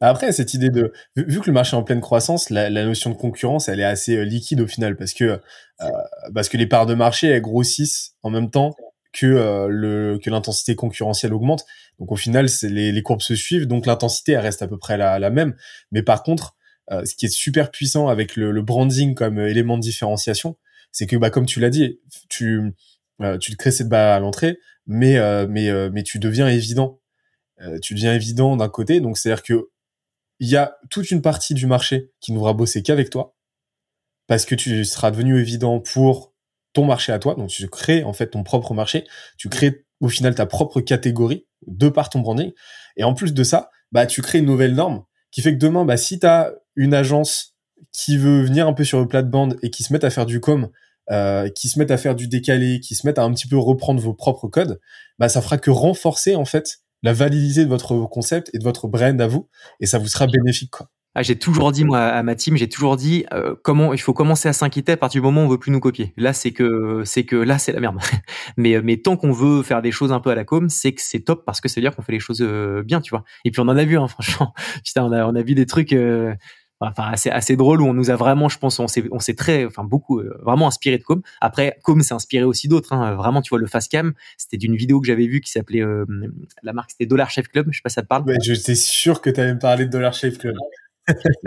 [0.00, 3.16] Après, cette idée de vu que le marché est en pleine croissance, la, notion de
[3.16, 5.24] concurrence, elle est assez euh, liquide au final parce que
[5.80, 5.88] euh,
[6.34, 8.74] parce que les parts de marché elles grossissent en même temps
[9.12, 11.64] que euh, le que l'intensité concurrentielle augmente.
[11.98, 15.30] Donc au final, les, courbes se suivent, donc l'intensité elle reste à peu près la
[15.30, 15.54] même.
[15.92, 16.56] Mais par contre,
[16.90, 20.56] euh, ce qui est super puissant avec le, le branding comme euh, élément de différenciation,
[20.92, 22.72] c'est que bah comme tu l'as dit, tu
[23.40, 27.00] tu te crées cette barre à l'entrée, mais mais mais tu deviens évident.
[27.80, 29.70] tu deviens évident d'un côté, donc c'est à dire que
[30.40, 33.36] il y a toute une partie du marché qui ne voudra bosser qu'avec toi
[34.26, 36.34] parce que tu seras devenu évident pour
[36.72, 37.34] ton marché à toi.
[37.34, 39.04] Donc, tu crées en fait ton propre marché.
[39.38, 42.52] Tu crées au final ta propre catégorie de par ton branding.
[42.96, 45.84] Et en plus de ça, bah, tu crées une nouvelle norme qui fait que demain,
[45.84, 47.54] bah, si tu as une agence
[47.92, 50.40] qui veut venir un peu sur le plate-bande et qui se met à faire du
[50.40, 50.68] com,
[51.10, 53.56] euh, qui se met à faire du décalé, qui se met à un petit peu
[53.56, 54.80] reprendre vos propres codes,
[55.18, 58.88] bah, ça fera que renforcer en fait la validité de votre concept et de votre
[58.88, 59.48] brand à vous,
[59.80, 60.74] et ça vous sera bénéfique.
[61.16, 64.12] Ah, j'ai toujours dit moi à ma team, j'ai toujours dit euh, comment il faut
[64.12, 66.12] commencer à s'inquiéter à partir du moment où on veut plus nous copier.
[66.16, 67.98] Là, c'est que c'est que là c'est la merde.
[68.56, 71.00] mais mais tant qu'on veut faire des choses un peu à la com, c'est que
[71.00, 73.22] c'est top parce que ça veut dire qu'on fait les choses euh, bien, tu vois.
[73.44, 74.54] Et puis on en a vu, hein, franchement.
[74.84, 75.94] Putain, on a on a vu des trucs.
[76.90, 79.84] Enfin assez assez drôle où on nous a vraiment je pense on s'est très enfin
[79.84, 81.22] beaucoup euh, vraiment inspiré de Com.
[81.40, 83.14] Après Com s'est inspiré aussi d'autres hein.
[83.14, 86.04] vraiment tu vois le fast cam c'était d'une vidéo que j'avais vue qui s'appelait euh,
[86.62, 88.24] la marque c'était Dollar Chef Club je sais pas si ça te parle.
[88.24, 90.54] Ouais, j'étais sûr que tu avais parlé de Dollar Chef Club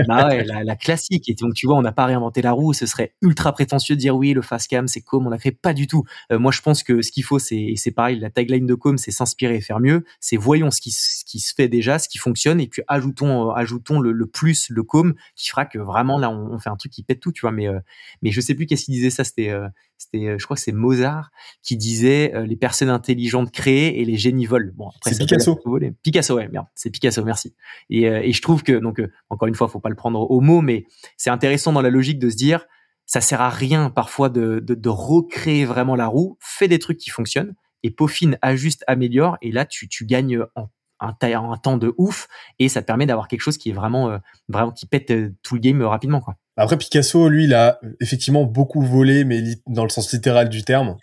[0.08, 1.30] bah ouais, la, la, classique.
[1.30, 2.74] Et donc, tu vois, on n'a pas réinventé la roue.
[2.74, 5.52] Ce serait ultra prétentieux de dire oui, le fast cam, c'est com, on l'a créé.
[5.52, 6.04] Pas du tout.
[6.32, 8.98] Euh, moi, je pense que ce qu'il faut, c'est, c'est pareil, la tagline de com,
[8.98, 10.04] c'est s'inspirer et faire mieux.
[10.20, 13.50] C'est voyons ce qui, ce qui se fait déjà, ce qui fonctionne, et puis ajoutons,
[13.50, 16.76] euh, ajoutons le, le, plus, le com, qui fera que vraiment, là, on, fait un
[16.76, 17.52] truc qui pète tout, tu vois.
[17.52, 17.80] Mais, euh,
[18.22, 19.24] mais je sais plus qu'est-ce qu'il disait ça.
[19.24, 19.54] C'était,
[19.98, 21.32] c'était, euh, je crois que c'est Mozart
[21.64, 24.72] qui disait les personnes intelligentes créent et les génies volent.
[24.76, 25.60] Bon, après, c'est Picasso.
[26.04, 26.68] Picasso, ouais, merde.
[26.76, 27.56] C'est Picasso, merci.
[27.90, 30.62] Et, et je trouve que, donc, encore une fois, faut pas le prendre au mot,
[30.62, 30.86] mais
[31.18, 32.66] c'est intéressant dans la logique de se dire,
[33.06, 36.98] ça sert à rien parfois de, de, de recréer vraiment la roue, fais des trucs
[36.98, 40.68] qui fonctionnent et peaufine, ajuste, améliore, et là tu, tu gagnes en
[41.00, 42.28] un, temps de ouf
[42.60, 44.18] et ça te permet d'avoir quelque chose qui est vraiment euh,
[44.48, 46.24] vraiment qui pète euh, tout le game euh, rapidement.
[46.56, 50.98] Après Picasso lui il a effectivement beaucoup volé mais dans le sens littéral du terme.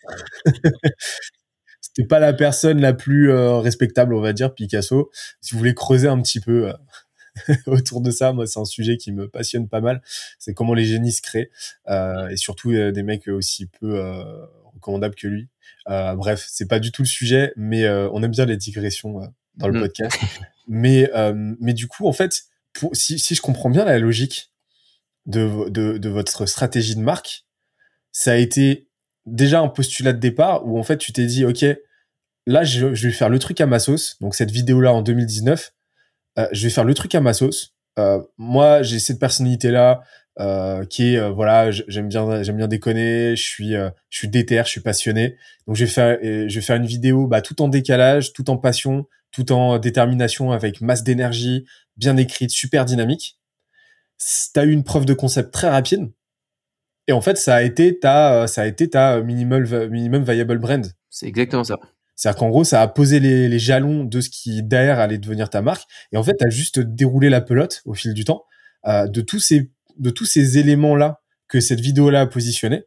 [1.80, 5.10] C'était pas la personne la plus respectable on va dire Picasso.
[5.40, 6.72] Si vous voulez creuser un petit peu
[7.66, 8.32] autour de ça.
[8.32, 10.02] Moi, c'est un sujet qui me passionne pas mal.
[10.40, 11.50] C'est comment les génies se créent
[11.88, 14.00] et surtout des mecs aussi peu
[14.74, 15.48] recommandables que lui.
[15.86, 19.20] Bref, c'est pas du tout le sujet, mais on aime bien les digressions
[19.56, 19.82] dans le mm.
[19.82, 20.18] podcast.
[20.68, 21.10] mais
[21.60, 24.50] mais du coup, en fait, pour, si, si je comprends bien la logique
[25.26, 27.46] de, de, de votre stratégie de marque,
[28.12, 28.88] ça a été
[29.26, 31.64] déjà un postulat de départ où en fait tu t'es dit ok
[32.46, 35.00] là je, je, vais faire le truc à ma sauce donc cette vidéo là en
[35.00, 35.72] 2019
[36.38, 37.74] euh, je vais faire le truc à ma sauce.
[37.98, 40.02] Euh, moi, j'ai cette personnalité là
[40.40, 44.68] euh, qui est voilà, j'aime bien j'aime bien déconner, je suis je suis déter, je
[44.68, 45.36] suis passionné.
[45.66, 48.56] Donc je vais faire je vais faire une vidéo bah, tout en décalage, tout en
[48.56, 51.66] passion, tout en détermination avec masse d'énergie,
[51.96, 53.40] bien écrite, super dynamique.
[54.54, 56.12] T'as eu une preuve de concept très rapide.
[57.08, 60.86] Et en fait, ça a été ta, ça a été ta minimal, minimum viable brand.
[61.10, 61.76] C'est exactement ça.
[62.14, 65.50] C'est-à-dire qu'en gros, ça a posé les, les, jalons de ce qui derrière allait devenir
[65.50, 65.84] ta marque.
[66.12, 68.44] Et en fait, tu as juste déroulé la pelote au fil du temps
[68.86, 72.84] euh, de tous ces de tous ces éléments là que cette vidéo là a positionné.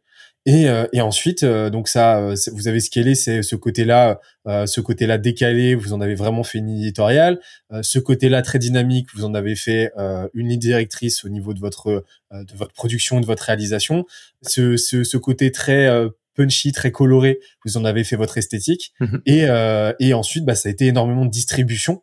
[0.48, 4.64] Et, euh, et ensuite, euh, donc ça, euh, vous avez scalé c'est ce côté-là, euh,
[4.64, 7.38] ce côté-là décalé, vous en avez vraiment fait une éditoriale.
[7.82, 9.92] ce côté-là très dynamique, vous en avez fait
[10.32, 14.06] une ligne directrice au niveau de votre de votre production, de votre réalisation.
[14.42, 15.86] Ce, ce, ce côté très
[16.34, 17.40] punchy, très coloré.
[17.66, 18.94] Vous en avez fait votre esthétique.
[19.00, 19.20] Mhm.
[19.26, 22.02] Et, euh, et ensuite, bah, ça a été énormément de distribution,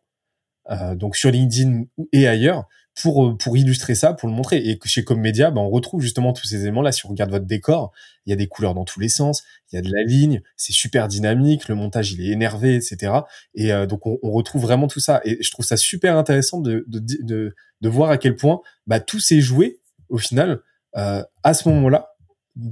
[0.70, 2.66] euh, donc sur LinkedIn et ailleurs,
[3.02, 4.58] pour, pour illustrer ça, pour le montrer.
[4.58, 6.92] Et chez Commedia, bah, on retrouve justement tous ces éléments-là.
[6.92, 7.92] Si on regarde votre décor,
[8.26, 10.42] il y a des couleurs dans tous les sens, il y a de la ligne,
[10.56, 13.14] c'est super dynamique, le montage il est énervé, etc.
[13.54, 15.22] Et euh, donc on, retrouve vraiment tout ça.
[15.26, 19.20] Et je trouve ça super intéressant de, de, de, voir à quel point bah, tout
[19.20, 20.62] s'est joué au final
[20.98, 22.16] euh, à ce moment-là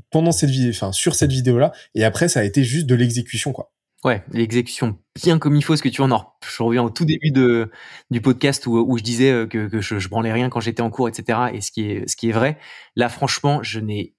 [0.09, 2.95] pendant cette vidéo, enfin sur cette vidéo là, et après ça a été juste de
[2.95, 3.73] l'exécution quoi.
[4.03, 6.37] Ouais, l'exécution bien comme il faut, ce que tu en or.
[6.45, 7.71] Je reviens au tout début de,
[8.09, 10.81] du podcast où, où je disais euh, que, que je, je branlais rien quand j'étais
[10.81, 11.39] en cours, etc.
[11.53, 12.57] Et ce qui est, ce qui est vrai.
[12.95, 14.15] Là, franchement, je n'ai,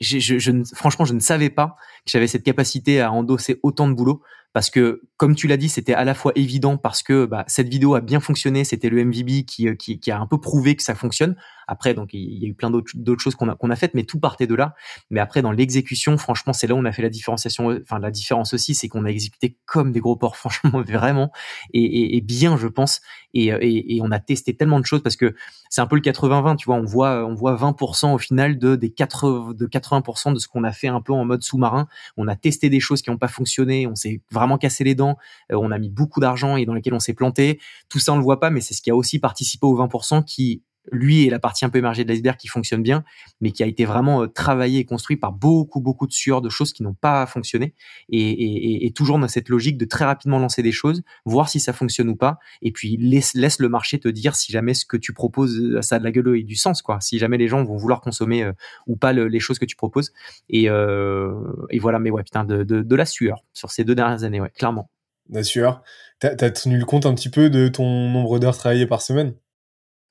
[0.00, 3.88] je, je, je, franchement, je ne savais pas que j'avais cette capacité à endosser autant
[3.88, 4.22] de boulot
[4.52, 7.68] parce que, comme tu l'as dit, c'était à la fois évident parce que bah, cette
[7.68, 10.82] vidéo a bien fonctionné, c'était le MVB qui, qui, qui, a un peu prouvé que
[10.82, 11.36] ça fonctionne.
[11.68, 14.04] Après, donc il y a eu plein d'autres choses qu'on a, qu'on a faites, mais
[14.04, 14.74] tout partait de là.
[15.10, 17.78] Mais après, dans l'exécution, franchement, c'est là où on a fait la différenciation.
[17.82, 21.30] Enfin, la différence aussi, c'est qu'on a exécuté comme des gros porcs, franchement, vraiment,
[21.74, 23.00] et, et, et bien, je pense.
[23.34, 25.34] Et, et, on a testé tellement de choses parce que
[25.68, 26.76] c'est un peu le 80-20, tu vois.
[26.76, 30.64] On voit, on voit 20% au final de des 80, de 80% de ce qu'on
[30.64, 31.88] a fait un peu en mode sous-marin.
[32.16, 33.86] On a testé des choses qui n'ont pas fonctionné.
[33.86, 35.18] On s'est vraiment cassé les dents.
[35.52, 37.60] Euh, on a mis beaucoup d'argent et dans lesquels on s'est planté.
[37.90, 40.24] Tout ça, on le voit pas, mais c'est ce qui a aussi participé aux 20%
[40.24, 40.62] qui
[40.92, 43.04] lui est la partie un peu émergée de l'iceberg qui fonctionne bien,
[43.40, 46.48] mais qui a été vraiment euh, travaillé et construit par beaucoup, beaucoup de sueurs, de
[46.48, 47.74] choses qui n'ont pas fonctionné,
[48.08, 51.60] et, et, et, toujours dans cette logique de très rapidement lancer des choses, voir si
[51.60, 54.84] ça fonctionne ou pas, et puis laisse, laisse le marché te dire si jamais ce
[54.84, 57.00] que tu proposes, euh, ça a de la gueule et du sens, quoi.
[57.00, 58.52] Si jamais les gens vont vouloir consommer euh,
[58.86, 60.12] ou pas le, les choses que tu proposes.
[60.48, 61.32] Et, euh,
[61.70, 64.40] et voilà, mais ouais, putain, de, de, de la sueur sur ces deux dernières années,
[64.40, 64.90] ouais, clairement.
[65.30, 65.82] La sueur.
[66.20, 69.34] T'as as tenu le compte un petit peu de ton nombre d'heures travaillées par semaine?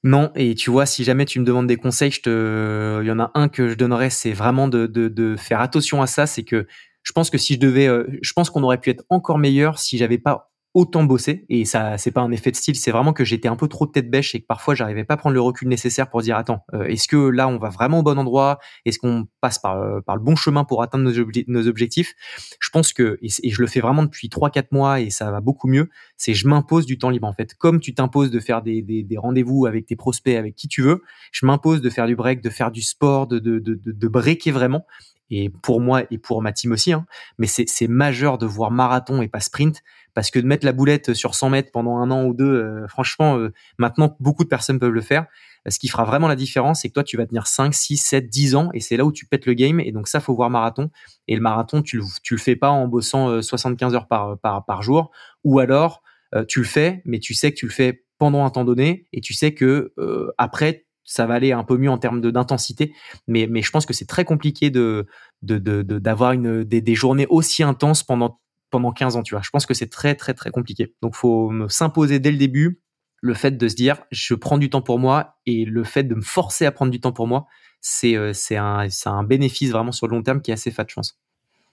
[0.03, 3.11] Non, et tu vois, si jamais tu me demandes des conseils, je te, il y
[3.11, 6.28] en a un que je donnerais, c'est vraiment de, de, faire attention à ça.
[6.28, 6.68] C'est que
[7.03, 9.80] je pense que si je devais, euh, je pense qu'on aurait pu être encore meilleur
[9.80, 13.12] si j'avais pas autant bossé et ça c'est pas un effet de style c'est vraiment
[13.12, 15.41] que j'étais un peu trop tête bêche et que parfois j'arrivais pas à prendre le
[15.41, 18.60] recul nécessaire pour dire attends euh, est-ce que là on va vraiment au bon endroit?
[18.86, 22.14] Est-ce qu'on passe par, euh, par le bon chemin pour atteindre nos, nos objectifs?
[22.60, 25.41] Je pense que et, je le fais vraiment depuis trois quatre mois et ça va
[25.41, 27.56] beaucoup mieux c'est je m'impose du temps libre en fait.
[27.56, 30.84] Comme tu t'imposes de faire des, des, des rendez-vous avec tes prospects avec qui tu
[30.84, 31.02] veux
[31.32, 34.08] je m'impose de faire du break de faire du sport de de, de, de, de
[34.08, 34.86] breaker vraiment.
[35.30, 37.06] Et pour moi et pour ma team aussi, hein.
[37.38, 39.84] mais c'est majeur de voir marathon et pas sprint,
[40.18, 42.88] parce que de mettre la boulette sur 100 mètres pendant un an ou deux, euh,
[42.88, 45.27] franchement, euh, maintenant, beaucoup de personnes peuvent le faire.
[45.69, 48.27] Ce qui fera vraiment la différence, c'est que toi, tu vas tenir 5, 6, 7,
[48.27, 50.49] 10 ans, et c'est là où tu pètes le game, et donc ça, faut voir
[50.49, 50.89] marathon.
[51.27, 55.11] Et le marathon, tu le, le fais pas en bossant 75 euh, heures par, jour,
[55.44, 56.02] ou alors,
[56.48, 59.22] tu le fais, mais tu sais que tu le fais pendant un temps donné, et
[59.22, 59.94] tu sais que
[60.39, 62.91] après, ça va aller un peu mieux en termes d'intensité,
[63.27, 65.06] mais, je pense que c'est très compliqué de
[65.44, 68.39] d'avoir des, journées aussi intenses pendant
[68.69, 69.41] pendant 15 ans, tu vois.
[69.44, 70.94] Je pense que c'est très très très compliqué.
[71.02, 72.81] Donc faut s'imposer dès le début
[73.22, 76.15] le fait de se dire je prends du temps pour moi et le fait de
[76.15, 77.48] me forcer à prendre du temps pour moi,
[77.81, 80.95] c'est euh, un un bénéfice vraiment sur le long terme qui est assez fat, je
[80.95, 81.19] pense.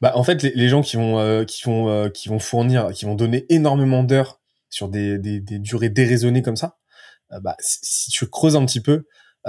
[0.00, 3.04] Bah en fait les, gens qui vont euh, qui vont euh, qui vont fournir qui
[3.04, 6.78] vont donner énormément d'heures sur des, des, durées déraisonnées comme ça,
[7.40, 9.06] bah si tu creuses un petit peu,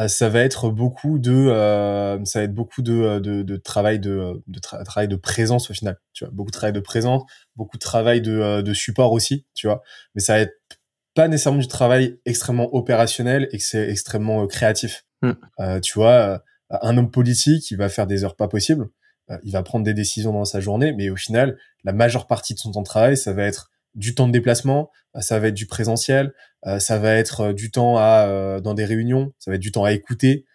[0.08, 4.00] ça va être beaucoup de euh, ça va être beaucoup de, euh, de, de travail
[4.00, 6.34] de, de travail de présence au final tu vois.
[6.34, 7.24] Beaucoup de travail de présence
[7.56, 9.82] beaucoup de travail de, de support aussi tu vois.
[10.14, 10.56] Mais ça va être
[11.14, 15.06] pas nécessairement du travail extrêmement opérationnel et que c'est extrêmement créatif.
[15.22, 15.32] Mm.
[15.62, 18.88] euh, tu vois un homme politique il va faire des heures pas possibles.
[19.44, 22.60] Il va prendre des décisions dans sa journée mais au final la majeure partie de
[22.60, 25.56] son temps de travail ça va être du temps de déplacement, euh, ça va être
[25.56, 26.32] du présentiel, euh,
[26.80, 29.84] ça va être euh, du temps à dans des réunions, ça va être du temps
[29.84, 30.46] à écouter,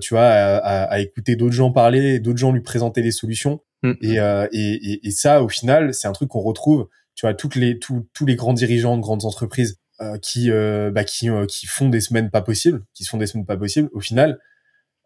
[0.00, 3.60] tu vois, à, à, écouter d'autres gens parler, d'autres gens lui présenter des solutions.
[3.82, 3.92] Mm.
[4.02, 4.16] Et,
[4.52, 6.88] et, et, ça, au final, c'est un truc qu'on retrouve.
[7.14, 9.78] Tu vois, toutes les tous, tous les grands dirigeants de grandes entreprises
[10.22, 13.56] qui bah, qui qui font des semaines pas possibles, qui se font des semaines pas
[13.56, 13.88] possibles.
[13.92, 14.38] Au final,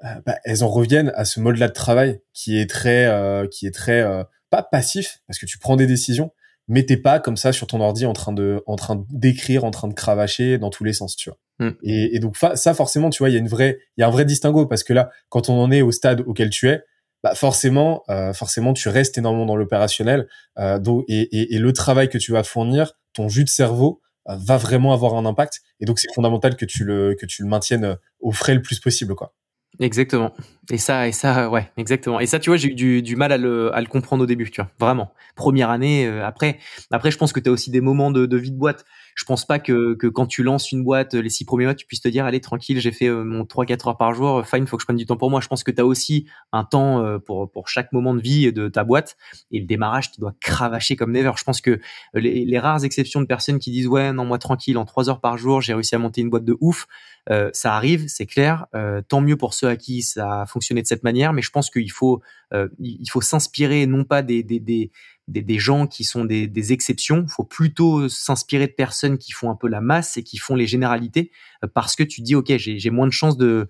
[0.00, 3.08] bah, elles en reviennent à ce mode-là de travail qui est très
[3.50, 4.04] qui est très
[4.50, 6.30] pas passif parce que tu prends des décisions,
[6.68, 9.70] mais t'es pas comme ça sur ton ordi en train de en train d'écrire en
[9.70, 11.38] train de cravacher dans tous les sens tu vois.
[11.58, 11.76] Mm.
[11.82, 14.08] et, et, donc ça forcément tu vois il y a une vraie il y a
[14.08, 16.82] un vrai distinguo parce que là quand on en est au stade auquel tu es
[17.22, 20.28] bah forcément euh, forcément tu restes énormément dans l'opérationnel
[20.58, 20.78] euh,
[21.08, 24.56] et, et, et, le travail que tu vas fournir ton jus de cerveau euh, va
[24.56, 25.62] vraiment avoir un impact.
[25.80, 28.78] Et donc c'est fondamental que tu le que tu le maintiennes au frais le plus
[28.78, 29.34] possible quoi
[29.80, 30.32] Exactement.
[30.70, 32.20] Et ça, et ça, ouais, exactement.
[32.20, 34.26] Et ça, tu vois, j'ai eu du, du, mal à le, à le comprendre au
[34.26, 35.12] début, tu vois, vraiment.
[35.34, 36.58] Première année, euh, après,
[36.90, 38.84] après, je pense que tu as aussi des moments de, de vie de boîte.
[39.14, 41.86] Je pense pas que, que quand tu lances une boîte, les six premiers mois, tu
[41.86, 44.76] puisses te dire, allez, tranquille, j'ai fait euh, mon 3-4 heures par jour, fine, faut
[44.76, 45.40] que je prenne du temps pour moi.
[45.40, 48.52] Je pense que tu as aussi un temps euh, pour, pour chaque moment de vie
[48.52, 49.16] de ta boîte.
[49.50, 51.32] Et le démarrage, tu dois cravacher comme never.
[51.36, 51.80] Je pense que
[52.14, 55.20] les, les rares exceptions de personnes qui disent, ouais, non, moi, tranquille, en 3 heures
[55.20, 56.86] par jour, j'ai réussi à monter une boîte de ouf.
[57.30, 58.66] Euh, ça arrive, c'est clair.
[58.74, 61.50] Euh, tant mieux pour ceux à qui ça a fonctionné de cette manière, mais je
[61.50, 62.20] pense qu'il faut,
[62.52, 64.90] euh, il faut s'inspirer non pas des, des, des,
[65.32, 69.56] des, gens qui sont des, des exceptions, faut plutôt s'inspirer de personnes qui font un
[69.56, 71.30] peu la masse et qui font les généralités,
[71.74, 73.68] parce que tu dis, ok, j'ai moins de chances de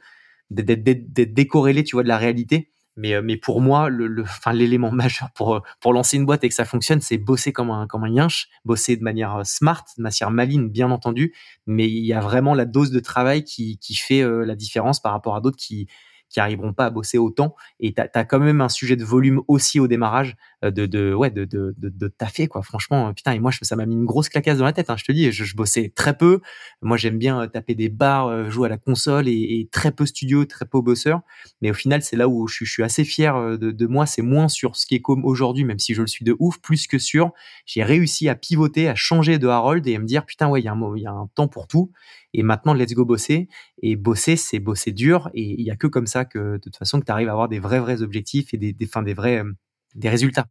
[0.50, 2.70] d'être décorrélé, tu vois, de la réalité.
[2.98, 4.22] Mais, mais pour moi, le,
[4.52, 7.86] l'élément majeur pour, pour lancer une boîte et que ça fonctionne, c'est bosser comme un,
[7.86, 11.32] comme un yinche, bosser de manière smart, de manière maligne, bien entendu.
[11.66, 15.12] Mais il y a vraiment la dose de travail qui, qui fait la différence par
[15.12, 15.88] rapport à d'autres qui,
[16.32, 17.54] qui arriveront pas à bosser autant.
[17.78, 21.12] Et tu as, quand même un sujet de volume aussi au démarrage euh, de, de
[21.12, 22.62] ouais de, de, de, de taffer quoi.
[22.62, 23.32] Franchement, euh, putain.
[23.32, 24.90] Et moi, ça m'a mis une grosse clacasse dans la tête.
[24.90, 26.40] Hein, je te dis, je, je bossais très peu.
[26.80, 30.44] Moi, j'aime bien euh, taper des bars, jouer à la console et, très peu studio,
[30.44, 31.20] très peu bosseur.
[31.60, 34.06] Mais au final, c'est là où je, je, suis assez fier de, de moi.
[34.06, 36.60] C'est moins sur ce qui est comme aujourd'hui, même si je le suis de ouf,
[36.60, 37.32] plus que sur
[37.66, 40.64] j'ai réussi à pivoter, à changer de Harold et à me dire putain ouais, il
[40.64, 41.92] y a un il y a un temps pour tout.
[42.34, 43.48] Et maintenant, let's go bosser.
[43.82, 45.30] Et bosser, c'est bosser dur.
[45.34, 47.32] Et il y a que comme ça que, de toute façon, que tu arrives à
[47.32, 49.52] avoir des vrais, vrais objectifs et des, des, des vrais, euh,
[49.94, 50.46] des résultats.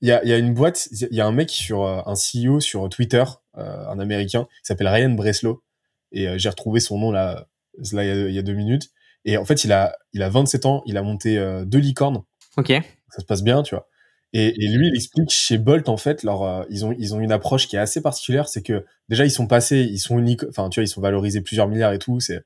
[0.00, 2.14] Il y a, y a une boîte, il y a un mec sur, euh, un
[2.14, 3.24] CEO sur Twitter,
[3.56, 5.62] euh, un américain, qui s'appelle Ryan Breslow.
[6.10, 7.46] Et j'ai retrouvé son nom là,
[7.92, 8.90] là il, y a, deux minutes.
[9.24, 12.22] Et en fait, il a, il a 27 ans, il a monté deux licornes.
[12.58, 12.68] Ok.
[13.08, 13.88] Ça se passe bien, tu vois.
[14.34, 17.20] Et, et, lui, il explique chez Bolt, en fait, leur, euh, ils ont, ils ont
[17.20, 18.48] une approche qui est assez particulière.
[18.48, 21.42] C'est que déjà, ils sont passés, ils sont uniques, enfin, tu vois, ils sont valorisés
[21.42, 22.18] plusieurs milliards et tout.
[22.20, 22.40] C'est, et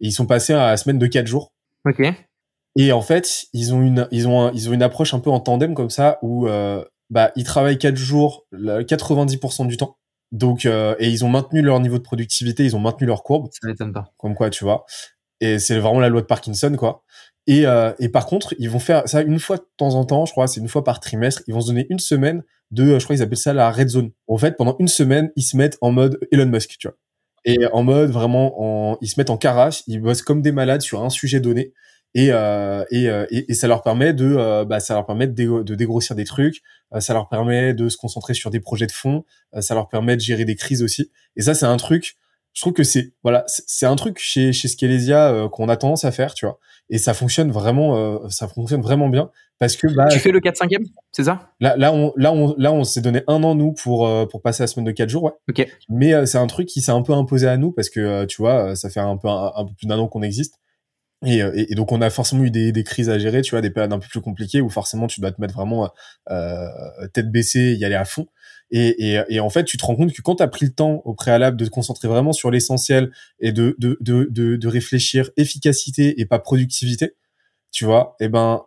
[0.00, 1.52] ils sont passés à la semaine de quatre jours.
[1.86, 2.02] Ok.
[2.76, 5.40] Et en fait, ils ont une, ils ont, ils ont une approche un peu en
[5.40, 9.96] tandem comme ça où, euh, bah, ils travaillent quatre jours, 90% du temps.
[10.32, 13.48] Donc, euh, et ils ont maintenu leur niveau de productivité, ils ont maintenu leur courbe.
[13.50, 14.12] Ça m'étonne pas.
[14.16, 14.84] Comme quoi, tu vois.
[15.40, 17.02] Et c'est vraiment la loi de Parkinson, quoi.
[17.46, 20.26] Et, euh, et par contre, ils vont faire ça une fois de temps en temps,
[20.26, 21.42] je crois, c'est une fois par trimestre.
[21.48, 23.88] Ils vont se donner une semaine de, euh, je crois qu'ils appellent ça la red
[23.88, 24.10] zone.
[24.28, 26.96] En fait, pendant une semaine, ils se mettent en mode Elon Musk, tu vois.
[27.44, 30.82] Et en mode vraiment, en, ils se mettent en carafe, ils bossent comme des malades
[30.82, 31.72] sur un sujet donné.
[32.14, 35.28] Et, euh, et, euh, et, et, ça leur permet de, euh, bah, ça leur permet
[35.28, 36.60] de, de, dégrossir des trucs,
[36.98, 39.24] ça leur permet de se concentrer sur des projets de fond,
[39.60, 41.12] ça leur permet de gérer des crises aussi.
[41.36, 42.16] Et ça, c'est un truc
[42.52, 46.04] je trouve que c'est voilà c'est un truc chez chez Skelesia euh, qu'on a tendance
[46.04, 46.58] à faire tu vois.
[46.88, 50.40] Et ça fonctionne vraiment euh, ça fonctionne vraiment bien parce que bah, tu fais le
[50.40, 50.76] 4 5 e
[51.12, 51.52] c'est ça?
[51.60, 54.42] Là là on là on là on s'est donné un an nous pour euh, pour
[54.42, 55.32] passer la semaine de 4 jours ouais.
[55.48, 55.66] Ok.
[55.88, 58.74] Mais c'est un truc qui s'est un peu imposé à nous parce que tu vois
[58.74, 60.56] ça fait un peu un, peu plus d'un an qu'on existe
[61.24, 61.40] et,
[61.70, 63.92] et, donc on a forcément eu des, des crises à gérer, tu vois, des périodes
[63.92, 65.90] un peu plus compliquées où forcément tu dois te mettre vraiment
[67.12, 68.26] tête baissée, y aller à fond.
[68.70, 70.72] Et, et, et, en fait, tu te rends compte que quand tu as pris le
[70.72, 73.10] temps au préalable de te concentrer vraiment sur l'essentiel
[73.40, 77.14] et de, de, de, de, de réfléchir efficacité et pas productivité,
[77.72, 78.62] tu vois, eh ben,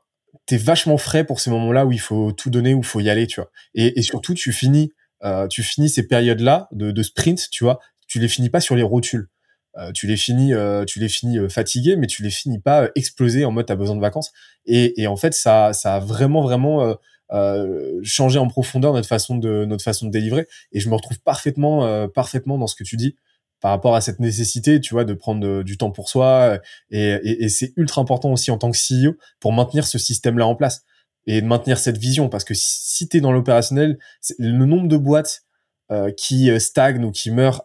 [0.45, 3.09] t'es vachement frais pour ces moments-là où il faut tout donner, où il faut y
[3.09, 3.49] aller, tu vois.
[3.75, 4.91] Et, et surtout, tu finis,
[5.23, 8.75] euh, tu finis ces périodes-là de, de sprint, tu vois, tu les finis pas sur
[8.75, 9.29] les rotules.
[9.77, 12.89] Euh, tu les finis, euh, tu les finis euh, fatigués, mais tu les finis pas
[12.95, 14.31] explosés en mode t'as besoin de vacances.
[14.65, 16.95] Et, et en fait, ça, ça a vraiment, vraiment
[17.33, 20.47] euh, changer en profondeur notre façon de notre façon de délivrer.
[20.71, 23.15] Et je me retrouve parfaitement euh, parfaitement dans ce que tu dis
[23.59, 26.59] par rapport à cette nécessité, tu vois, de prendre euh, du temps pour soi.
[26.91, 30.45] Et, et, et c'est ultra important aussi en tant que CEO pour maintenir ce système-là
[30.45, 30.83] en place
[31.25, 32.29] et de maintenir cette vision.
[32.29, 33.97] Parce que si tu es dans l'opérationnel,
[34.37, 35.43] le nombre de boîtes
[35.91, 37.63] euh, qui stagnent ou qui meurent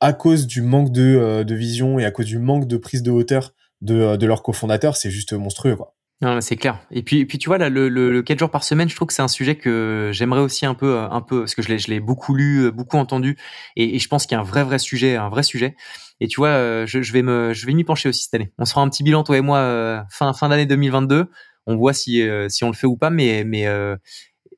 [0.00, 3.10] à cause du manque de, de vision et à cause du manque de prise de
[3.10, 5.94] hauteur de, de leurs cofondateurs, c'est juste monstrueux, quoi.
[6.22, 6.80] Non, c'est clair.
[6.90, 9.08] Et puis, puis tu vois là, le, le, le 4 jours par semaine, je trouve
[9.08, 11.78] que c'est un sujet que j'aimerais aussi un peu, un peu, parce que je l'ai,
[11.78, 13.36] je l'ai beaucoup lu, beaucoup entendu,
[13.76, 15.76] et, et je pense qu'il y a un vrai, vrai sujet, un vrai sujet.
[16.20, 18.52] Et tu vois, euh, je, vais me, je vais m'y pencher aussi cette année.
[18.58, 21.30] On se fera un petit bilan toi et moi euh, fin, fin d'année 2022.
[21.66, 23.66] On voit si, euh, si on le fait ou pas, mais, mais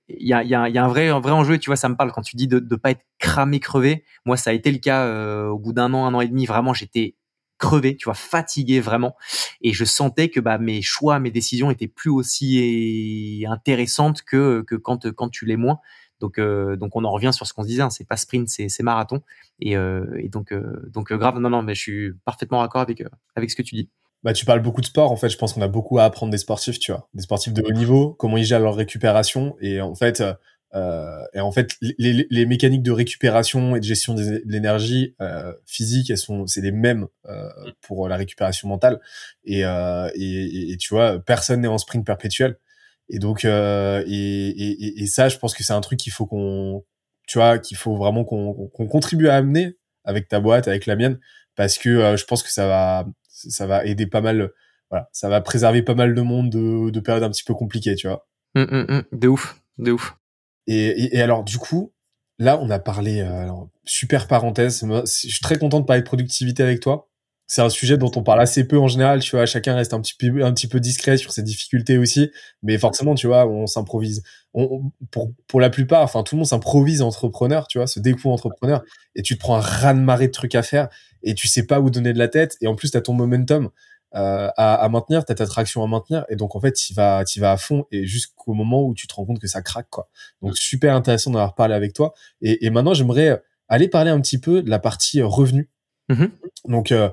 [0.09, 1.59] il y a, y, a, y a, un vrai, un vrai enjeu.
[1.59, 4.05] Tu vois, ça me parle quand tu dis de ne pas être cramé, crevé.
[4.25, 6.47] Moi, ça a été le cas au bout d'un an, un an et demi.
[6.47, 7.15] Vraiment, j'étais
[7.59, 9.17] crevé, tu vois, fatigué vraiment.
[9.61, 14.77] Et je sentais que bah, mes choix, mes décisions étaient plus aussi intéressantes que, que
[14.77, 15.81] quand, quand tu l'es moins.
[16.21, 18.49] Donc, euh, donc on en revient sur ce qu'on se disait, hein, c'est pas sprint,
[18.49, 19.23] c'est, c'est marathon.
[19.61, 23.03] Et, euh, et donc, euh, donc grave, non, non, mais je suis parfaitement d'accord avec,
[23.37, 23.91] avec ce que tu dis.
[24.25, 25.13] Bah, tu parles beaucoup de sport.
[25.13, 27.53] En fait, je pense qu'on a beaucoup à apprendre des sportifs, tu vois, des sportifs
[27.53, 29.57] de haut niveau, comment ils gèrent leur récupération.
[29.61, 30.23] Et en fait,
[30.75, 35.53] euh, et en fait, les, les, mécaniques de récupération et de gestion de l'énergie euh,
[35.67, 37.49] physique, elles sont, c'est les mêmes euh,
[37.81, 39.01] pour la récupération mentale.
[39.45, 42.59] Et, euh, et, et, tu vois, personne n'est en sprint perpétuel.
[43.09, 46.85] Et donc, euh, et, et, ça, je pense que c'est un truc qu'il faut qu'on,
[47.27, 50.97] tu vois, qu'il faut vraiment qu'on qu'on contribue à amener avec ta boîte, avec la
[50.97, 51.19] mienne,
[51.57, 53.07] parce que euh, je pense que ça va,
[53.49, 54.53] ça va aider pas mal.
[54.91, 57.95] Voilà, ça va préserver pas mal de monde de, de périodes un petit peu compliquées,
[57.95, 58.27] tu vois.
[58.55, 60.17] Mmh, de ouf, de ouf.
[60.67, 61.93] Et, et, alors, du coup,
[62.39, 66.07] là, on a parlé, euh, alors, super parenthèse, je suis très content de parler de
[66.07, 67.11] productivité avec toi.
[67.49, 70.01] C'est un sujet dont on parle assez peu en général, tu vois, chacun reste un
[70.01, 72.31] petit peu, un petit peu discret sur ses difficultés aussi,
[72.63, 74.23] mais forcément, tu vois, on s'improvise.
[75.11, 78.83] Pour, pour la plupart, enfin, tout le monde s'improvise entrepreneur, tu vois, se découvre entrepreneur,
[79.15, 80.89] et tu te prends un raz de marée de trucs à faire,
[81.23, 83.15] et tu sais pas où donner de la tête, et en plus, tu as ton
[83.15, 83.71] momentum.
[84.13, 87.41] à, à, maintenir, t'as ta traction à maintenir, et donc en fait, tu vas, tu
[87.41, 90.09] vas à fond, et jusqu'au moment où tu te rends compte que ça craque, quoi.
[90.43, 92.15] Donc super intéressant d'en avoir parlé avec toi.
[92.41, 95.69] Et, et maintenant, j'aimerais aller parler un petit peu de la partie revenu.
[96.09, 96.31] Mm-hmm.
[96.67, 97.11] Donc, euh,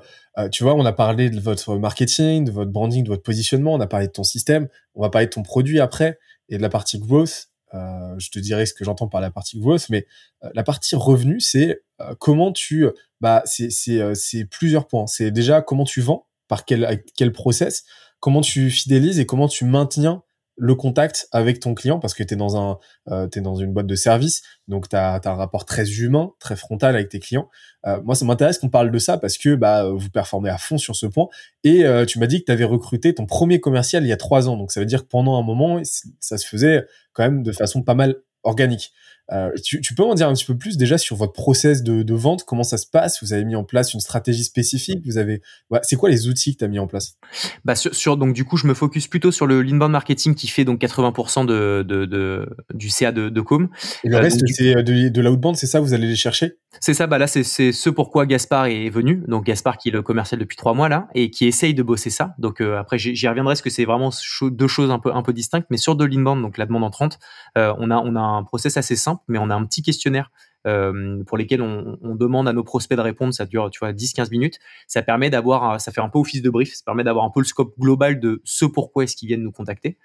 [0.51, 3.79] tu vois, on a parlé de votre marketing, de votre branding, de votre positionnement, on
[3.79, 6.19] a parlé de ton système, on va parler de ton produit après
[6.49, 7.49] et de la partie growth.
[7.73, 10.05] Euh, je te dirai ce que j'entends par la partie growth, mais
[10.43, 12.87] euh, la partie revenu, c'est euh, comment tu,
[13.21, 15.07] bah, c'est c'est plusieurs points.
[15.07, 17.83] C'est déjà comment tu vends, par quel quel process,
[18.19, 20.23] comment tu fidélises et comment tu maintiens
[20.57, 22.79] le contact avec ton client parce que tu es dans un
[23.09, 26.95] euh, dans une boîte de service donc tu as, un rapport très humain très frontal
[26.95, 27.49] avec tes clients.
[27.85, 30.77] Euh, moi ça m'intéresse qu'on parle de ça parce que bah vous performez à fond
[30.77, 31.27] sur ce point.
[31.63, 34.17] Et euh, tu m'as dit que tu avais recruté ton premier commercial il y a
[34.17, 35.81] trois ans donc ça veut dire que pendant un moment
[36.19, 38.93] ça se faisait quand même de façon pas mal organique
[39.31, 42.03] euh, tu, tu, peux en dire un petit peu plus déjà sur votre process de,
[42.03, 43.23] de, vente, comment ça se passe?
[43.23, 45.01] Vous avez mis en place une stratégie spécifique?
[45.05, 45.41] Vous avez,
[45.71, 47.17] ouais, c'est quoi les outils que tu as mis en place?
[47.63, 50.47] Bah sur, sur, donc du coup, je me focus plutôt sur le l'inbound marketing qui
[50.47, 53.69] fait donc 80% de, de, de, du CA de, de Com.
[54.03, 55.79] Et le euh, reste, c'est de, de l'outbound, c'est ça?
[55.79, 56.57] Vous allez les chercher?
[56.79, 57.07] C'est ça.
[57.07, 59.23] Bah là, c'est c'est ce pourquoi Gaspard est venu.
[59.27, 62.09] Donc Gaspard qui est le commercial depuis trois mois là et qui essaye de bosser
[62.09, 62.35] ça.
[62.37, 64.09] Donc euh, après, j'y reviendrai parce que c'est vraiment
[64.41, 65.67] deux choses un peu un peu distinctes.
[65.69, 67.19] Mais sur de l'inbound, donc la demande entrante,
[67.57, 70.31] euh, on a on a un process assez simple, mais on a un petit questionnaire
[70.65, 73.33] euh, pour lesquels on, demande à nos prospects de répondre.
[73.33, 74.57] Ça dure, tu vois, 10-15 minutes.
[74.87, 76.73] Ça permet d'avoir, ça fait un peu office de brief.
[76.73, 79.51] Ça permet d'avoir un peu le scope global de ce pourquoi est-ce qu'ils viennent nous
[79.51, 79.97] contacter.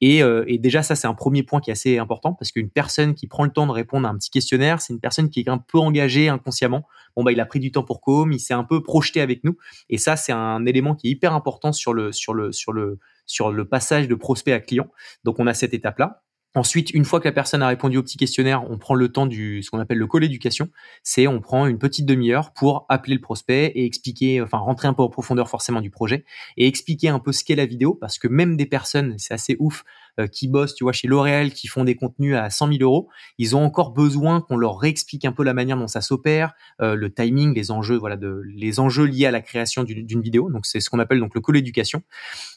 [0.00, 2.70] Et, euh, et déjà, ça, c'est un premier point qui est assez important parce qu'une
[2.70, 5.40] personne qui prend le temps de répondre à un petit questionnaire, c'est une personne qui
[5.40, 6.86] est un peu engagée inconsciemment.
[7.16, 9.42] Bon, bah, il a pris du temps pour com, il s'est un peu projeté avec
[9.42, 9.56] nous.
[9.88, 12.98] Et ça, c'est un élément qui est hyper important sur le, sur le, sur le,
[13.26, 14.88] sur le passage de prospect à client.
[15.24, 16.23] Donc, on a cette étape-là.
[16.56, 19.26] Ensuite, une fois que la personne a répondu au petit questionnaire, on prend le temps
[19.26, 20.68] du ce qu'on appelle le call éducation.
[21.02, 24.94] C'est on prend une petite demi-heure pour appeler le prospect et expliquer, enfin rentrer un
[24.94, 26.24] peu en profondeur forcément du projet
[26.56, 29.56] et expliquer un peu ce qu'est la vidéo parce que même des personnes, c'est assez
[29.58, 29.84] ouf,
[30.30, 33.08] qui bossent, tu vois, chez L'Oréal, qui font des contenus à 100 000 euros,
[33.38, 36.94] ils ont encore besoin qu'on leur réexplique un peu la manière dont ça s'opère, euh,
[36.94, 40.50] le timing, les enjeux, voilà, de, les enjeux liés à la création d'une vidéo.
[40.50, 42.02] Donc c'est ce qu'on appelle donc le call éducation.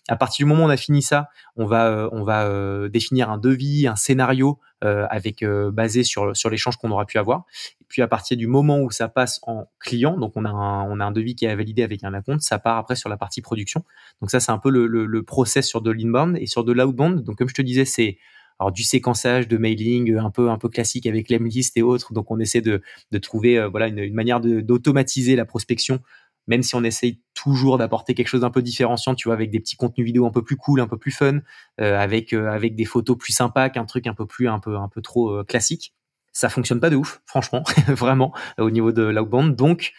[0.08, 3.30] À partir du moment où on a fini ça, on va euh, on va définir
[3.30, 7.46] un devis, un scénario euh, avec euh, basé sur sur l'échange qu'on aura pu avoir.
[7.82, 10.84] Et puis à partir du moment où ça passe en client, donc on a un,
[10.90, 13.18] on a un devis qui est validé avec un acompte, ça part après sur la
[13.18, 13.84] partie production.
[14.22, 16.72] Donc ça c'est un peu le, le, le process sur de l'inbound et sur de
[16.72, 17.24] l'outbound.
[17.24, 18.18] Donc comme je te disais, c'est
[18.60, 22.14] alors du séquençage de mailing un peu un peu classique avec l'emlist et autres.
[22.14, 22.82] Donc on essaie de,
[23.12, 26.00] de trouver euh, voilà une, une manière d'automatiser la prospection
[26.48, 29.60] même si on essaye toujours d'apporter quelque chose d'un peu différenciant, tu vois, avec des
[29.60, 31.40] petits contenus vidéo un peu plus cool, un peu plus fun,
[31.80, 34.78] euh, avec euh, avec des photos plus sympas qu'un truc un peu plus un peu
[34.78, 35.94] un peu trop euh, classique.
[36.34, 39.56] Ça fonctionne pas de ouf, franchement, vraiment au niveau de l'outbound.
[39.56, 39.94] Donc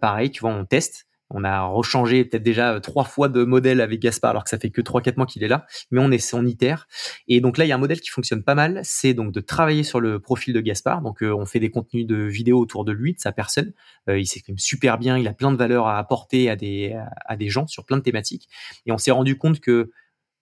[0.00, 3.80] pareil, tu vois, on teste on a rechangé peut-être déjà euh, trois fois de modèle
[3.80, 6.10] avec Gaspard alors que ça fait que trois quatre mois qu'il est là, mais on
[6.10, 6.86] est on itère.
[7.28, 9.40] Et donc là il y a un modèle qui fonctionne pas mal, c'est donc de
[9.40, 11.02] travailler sur le profil de Gaspard.
[11.02, 13.72] Donc euh, on fait des contenus de vidéos autour de lui, de sa personne.
[14.08, 16.96] Euh, il s'exprime super bien, il a plein de valeurs à apporter à des
[17.26, 18.48] à des gens sur plein de thématiques.
[18.86, 19.90] Et on s'est rendu compte que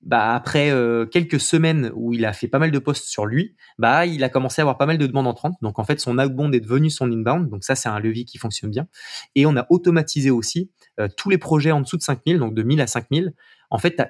[0.03, 0.73] bah après
[1.11, 4.31] quelques semaines où il a fait pas mal de posts sur lui, bah il a
[4.31, 5.57] commencé à avoir pas mal de demandes entrantes.
[5.61, 7.51] Donc en fait son outbound est devenu son inbound.
[7.51, 8.87] Donc ça c'est un levier qui fonctionne bien.
[9.35, 12.63] Et on a automatisé aussi euh, tous les projets en dessous de 5000, donc de
[12.63, 13.35] 1000 à 5000.
[13.71, 14.01] En fait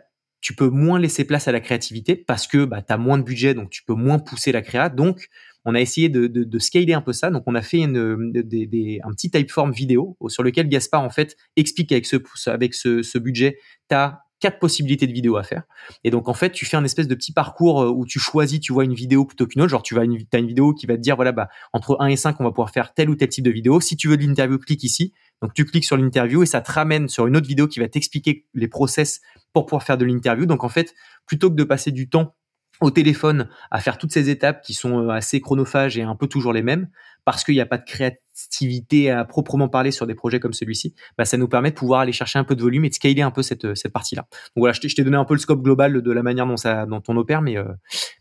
[0.41, 3.23] tu peux moins laisser place à la créativité parce que bah, tu as moins de
[3.23, 4.89] budget, donc tu peux moins pousser la créa.
[4.89, 5.29] Donc
[5.65, 7.31] on a essayé de, scaler un peu ça.
[7.31, 11.93] Donc on a fait des, un petit typeform vidéo sur lequel Gaspard en fait explique
[11.93, 13.59] avec ce, budget,
[13.89, 15.65] tu as quatre possibilités de vidéos à faire.
[16.03, 18.59] Et donc en fait, tu fais un espèce de petit parcours euh, où tu choisis,
[18.59, 19.71] tu vois une vidéo plutôt qu'une autre.
[19.71, 22.41] Genre tu as une vidéo qui va te dire voilà bah entre 1 et 5,
[22.41, 23.83] on va pouvoir faire tel ou tel type de vidéo.
[23.83, 25.13] Si tu veux de l'interview, clique ici.
[25.43, 27.89] Donc tu cliques sur l'interview et ça te ramène sur une autre vidéo qui va
[27.89, 29.21] t'expliquer les process
[29.53, 30.47] pour pouvoir faire de l'interview.
[30.47, 30.95] Donc en fait,
[31.27, 32.35] plutôt que de passer du temps
[32.81, 36.27] au téléphone à faire toutes ces étapes qui sont euh, assez chronophages et un peu
[36.27, 36.89] toujours les mêmes,
[37.25, 40.95] parce qu'il n'y a pas de créativité à proprement parler sur des projets comme celui-ci,
[41.19, 43.23] bah, ça nous permet de pouvoir aller chercher un peu de volume et de scaler
[43.23, 44.23] un peu cette, cette partie-là.
[44.31, 46.87] Donc voilà, je t'ai donné un peu le scope global de la manière dont, ça,
[46.87, 47.65] dont on opère, mais, euh,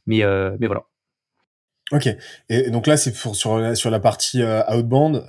[0.06, 0.84] mais, euh, mais voilà.
[1.92, 2.10] Ok.
[2.50, 5.24] Et donc là, c'est sur la, sur la partie outbound.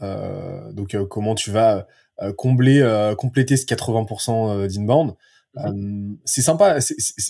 [0.73, 1.87] donc comment tu vas
[2.37, 5.15] combler, compléter ce 80% d'inbound.
[5.57, 6.15] Mmh.
[6.24, 6.78] c'est sympa.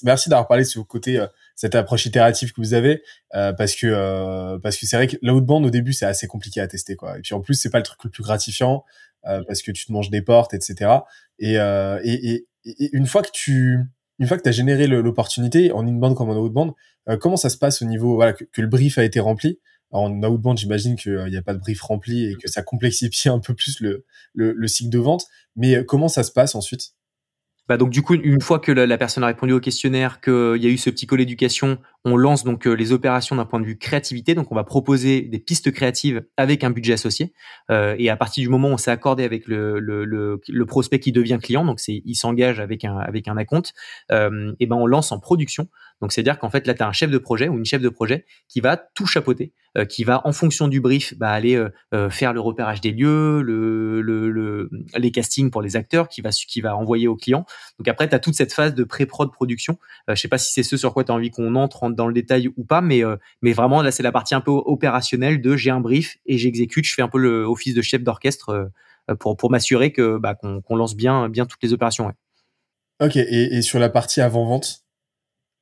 [0.02, 1.24] merci d'avoir parlé de ce côté
[1.60, 3.02] cette approche itérative que vous avez
[3.34, 6.60] euh, parce que euh, parce que c'est vrai que l'outbound au début c'est assez compliqué
[6.60, 8.84] à tester quoi et puis en plus c'est pas le truc le plus gratifiant
[9.26, 10.90] euh, parce que tu te manges des portes etc
[11.38, 13.80] et, et, et, et une fois que tu
[14.18, 16.72] une fois que tu as généré l'opportunité en inbound comme en outbound
[17.20, 18.22] comment ça se passe au niveau
[18.52, 19.58] que, le brief a été rempli?
[19.90, 23.40] En outbound, j'imagine qu'il n'y a pas de brief rempli et que ça complexifie un
[23.40, 24.04] peu plus le,
[24.34, 25.24] le, le cycle de vente.
[25.56, 26.94] Mais comment ça se passe ensuite?
[27.70, 30.66] Bah donc du coup, une fois que la, personne a répondu au questionnaire, qu'il y
[30.66, 33.66] a eu ce petit call éducation, on lance donc euh, les opérations d'un point de
[33.66, 34.34] vue créativité.
[34.34, 37.32] Donc on va proposer des pistes créatives avec un budget associé.
[37.70, 40.66] Euh, et à partir du moment où on s'est accordé avec le, le, le, le,
[40.66, 43.74] prospect qui devient client, donc c'est il s'engage avec un avec un acompte,
[44.12, 45.68] euh, et ben on lance en production.
[46.00, 47.66] Donc c'est à dire qu'en fait là tu as un chef de projet ou une
[47.66, 51.30] chef de projet qui va tout chapeauter, euh, qui va en fonction du brief bah,
[51.30, 51.62] aller
[52.10, 56.30] faire le repérage des lieux, le, le, le, les castings pour les acteurs, qui va
[56.30, 57.44] qui va envoyer au client.
[57.78, 59.78] Donc après tu as toute cette phase de pré-prod production.
[60.08, 62.14] je sais pas si c'est ce sur quoi tu as envie qu'on entre dans le
[62.14, 63.02] détail ou pas, mais
[63.42, 66.84] mais vraiment là c'est la partie un peu opérationnelle de j'ai un brief et j'exécute,
[66.84, 68.70] je fais un peu le office de chef d'orchestre
[69.18, 72.12] pour pour m'assurer que bah, qu'on lance bien bien toutes les opérations.
[73.00, 74.84] Ok, et, et sur la partie avant-vente,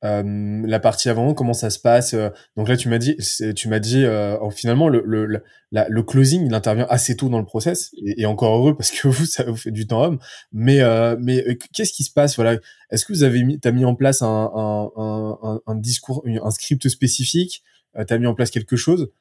[0.05, 3.17] euh, la partie avant, comment ça se passe euh, Donc là, tu m'as dit,
[3.55, 5.25] tu m'as dit, euh, finalement, le, le,
[5.71, 9.25] le, closing, il intervient assez tôt dans le process, et, encore heureux parce que vous,
[9.25, 10.19] ça vous fait du temps homme.
[10.53, 10.81] Mais,
[11.19, 12.57] mais qu'est-ce qui se passe Voilà,
[12.91, 16.87] est-ce que vous avez mis, t'as mis en place un, un, un, discours, un script
[16.87, 17.63] spécifique?
[18.07, 19.11] T'as mis en place quelque chose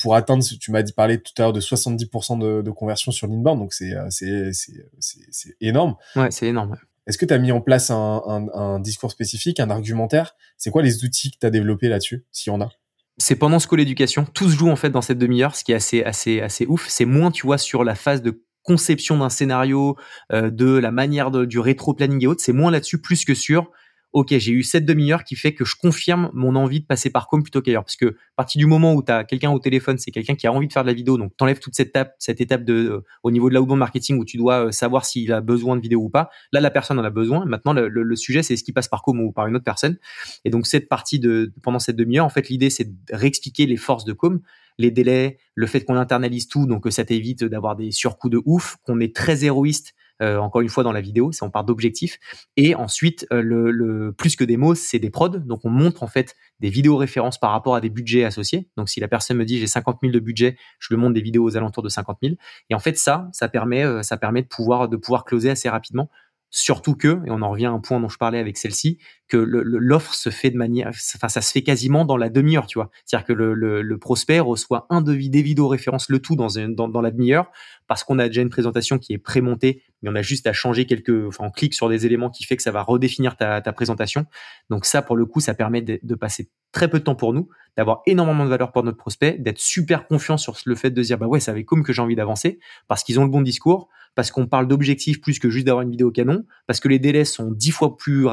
[0.00, 3.60] pour atteindre, tu m'as parler tout à l'heure de 70% de, de conversion sur l'inbound,
[3.60, 4.50] donc c'est c'est
[4.98, 5.94] c'est énorme.
[6.16, 6.76] Ouais, c'est énorme.
[7.08, 10.36] Est-ce que tu as mis en place un, discours spécifique, un argumentaire?
[10.58, 12.68] C'est quoi les outils que tu as développés là-dessus, s'il y en a?
[13.16, 15.72] C'est pendant ce call éducation, tout se joue en fait dans cette demi-heure, ce qui
[15.72, 16.86] est assez assez assez ouf.
[16.88, 19.96] C'est moins, tu vois, sur la phase de conception d'un scénario,
[20.32, 22.42] euh, de la manière du rétro planning et autres.
[22.44, 23.72] C'est moins là-dessus plus que sur
[24.12, 27.28] ok, j'ai eu cette demi-heure qui fait que je confirme mon envie de passer par
[27.28, 27.84] com plutôt qu'ailleurs.
[27.84, 30.46] Parce que à partir du moment où tu as quelqu'un au téléphone, c'est quelqu'un qui
[30.46, 32.74] a envie de faire de la vidéo, donc t'enlèves toute cette étape, cette étape de
[32.74, 35.80] euh, au niveau de l'outbound marketing où tu dois euh, savoir s'il a besoin de
[35.80, 36.30] vidéo ou pas.
[36.52, 37.44] Là, la personne en a besoin.
[37.44, 39.98] Maintenant, le, le, sujet, c'est ce qui passe par com ou par une autre personne.
[40.44, 43.76] Et donc cette partie de pendant cette demi-heure, en fait, l'idée c'est de réexpliquer les
[43.76, 44.40] forces de com
[44.78, 48.76] les délais, le fait qu'on internalise tout, donc ça t'évite d'avoir des surcoûts de ouf,
[48.84, 52.18] qu'on est très héroïste encore une fois dans la vidéo, c'est on part d'objectifs.
[52.56, 55.28] Et ensuite, euh, le, le, plus que des mots, c'est des prods.
[55.28, 58.68] Donc on montre en fait des vidéos références par rapport à des budgets associés.
[58.76, 61.20] Donc si la personne me dit j'ai 50 000 de budget, je lui montre des
[61.20, 62.34] vidéos aux alentours de 50 000.
[62.70, 65.68] Et en fait ça, ça permet, euh, ça permet de pouvoir de pouvoir closer assez
[65.68, 66.10] rapidement
[66.50, 68.98] Surtout que, et on en revient à un point dont je parlais avec celle-ci,
[69.28, 72.78] que l'offre se fait de manière, enfin ça se fait quasiment dans la demi-heure, tu
[72.78, 72.90] vois.
[73.04, 77.10] C'est-à-dire que le, prospect reçoit un devis, des vidéos références, le tout dans, dans, la
[77.10, 77.50] demi-heure,
[77.86, 80.86] parce qu'on a déjà une présentation qui est prémontée, mais on a juste à changer
[80.86, 83.72] quelques, enfin on clique sur des éléments qui fait que ça va redéfinir ta, ta
[83.74, 84.24] présentation.
[84.70, 87.34] Donc ça, pour le coup, ça permet de, de passer très peu de temps pour
[87.34, 91.02] nous, d'avoir énormément de valeur pour notre prospect, d'être super confiant sur le fait de
[91.02, 93.42] dire bah ouais, c'est avec comme que j'ai envie d'avancer, parce qu'ils ont le bon
[93.42, 93.88] discours,
[94.18, 97.24] parce qu'on parle d'objectifs plus que juste d'avoir une vidéo canon, parce que les délais
[97.24, 98.26] sont dix fois plus,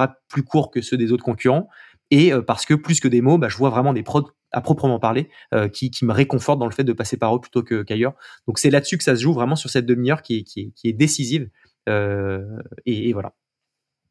[0.43, 1.69] courts que ceux des autres concurrents,
[2.09, 4.61] et euh, parce que plus que des mots, bah, je vois vraiment des prods à
[4.61, 8.15] proprement parler euh, qui, me réconfortent dans le fait de passer par eux plutôt qu'ailleurs.
[8.47, 10.43] Donc c'est là-dessus que ça se joue vraiment sur cette demi-heure qui
[10.83, 11.51] est, décisive.
[11.87, 12.41] Euh,
[12.87, 13.35] et, voilà.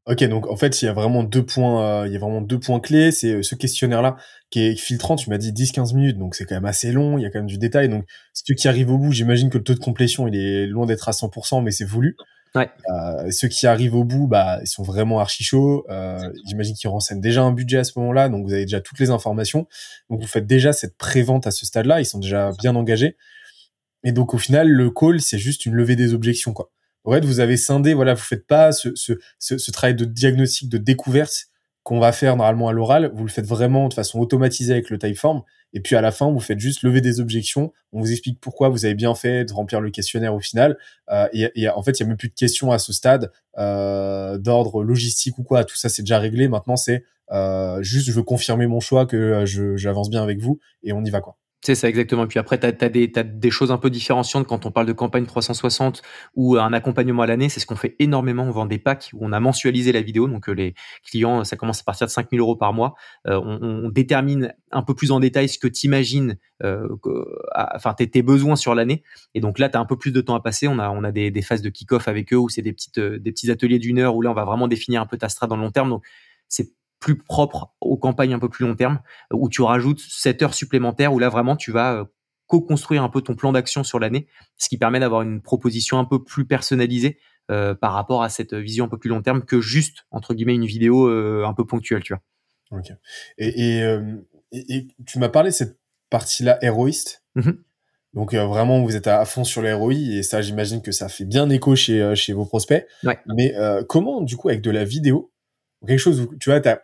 [0.06, 2.42] Ok, donc en fait, il y a vraiment deux points, euh, il y a vraiment
[2.42, 3.10] deux points clés.
[3.10, 4.16] C'est euh, ce questionnaire-là
[4.50, 5.16] qui est filtrant.
[5.16, 7.16] Tu m'as dit 10-15 minutes, donc c'est quand même assez long.
[7.16, 7.88] Il y a quand même du détail.
[7.88, 8.04] Donc,
[8.34, 11.08] ceux qui arrivent au bout, j'imagine que le taux de complétion, il est loin d'être
[11.08, 12.16] à 100%, mais c'est voulu.
[12.54, 12.70] Ouais.
[12.88, 15.84] Euh, ceux qui arrivent au bout, bah, ils sont vraiment archi chauds.
[15.90, 19.00] Euh, j'imagine qu'ils renseignent déjà un budget à ce moment-là, donc vous avez déjà toutes
[19.00, 19.66] les informations.
[20.08, 22.00] Donc vous faites déjà cette pré-vente à ce stade-là.
[22.00, 23.16] Ils sont déjà bien engagés.
[24.04, 26.70] Et donc au final, le call, c'est juste une levée des objections, quoi.
[27.04, 30.68] En fait, vous avez scindé, voilà, vous faites pas ce, ce, ce, travail de diagnostic,
[30.68, 31.46] de découverte
[31.82, 34.98] qu'on va faire normalement à l'oral, vous le faites vraiment de façon automatisée avec le
[34.98, 35.42] Typeform.
[35.74, 37.72] Et puis à la fin, vous faites juste lever des objections.
[37.92, 40.78] On vous explique pourquoi vous avez bien fait de remplir le questionnaire au final.
[41.10, 44.38] Euh, et, en fait, il y a même plus de questions à ce stade euh,
[44.38, 45.64] d'ordre logistique ou quoi.
[45.64, 46.48] Tout ça, c'est déjà réglé.
[46.48, 50.60] Maintenant, c'est euh, juste, je veux confirmer mon choix que euh, j'avance bien avec vous
[50.82, 51.36] et on y va quoi.
[51.64, 52.24] C'est ça, exactement.
[52.24, 55.24] Et puis après, tu as, des, choses un peu différenciantes quand on parle de campagne
[55.24, 56.02] 360
[56.34, 57.48] ou un accompagnement à l'année.
[57.48, 58.42] C'est ce qu'on fait énormément.
[58.42, 60.28] On vend des packs où on a mensualisé la vidéo.
[60.28, 60.74] Donc, euh, les
[61.08, 62.96] clients, ça commence à partir de 5000 euros par mois.
[63.28, 66.86] Euh, on, détermine un peu plus en détail ce que tu imagines, euh,
[67.74, 69.02] enfin, tes, besoins sur l'année.
[69.32, 70.68] Et donc là, tu as un peu plus de temps à passer.
[70.68, 73.32] On a, on a des, phases de kick-off avec eux où c'est des, petites, des
[73.32, 75.56] petits ateliers d'une heure où là, on va vraiment définir un peu ta strat dans
[75.56, 75.88] le long terme.
[75.88, 76.04] Donc,
[76.46, 76.74] c'est
[77.04, 78.98] plus propre aux campagnes un peu plus long terme,
[79.30, 82.04] où tu rajoutes 7 heures supplémentaires, où là vraiment tu vas euh,
[82.46, 84.26] co-construire un peu ton plan d'action sur l'année,
[84.56, 87.18] ce qui permet d'avoir une proposition un peu plus personnalisée
[87.50, 90.54] euh, par rapport à cette vision un peu plus long terme que juste, entre guillemets,
[90.54, 92.22] une vidéo euh, un peu ponctuelle, tu vois.
[92.78, 92.90] Ok.
[93.36, 93.80] Et,
[94.52, 95.78] et, tu m'as parlé de cette
[96.08, 97.22] partie-là héroïste.
[97.34, 97.50] Mmh
[98.14, 101.50] Donc vraiment, vous êtes à, fond sur l'héroï et ça, j'imagine que ça fait bien
[101.50, 102.86] écho chez, chez vos prospects.
[103.26, 103.54] Mais
[103.90, 105.33] comment, du coup, avec de la vidéo,
[105.86, 106.78] quelque chose où tu vois, t'as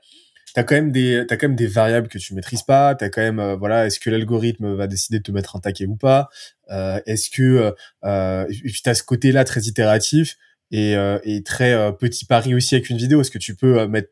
[0.56, 3.20] as quand même des t'as quand même des variables que tu maîtrises pas t'as quand
[3.20, 6.28] même euh, voilà est-ce que l'algorithme va décider de te mettre un taquet ou pas?
[6.70, 7.72] Euh, est-ce que
[8.04, 10.36] euh, et puis t'as ce côté là très itératif
[10.72, 10.94] et,
[11.24, 13.20] et très petit pari aussi avec une vidéo.
[13.20, 14.10] Est-ce que tu peux mettre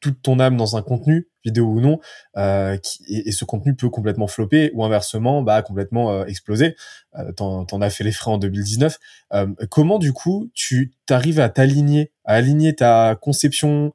[0.00, 1.98] toute ton âme dans un contenu, vidéo ou non,
[2.36, 6.76] euh, qui, et, ce contenu peut complètement flopper ou inversement, bah complètement euh, exploser?
[7.16, 8.98] Euh, T'en as fait les frais en 2019.
[9.32, 13.92] Euh, comment du coup tu t'arrives à t'aligner, à aligner ta conception,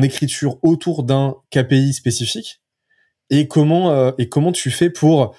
[0.00, 2.62] écriture autour d'un KPI spécifique
[3.28, 5.36] et comment euh, et comment tu fais pour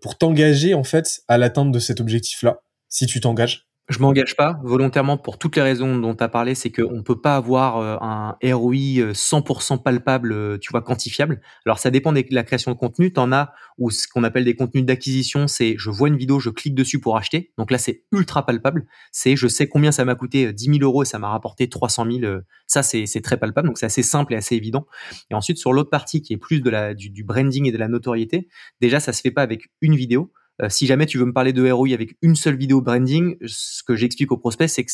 [0.00, 4.36] pour t'engager en fait à l'atteinte de cet objectif là si tu t'engages je m'engage
[4.36, 7.36] pas volontairement pour toutes les raisons dont tu as parlé, c'est qu'on ne peut pas
[7.36, 11.40] avoir euh, un ROI 100% euh, palpable, euh, tu vois, quantifiable.
[11.66, 13.12] Alors ça dépend de la création de contenu.
[13.12, 16.38] Tu en as ou ce qu'on appelle des contenus d'acquisition, c'est je vois une vidéo,
[16.38, 17.52] je clique dessus pour acheter.
[17.58, 18.86] Donc là, c'est ultra palpable.
[19.10, 22.06] C'est je sais combien ça m'a coûté 10 000 euros et ça m'a rapporté 300
[22.20, 22.40] 000.
[22.66, 23.68] Ça, c'est très palpable.
[23.68, 24.86] Donc c'est assez simple et assez évident.
[25.30, 27.78] Et ensuite, sur l'autre partie qui est plus de la, du, du branding et de
[27.78, 28.48] la notoriété,
[28.80, 31.52] déjà, ça se fait pas avec une vidéo euh, si jamais tu veux me parler
[31.52, 34.92] de ROI avec une seule vidéo branding, ce que j'explique au prospect, c'est que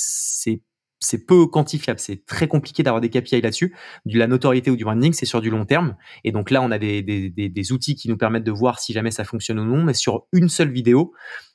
[1.00, 3.74] c'est peu quantifiable, c'est très compliqué d'avoir des KPI là-dessus.
[4.04, 5.96] De la notoriété ou du branding, c'est sur du long terme.
[6.24, 9.24] Et donc là, on a des, outils qui nous permettent de voir si jamais ça
[9.24, 9.84] fonctionne ou non.
[9.84, 11.12] Mais sur une seule vidéo,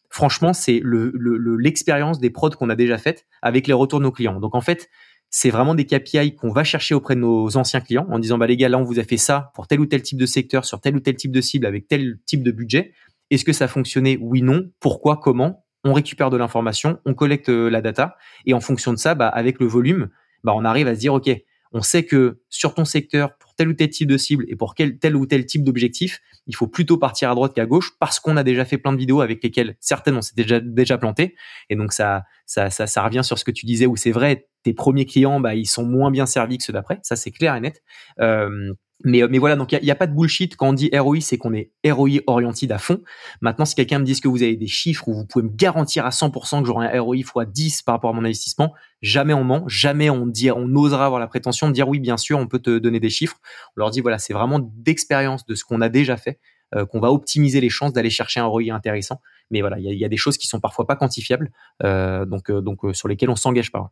[0.09, 4.05] franchement, c'est l'expérience le, le, des prods qu'on a déjà faites avec les retours de
[4.05, 4.39] nos clients.
[4.39, 4.89] Donc en fait,
[5.35, 8.45] c'est vraiment des KPI qu'on va chercher auprès de nos anciens clients en disant, bah
[8.45, 10.63] les gars, là, on vous a fait ça pour tel ou tel type de secteur,
[10.63, 12.93] sur tel ou tel type de cible, avec tel type de budget.
[13.33, 14.17] Est-ce que ça fonctionnait?
[14.21, 14.69] Oui, non.
[14.79, 15.17] Pourquoi?
[15.17, 15.65] Comment?
[15.83, 18.15] On récupère de l'information, on collecte euh, la data
[18.45, 20.09] et en fonction de ça, bah, avec le volume,
[20.43, 21.29] bah, on arrive à se dire ok,
[21.73, 24.75] on sait que sur ton secteur, pour tel ou tel type de cible et pour
[24.75, 28.37] tel ou tel type d'objectif, il faut plutôt partir à droite qu'à gauche parce qu'on
[28.37, 31.35] a déjà fait plein de vidéos avec lesquelles certaines on s'est déjà déjà planté
[31.69, 34.47] et donc ça, ça ça ça revient sur ce que tu disais où c'est vrai
[34.61, 36.99] tes premiers clients bah ils sont moins bien servis que ceux d'après.
[37.01, 37.81] Ça c'est clair et net.
[38.19, 40.55] Euh, mais, euh, mais voilà, donc il n'y a, pas de bullshit.
[40.55, 43.01] Quand on dit ROI, c'est qu'on est ROI oriented à fond.
[43.41, 46.05] Maintenant, si quelqu'un me dit que vous avez des chiffres où vous pouvez me garantir
[46.05, 49.43] à 100% que j'aurai un ROI x 10 par rapport à mon investissement, jamais on
[49.43, 52.47] ment, jamais on dit, on osera avoir la prétention de dire oui, bien sûr, on
[52.47, 53.37] peut te donner des chiffres.
[53.75, 56.39] On leur dit voilà, c'est vraiment d'expérience de ce qu'on a déjà fait
[56.75, 59.21] euh, qu'on va optimiser les chances d'aller chercher un ROI intéressant.
[59.51, 61.51] Mais voilà, il y y a, des choses qui sont parfois pas quantifiables,
[61.83, 63.91] euh, donc, euh, donc sur lesquelles on s'engage pas.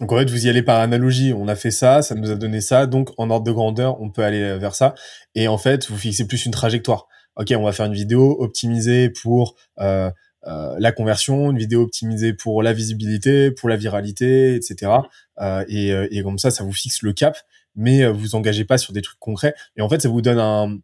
[0.00, 1.32] Donc en fait, vous y allez par analogie.
[1.32, 4.10] On a fait ça, ça nous a donné ça, donc en ordre de grandeur, on
[4.10, 4.94] peut aller vers ça.
[5.34, 7.08] Et en fait, vous fixez plus une trajectoire.
[7.36, 10.10] Ok, on va faire une vidéo optimisée pour euh,
[10.46, 14.92] euh, la conversion, une vidéo optimisée pour la visibilité, pour la viralité, etc.
[15.40, 17.36] Euh, et, euh, et, comme ça, ça vous fixe le cap,
[17.76, 19.54] mais euh, vous engagez pas sur des trucs concrets.
[19.76, 20.78] Et en fait, ça vous donne un.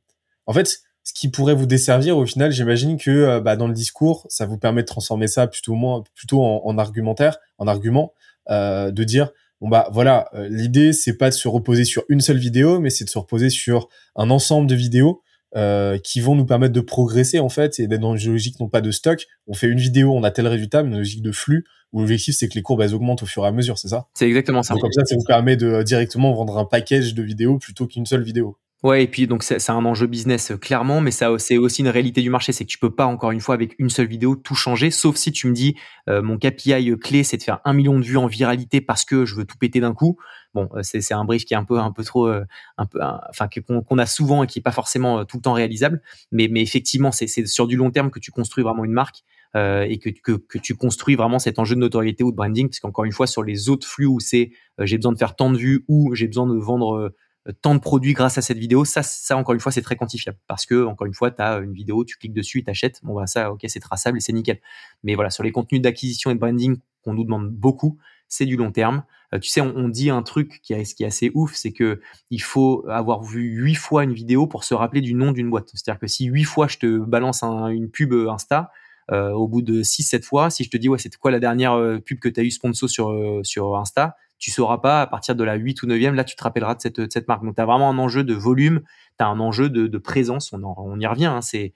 [0.46, 3.74] En fait, ce qui pourrait vous desservir au final, j'imagine que euh, bah, dans le
[3.74, 8.12] discours, ça vous permet de transformer ça plutôt moins, plutôt en, en argumentaire, en argument,
[8.50, 9.30] euh, de dire
[9.60, 12.90] bon bah voilà, euh, l'idée c'est pas de se reposer sur une seule vidéo, mais
[12.90, 15.22] c'est de se reposer sur un ensemble de vidéos
[15.56, 18.68] euh, qui vont nous permettre de progresser en fait et d'être dans une logique non
[18.68, 19.26] pas de stock.
[19.46, 22.36] On fait une vidéo, on a tel résultat, mais une logique de flux où l'objectif
[22.36, 24.06] c'est que les courbes elles augmentent au fur et à mesure, c'est ça?
[24.14, 24.74] C'est exactement ça.
[24.74, 28.06] Donc comme ça, ça vous permet de directement vendre un package de vidéos plutôt qu'une
[28.06, 28.56] seule vidéo.
[28.84, 31.88] Ouais, et puis donc c'est un enjeu business euh, clairement, mais ça c'est aussi une
[31.88, 34.36] réalité du marché, c'est que tu peux pas encore une fois avec une seule vidéo
[34.36, 35.74] tout changer, sauf si tu me dis
[36.08, 39.24] euh, mon KPI clé c'est de faire un million de vues en viralité parce que
[39.24, 40.16] je veux tout péter d'un coup.
[40.54, 43.48] Bon, euh, c'est un brief qui est un peu un peu trop, un peu, enfin
[43.66, 46.00] qu'on a souvent et qui est pas forcément tout le temps réalisable,
[46.30, 49.24] mais mais effectivement c'est sur du long terme que tu construis vraiment une marque.
[49.56, 52.68] Euh, et que, que, que, tu construis vraiment cet enjeu de notoriété ou de branding,
[52.68, 55.50] parce qu'encore une fois, sur les autres flux où c'est j'ai besoin de faire tant
[55.50, 57.14] de vues ou j'ai besoin de vendre
[57.52, 60.38] tant de produits grâce à cette vidéo, ça, ça encore une fois, c'est très quantifiable.
[60.46, 63.00] Parce que, encore une fois, tu as une vidéo, tu cliques dessus, tu achètes.
[63.02, 64.60] Bon, bah, ça, ok, c'est traçable et c'est nickel.
[65.02, 67.98] Mais voilà, sur les contenus d'acquisition et de branding qu'on nous demande beaucoup,
[68.28, 69.04] c'est du long terme.
[69.34, 72.00] Euh, tu sais, on, dit un truc qui est, qui est assez ouf, c'est que
[72.30, 75.70] il faut avoir vu huit fois une vidéo pour se rappeler du nom d'une boîte.
[75.74, 78.70] C'est-à-dire que si huit fois je te balance un, une pub Insta,
[79.10, 81.72] euh, au bout de 6-7 fois, si je te dis ouais, c'était quoi la dernière
[81.72, 85.06] euh, pub que tu as eu sponsor sur, euh, sur Insta, tu sauras pas à
[85.06, 87.42] partir de la 8 ou 9e, là tu te rappelleras de cette, cette marque.
[87.42, 88.82] Donc tu as vraiment un enjeu de volume,
[89.18, 91.72] tu as un enjeu de, de présence, on, on, y revient, hein, c'est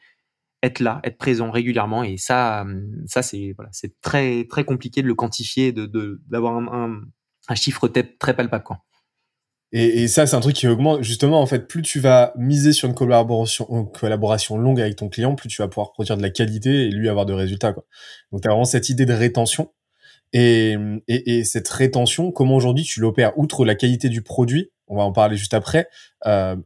[0.62, 2.64] être là, être présent régulièrement et ça,
[3.06, 5.86] ça c'est voilà, très très compliqué de le quantifier, de
[6.28, 7.00] d'avoir un,
[7.48, 8.78] un, chiffre très palpable quoi.
[9.72, 11.02] Et, et ça, c'est un truc qui augmente.
[11.02, 15.08] Justement, en fait, plus tu vas miser sur une collaboration, une collaboration longue avec ton
[15.08, 17.72] client, plus tu vas pouvoir produire de la qualité et lui avoir de résultats.
[17.72, 17.84] Quoi.
[18.30, 19.72] Donc, tu as vraiment cette idée de rétention
[20.34, 20.76] et,
[21.08, 23.38] et, et cette rétention, comment aujourd'hui tu l'opères?
[23.38, 25.88] Outre la qualité du produit, on va en parler juste après,
[26.26, 26.56] euh,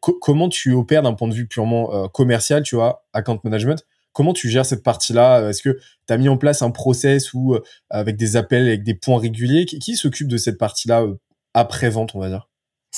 [0.00, 3.84] co comment tu opères d'un point de vue purement euh, commercial, tu vois, account management?
[4.12, 5.50] Comment tu gères cette partie-là?
[5.50, 5.78] Est-ce que
[6.08, 9.20] tu as mis en place un process ou euh, avec des appels, avec des points
[9.20, 9.66] réguliers?
[9.66, 11.14] Qui, qui s'occupe de cette partie-là euh,
[11.54, 12.48] après-vente, on va dire?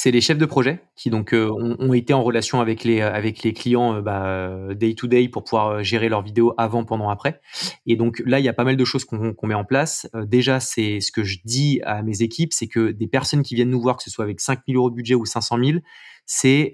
[0.00, 3.42] C'est les chefs de projet qui donc euh, ont, été en relation avec les avec
[3.42, 7.10] les clients euh, bah, day to day pour pouvoir euh, gérer leurs vidéos avant, pendant,
[7.10, 7.40] après.
[7.84, 10.08] Et donc là, il y a pas mal de choses qu'on met en place.
[10.14, 13.70] déjà, c'est ce que je dis à mes équipes, c'est que des personnes qui viennent
[13.70, 15.78] nous voir, que ce soit avec 5000 euros de budget ou 500 000,
[16.26, 16.70] c'est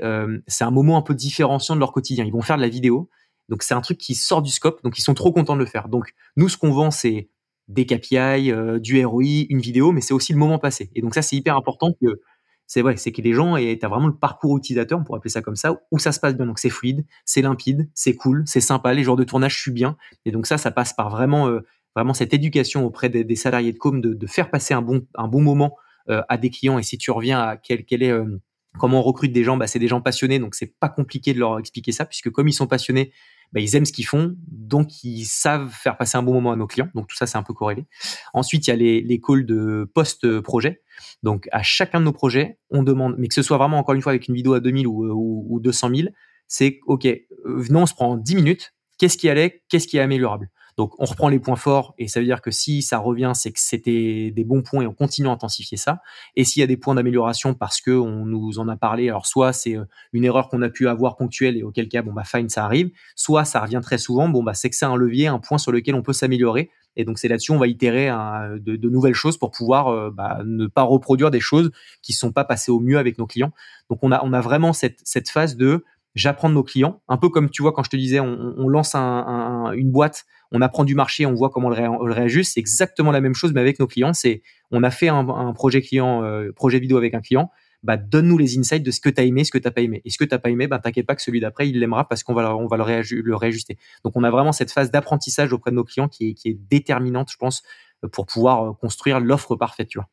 [0.46, 2.26] c'est un moment un peu différenciant de leur quotidien.
[2.26, 3.08] Ils vont faire de la vidéo,
[3.48, 5.66] donc c'est un truc qui sort du scope, donc ils sont trop contents de le
[5.66, 5.88] faire.
[5.88, 7.30] Donc nous, ce qu'on vend, c'est
[7.68, 10.90] des KPI, du ROI, une vidéo, mais c'est aussi le moment passé.
[10.94, 12.20] Et donc ça, c'est hyper important que
[12.66, 15.18] c'est vrai, c'est que les gens, et tu as vraiment le parcours utilisateur, on pourrait
[15.18, 16.46] appeler ça comme ça, où ça se passe bien.
[16.46, 19.70] Donc c'est fluide, c'est limpide, c'est cool, c'est sympa, les jours de tournage, je suis
[19.70, 19.96] bien.
[20.24, 21.60] Et donc ça, ça passe par vraiment, euh,
[21.94, 25.42] vraiment cette éducation auprès des, salariés de com de, faire passer un bon, un bon
[25.42, 25.76] moment
[26.08, 26.78] euh, à des clients.
[26.78, 28.40] Et si tu reviens à quel, quel est, euh,
[28.78, 31.38] comment on recrute des gens, bah, c'est des gens passionnés, donc c'est pas compliqué de
[31.38, 33.12] leur expliquer ça, puisque comme ils sont passionnés,
[33.54, 36.56] bah, ils aiment ce qu'ils font, donc ils savent faire passer un bon moment à
[36.56, 36.88] nos clients.
[36.94, 37.86] Donc tout ça, c'est un peu corrélé.
[38.32, 40.82] Ensuite, il y a les, calls de post-projet.
[41.22, 44.02] Donc à chacun de nos projets, on demande, mais que ce soit vraiment encore une
[44.02, 46.08] fois avec une vidéo à 2000 ou, ou, ou 200 000,
[46.48, 47.06] c'est OK,
[47.44, 50.50] venons, on se prend 10 minutes, qu'est-ce qui allait, qu'est-ce qui est améliorable?
[50.76, 53.52] Donc on reprend les points forts et ça veut dire que si ça revient, c'est
[53.52, 56.00] que c'était des bons points et on continue à intensifier ça.
[56.34, 59.26] Et s'il y a des points d'amélioration parce que on nous en a parlé, alors
[59.26, 62.24] soit c'est euh, une erreur qu'on a pu avoir ponctuelle et auquel cas bon bah
[62.24, 65.28] fine ça arrive, soit ça revient très souvent, bon bah c'est que c'est un levier,
[65.28, 66.70] un point sur lequel on peut s'améliorer.
[66.96, 70.42] Et donc c'est là-dessus on va itérer hein, de, nouvelles choses pour pouvoir euh, bah,
[70.44, 71.70] ne pas reproduire des choses
[72.02, 73.52] qui sont pas passées au mieux avec nos clients.
[73.90, 75.84] Donc on a on a vraiment cette cette phase de
[76.14, 78.94] j'apprends de nos clients, un peu comme tu vois quand je te disais, on, lance
[78.94, 82.54] un, une boîte, on apprend du marché, on voit comment on le, réajuste.
[82.54, 84.14] C'est exactement la même chose, mais avec nos clients.
[84.14, 87.50] C'est on a fait un, projet client, euh, projet vidéo avec un client.
[87.82, 90.00] Bah, donne-nous les insights de ce que tu as aimé, ce que tu pas aimé.
[90.04, 92.22] Et ce que tu pas aimé, bah, t'inquiète pas que celui d'après, il l'aimera parce
[92.22, 93.76] qu'on va, on va le, réajuster.
[94.04, 97.36] Donc, on a vraiment cette phase d'apprentissage auprès de nos clients qui est, déterminante, je
[97.36, 97.64] pense,
[98.12, 100.08] pour pouvoir euh, construire l'offre parfaite, tu vois.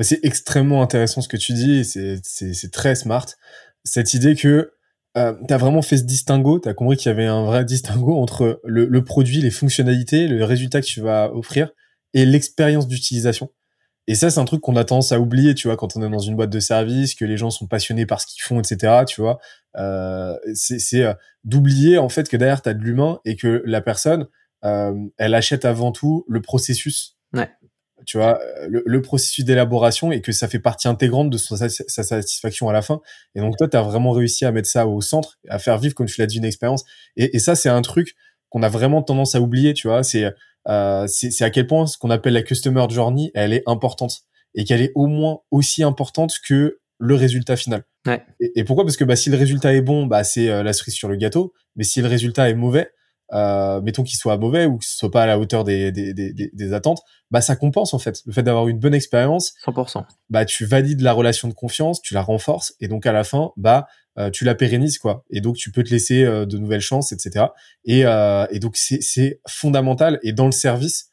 [0.00, 3.26] C'est extrêmement intéressant ce que tu dis, c'est très smart.
[3.84, 4.72] Cette idée que
[5.16, 7.64] euh, tu as vraiment fait ce distinguo, tu as compris qu'il y avait un vrai
[7.64, 11.70] distinguo entre le, le, produit, les fonctionnalités, le résultat que tu vas offrir
[12.14, 13.50] et l'expérience d'utilisation.
[14.06, 16.08] Et ça, c'est un truc qu'on a tendance à oublier, tu vois, quand on est
[16.08, 19.04] dans une boîte de service, que les gens sont passionnés par ce qu'ils font, etc.,
[19.06, 19.38] tu vois.
[19.76, 21.12] Euh, c'est euh,
[21.44, 24.26] d'oublier, en fait, que derrière, tu as de l'humain et que la personne,
[24.64, 27.18] euh, elle achète avant tout le processus.
[27.34, 27.50] Ouais
[28.06, 32.68] tu vois, le, le processus d'élaboration et que ça fait partie intégrante de sa, satisfaction
[32.68, 33.00] à la fin.
[33.34, 35.94] Et donc toi, tu as vraiment réussi à mettre ça au centre, à faire vivre,
[35.94, 36.84] comme tu l'as dit, une expérience.
[37.16, 38.14] Et, et ça, c'est un truc
[38.50, 40.02] qu'on a vraiment tendance à oublier, tu vois.
[40.02, 40.32] C'est
[40.68, 44.22] euh, c'est à quel point ce qu'on appelle la customer journey, elle est importante
[44.54, 47.84] et qu'elle est au moins aussi importante que le résultat final.
[48.06, 48.22] Ouais.
[48.40, 48.84] Et, et, pourquoi?
[48.84, 51.16] Parce que bah, si le résultat est bon, bah, c'est euh, la cerise sur le
[51.16, 51.54] gâteau.
[51.76, 52.90] Mais si le résultat est mauvais,
[53.32, 56.32] euh, mettons qu'il soit mauvais ou qu'il soit pas à la hauteur des, des, des,
[56.32, 58.22] des, attentes, bah ça compense en fait.
[58.26, 60.04] Le fait d'avoir une bonne expérience, 100%.
[60.30, 63.52] Bah tu valides la relation de confiance, tu la renforces et donc à la fin,
[63.56, 63.86] bah
[64.18, 65.24] euh, tu la pérennises quoi.
[65.30, 67.46] Et donc tu peux te laisser euh, de nouvelles chances, etc.
[67.84, 70.18] Et, euh, et donc c'est c'est fondamental.
[70.22, 71.10] Et dans le service,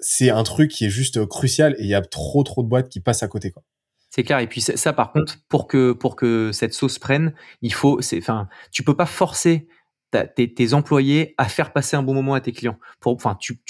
[0.00, 2.88] c'est un truc qui est juste crucial et il y a trop trop de boîtes
[2.88, 3.62] qui passent à côté quoi.
[4.10, 4.38] C'est clair.
[4.38, 8.16] Et puis ça, par contre, pour que pour que cette sauce prenne, il faut, c'est,
[8.18, 9.68] enfin, tu peux pas forcer
[10.10, 12.78] tes, employés à faire passer un bon moment à tes clients.
[13.04, 13.60] Enfin, tu,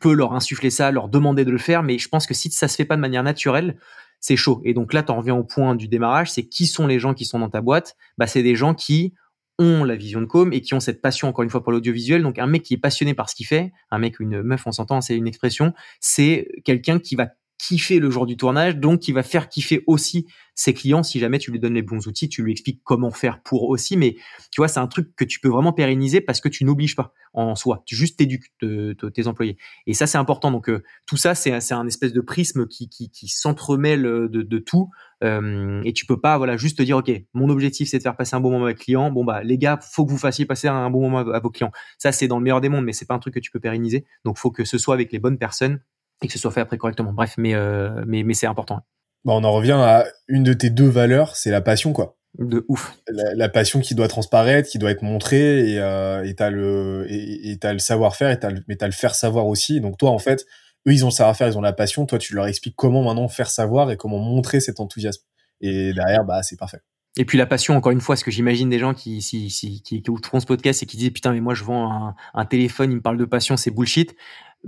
[0.00, 2.68] peux leur insuffler ça, leur demander de le faire, mais je pense que si ça
[2.68, 3.78] se fait pas de manière naturelle,
[4.20, 4.60] c'est chaud.
[4.64, 7.14] Et donc là, tu en reviens au point du démarrage, c'est qui sont les gens
[7.14, 7.96] qui sont dans ta boîte?
[8.18, 9.14] Bah, c'est des gens qui
[9.58, 12.22] ont la vision de com et qui ont cette passion encore une fois pour l'audiovisuel.
[12.22, 14.66] Donc un mec qui est passionné par ce qu'il fait, un mec ou une meuf,
[14.66, 17.28] on s'entend, c'est une expression, c'est quelqu'un qui va
[17.58, 21.38] kiffer le jour du tournage, donc qui va faire kiffer aussi ses clients si jamais
[21.38, 23.96] tu lui donnes les bons outils, tu lui expliques comment faire pour aussi.
[23.96, 24.16] Mais
[24.50, 27.12] tu vois, c'est un truc que tu peux vraiment pérenniser parce que tu n'obliges pas
[27.34, 29.58] en soi, tu juste t'éduques tes employés.
[29.86, 30.50] Et ça, c'est important.
[30.50, 34.58] Donc euh, tout ça, c'est un espèce de prisme qui, qui, qui s'entremêle de, de,
[34.58, 34.88] tout.
[35.22, 38.16] Euh, et tu peux pas, voilà, juste te dire, ok, mon objectif c'est de faire
[38.16, 39.10] passer un bon moment avec client.
[39.10, 41.72] Bon bah les gars, faut que vous fassiez passer un bon moment à, vos clients.
[41.98, 43.60] Ça, c'est dans le meilleur des mondes, mais c'est pas un truc que tu peux
[43.60, 44.06] pérenniser.
[44.24, 45.80] Donc faut que ce soit avec les bonnes personnes
[46.22, 47.12] et que ce soit fait après correctement.
[47.12, 48.80] Bref, mais, euh, mais, mais c'est important.
[49.24, 52.16] Bah, on en revient à une de tes deux valeurs, c'est la passion, quoi.
[52.38, 52.94] De ouf.
[53.08, 57.58] La, passion qui doit transparaître, qui doit être montrée, et euh, t'as le et, et
[57.62, 59.80] le savoir-faire, et t'as le, mais t'as le faire savoir aussi.
[59.80, 60.44] Donc toi, en fait,
[60.86, 62.04] eux, ils ont le savoir-faire, ils ont la passion.
[62.04, 65.22] Toi, tu leur expliques comment maintenant faire savoir et comment montrer cet enthousiasme.
[65.62, 66.80] Et derrière, bah, c'est parfait.
[67.18, 69.82] Et puis la passion, encore une fois, ce que j'imagine des gens qui, qui, qui,
[69.82, 72.92] qui, font ce podcast et qui disent putain mais moi je vends un, un téléphone,
[72.92, 74.14] il me parle de passion, c'est bullshit.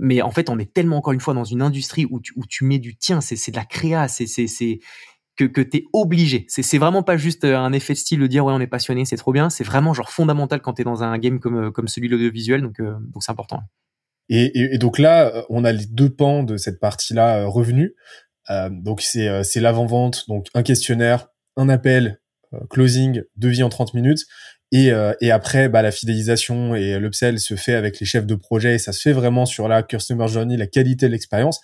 [0.01, 2.45] Mais en fait, on est tellement encore une fois dans une industrie où tu, où
[2.47, 4.25] tu mets du tien, c'est de la créa, c'est
[5.35, 6.45] que, que tu es obligé.
[6.47, 9.03] C'est vraiment pas juste euh, un effet de style de dire ouais on est passionné,
[9.03, 9.49] c'est trop bien.
[9.49, 12.13] C'est vraiment genre fondamental quand tu es dans un game comme, euh, comme celui de
[12.13, 13.61] l'audiovisuel, donc euh, donc c'est important.
[14.29, 17.93] Et, et, donc là, on a les deux pans de cette partie-là revenus.
[18.51, 22.21] Euh, donc c'est c'est l'avant-vente, donc un questionnaire, un appel,
[22.69, 24.25] closing, devis en 30 minutes.
[24.71, 28.75] Et, et après, bah, la fidélisation et l'upsell se fait avec les chefs de projet
[28.75, 31.59] et ça se fait vraiment sur la customer journey, la qualité de l'expérience.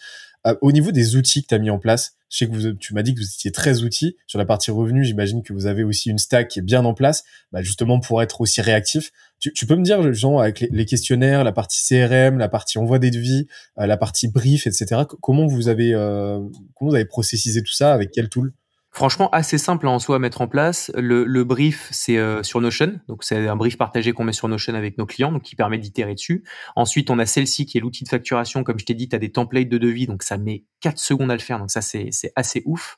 [0.46, 2.74] Euh, au niveau des outils que tu as mis en place, je sais que vous,
[2.74, 4.16] tu m'as dit que vous étiez très outils.
[4.28, 6.94] Sur la partie revenu, j'imagine que vous avez aussi une stack qui est bien en
[6.94, 9.12] place, bah justement pour être aussi réactif.
[9.40, 13.00] Tu, tu peux me dire, genre, avec les, questionnaires, la partie CRM, la partie envoi
[13.00, 13.48] des devis,
[13.80, 16.40] euh, la partie brief, etc., comment vous avez, euh,
[16.76, 18.54] comment vous avez processisé tout ça, avec quel tool?
[18.96, 20.90] Franchement, assez simple en soi à mettre en place.
[20.96, 22.98] Le, brief, c'est euh, sur Notion.
[23.10, 25.78] Donc, c'est un brief partagé qu'on met sur Notion avec nos clients, donc qui permet
[25.78, 26.46] d'itérer dessus.
[26.78, 28.64] Ensuite, on a celle-ci qui est l'outil de facturation.
[28.64, 31.30] Comme je t'ai dit, tu as des templates de devis, donc ça met 4 secondes
[31.30, 31.60] à le faire.
[31.60, 32.98] Donc, ça, c'est assez ouf.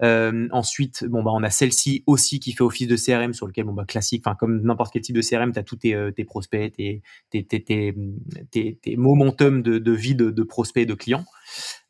[0.00, 3.64] Euh, ensuite, bon, bah, on a celle-ci aussi qui fait office de CRM sur lequel,
[3.64, 6.12] bon, bah, classique, enfin, comme n'importe quel type de CRM, tu as tous tes, euh,
[6.12, 7.02] tes prospects, tes,
[7.32, 11.24] tes, tes, momentum de, vie de, de prospects de clients.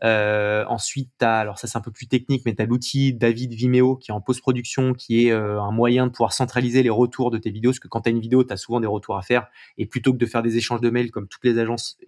[0.03, 3.53] Euh, ensuite, as, alors ça c'est un peu plus technique, mais tu as l'outil David
[3.53, 7.31] Vimeo qui est en post-production, qui est euh, un moyen de pouvoir centraliser les retours
[7.31, 9.17] de tes vidéos, parce que quand tu as une vidéo, tu as souvent des retours
[9.17, 9.47] à faire,
[9.79, 11.99] et plutôt que de faire des échanges de mails comme toutes les agences,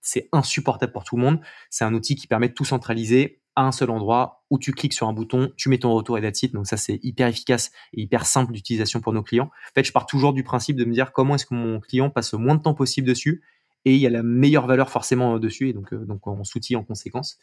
[0.00, 3.66] c'est insupportable pour tout le monde, c'est un outil qui permet de tout centraliser à
[3.66, 6.42] un seul endroit où tu cliques sur un bouton, tu mets ton retour et that's
[6.42, 6.52] it.
[6.52, 9.46] Donc ça, c'est hyper efficace et hyper simple d'utilisation pour nos clients.
[9.46, 12.10] En fait, je pars toujours du principe de me dire comment est-ce que mon client
[12.10, 13.42] passe le moins de temps possible dessus
[13.84, 16.76] et il y a la meilleure valeur forcément dessus et donc euh, donc on s'outille
[16.76, 17.38] en conséquence.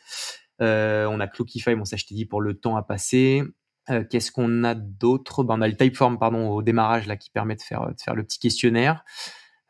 [0.61, 3.43] Euh, on a Clockify, bon ça je t'ai dit pour le temps à passer.
[3.89, 5.43] Euh, qu'est-ce qu'on a d'autre?
[5.43, 8.15] Ben, On a le Typeform pardon au démarrage là qui permet de faire de faire
[8.15, 9.03] le petit questionnaire.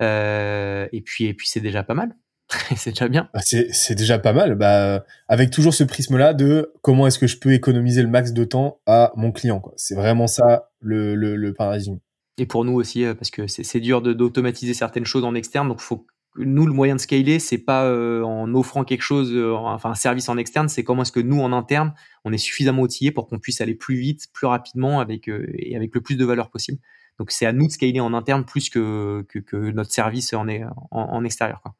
[0.01, 2.15] et puis et puis c'est déjà pas mal.
[2.75, 3.29] c'est déjà bien.
[3.33, 4.55] Bah, c'est déjà pas mal.
[4.55, 8.43] Bah, avec toujours ce prisme-là de comment est-ce que je peux économiser le max de
[8.43, 9.61] temps à mon client.
[9.75, 11.99] C'est vraiment ça le, le, le paradigme.
[12.39, 15.83] Et pour nous aussi, parce que c'est dur d'automatiser certaines choses en externe, donc il
[15.83, 19.91] faut nous le moyen de scaler c'est pas euh, en offrant quelque chose euh, enfin
[19.91, 21.93] un service en externe c'est comment est-ce que nous en interne
[22.23, 25.75] on est suffisamment outillé pour qu'on puisse aller plus vite plus rapidement avec euh, et
[25.75, 26.79] avec le plus de valeur possible.
[27.17, 30.63] Donc c'est à nous de scaler en interne plus que que, notre service en est
[30.91, 31.75] en, extérieur quoi.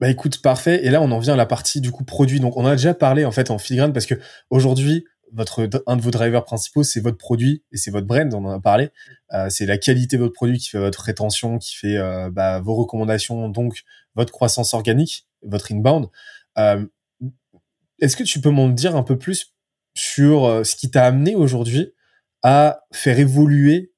[0.00, 0.86] Bah écoute parfait.
[0.86, 2.40] Et là on en vient à la partie du coup produit.
[2.40, 4.14] Donc on a déjà parlé en fait en filigrane parce que
[4.48, 8.32] aujourd'hui votre un de vos drivers principaux, c'est votre produit et c'est votre brand.
[8.34, 8.90] On en a parlé.
[9.32, 12.60] Euh, c'est la qualité de votre produit qui fait votre rétention, qui fait euh, bah,
[12.60, 13.82] vos recommandations, donc
[14.14, 16.06] votre croissance organique, votre inbound.
[16.58, 16.84] Euh,
[18.00, 19.54] Est-ce que tu peux m'en dire un peu plus
[19.94, 21.92] sur ce qui t'a amené aujourd'hui
[22.42, 23.92] à faire évoluer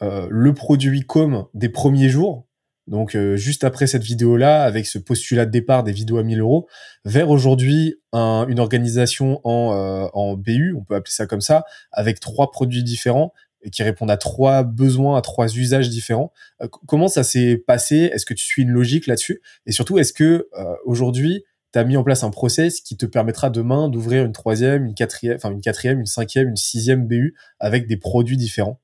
[0.00, 2.46] le produit comme des premiers jours
[2.86, 6.40] donc euh, juste après cette vidéo-là, avec ce postulat de départ des vidéos à 1000
[6.40, 6.68] euros,
[7.04, 12.20] vers aujourd'hui une organisation en, euh, en BU, on peut appeler ça comme ça, avec
[12.20, 13.32] trois produits différents
[13.62, 16.32] et qui répondent à trois besoins, à trois usages différents.
[16.62, 18.10] Euh, comment ça s'est passé?
[18.12, 19.42] Est-ce que tu suis une logique là-dessus?
[19.66, 20.48] Et surtout, est-ce que
[20.84, 24.86] aujourd'hui, tu as mis en place un process qui te permettra demain d'ouvrir une troisième,
[24.86, 28.80] une quatrième, enfin une quatrième, une cinquième, une sixième BU avec des produits différents?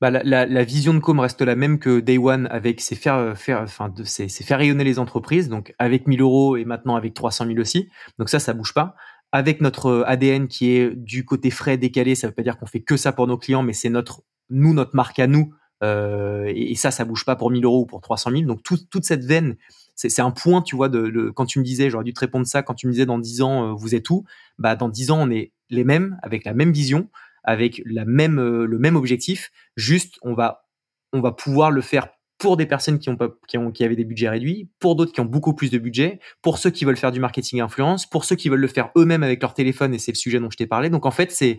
[0.00, 2.94] Bah, la, la, la, vision de Com reste la même que Day One avec c'est
[2.94, 5.48] faire, faire, enfin, c'est faire rayonner les entreprises.
[5.48, 7.88] Donc, avec 1000 euros et maintenant avec 300 000 aussi.
[8.18, 8.94] Donc, ça, ça bouge pas.
[9.32, 12.80] Avec notre ADN qui est du côté frais décalé, ça veut pas dire qu'on fait
[12.80, 15.52] que ça pour nos clients, mais c'est notre, nous, notre marque à nous.
[15.82, 18.42] Euh, et, ça, ça bouge pas pour 1000 euros ou pour 300 000.
[18.44, 19.56] Donc, tout, toute cette veine,
[19.96, 22.46] c'est un point, tu vois, de, de, quand tu me disais, j'aurais dû te répondre
[22.46, 24.24] ça, quand tu me disais dans 10 ans, euh, vous êtes où?
[24.58, 27.08] Bah, dans 10 ans, on est les mêmes, avec la même vision
[27.48, 29.50] avec la même, euh, le même objectif.
[29.74, 30.68] Juste, on va,
[31.14, 33.96] on va pouvoir le faire pour des personnes qui ont, pas, qui, ont, qui avaient
[33.96, 36.98] des budgets réduits, pour d'autres qui ont beaucoup plus de budget, pour ceux qui veulent
[36.98, 39.98] faire du marketing influence, pour ceux qui veulent le faire eux-mêmes avec leur téléphone, et
[39.98, 40.90] c'est le sujet dont je t'ai parlé.
[40.90, 41.58] Donc en fait, c'est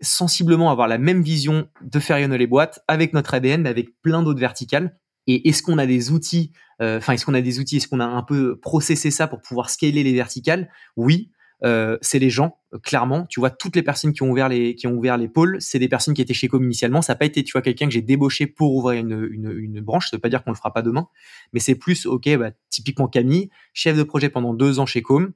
[0.00, 4.00] sensiblement avoir la même vision de faire rayonner les boîtes avec notre ADN, mais avec
[4.02, 4.96] plein d'autres verticales.
[5.26, 8.00] Et est-ce qu'on a des outils, euh, enfin, est-ce qu'on a des outils, est-ce qu'on
[8.00, 10.70] a un peu processé ça pour pouvoir scaler les verticales?
[10.96, 11.32] Oui.
[11.64, 13.24] Euh, c'est les gens, euh, clairement.
[13.26, 15.78] Tu vois, toutes les personnes qui ont ouvert les, qui ont ouvert les pôles, c'est
[15.78, 17.02] des personnes qui étaient chez Com initialement.
[17.02, 19.80] Ça n'a pas été, tu vois, quelqu'un que j'ai débauché pour ouvrir une, une, une
[19.80, 20.10] branche.
[20.10, 21.06] Ça veut pas dire qu'on le fera pas demain,
[21.52, 25.32] mais c'est plus, ok, bah, typiquement Camille, chef de projet pendant deux ans chez Com.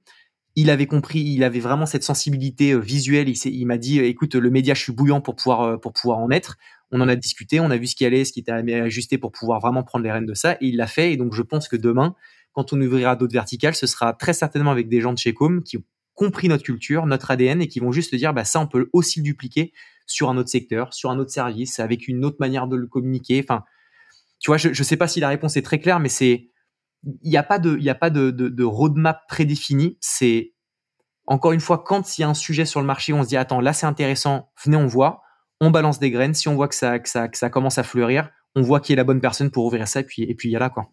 [0.57, 3.28] Il avait compris, il avait vraiment cette sensibilité euh, visuelle.
[3.28, 6.31] Il, il m'a dit, écoute, le média, je suis bouillant pour pouvoir, pour pouvoir en
[6.31, 6.57] être.
[6.90, 9.32] On en a discuté, on a vu ce qui allait, ce qui était ajusté pour
[9.32, 10.55] pouvoir vraiment prendre les rênes de ça.
[10.55, 11.12] Et il l'a fait.
[11.12, 12.15] Et donc, je pense que demain,
[12.53, 15.62] quand on ouvrira d'autres verticales, ce sera très certainement avec des gens de chez Com
[15.62, 15.78] qui
[16.16, 19.20] compris notre culture, notre ADN et qui vont juste dire bah ça on peut aussi
[19.20, 19.72] le dupliquer
[20.06, 23.44] sur un autre secteur, sur un autre service, avec une autre manière de le communiquer.
[23.47, 23.64] Enfin,
[24.38, 26.51] tu vois, je ne sais pas si la réponse est très claire, mais c'est
[27.22, 29.98] il n'y a pas de il a pas de, de, roadmap prédéfini.
[30.01, 30.55] C'est
[31.26, 33.36] encore une fois quand il y a un sujet sur le marché, on se dit
[33.36, 35.22] attends là c'est intéressant, venez on voit,
[35.60, 36.34] on balance des graines.
[36.34, 38.93] Si on voit que ça que ça que ça commence à fleurir, on voit qui
[38.93, 40.70] est la bonne personne pour ouvrir ça et puis et puis il y a là
[40.70, 40.90] quoi.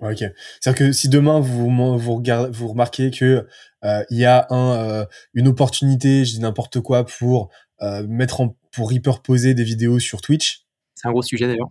[0.00, 0.18] Ok.
[0.60, 3.46] C'est-à-dire que si demain vous vous regardez, vous remarquez que
[3.84, 7.50] euh, il y a un euh, une opportunité, je dis n'importe quoi pour
[7.82, 10.66] euh, mettre en pour repurposer des vidéos sur Twitch.
[10.94, 11.70] C'est un gros sujet d'ailleurs.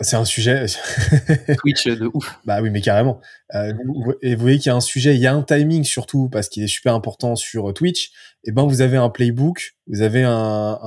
[0.00, 0.66] C'est un sujet.
[1.58, 2.38] Twitch de ouf.
[2.44, 3.20] Bah oui, mais carrément.
[3.54, 3.72] Euh,
[4.22, 6.48] et vous voyez qu'il y a un sujet, il y a un timing surtout parce
[6.48, 8.10] qu'il est super important sur Twitch.
[8.44, 10.78] Et eh ben vous avez un playbook, vous avez un,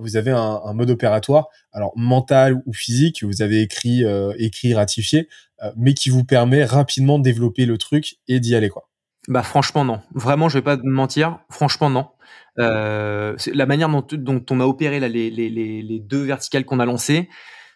[0.00, 5.28] vous avez un, mode opératoire, alors mental ou physique, vous avez écrit, euh, écrit, ratifié,
[5.62, 8.88] euh, mais qui vous permet rapidement de développer le truc et d'y aller quoi.
[9.28, 10.00] Bah franchement non.
[10.14, 11.38] Vraiment, je vais pas te mentir.
[11.50, 12.06] Franchement non.
[12.58, 16.80] Euh, la manière dont, dont, on a opéré là, les, les, les deux verticales qu'on
[16.80, 17.28] a lancées,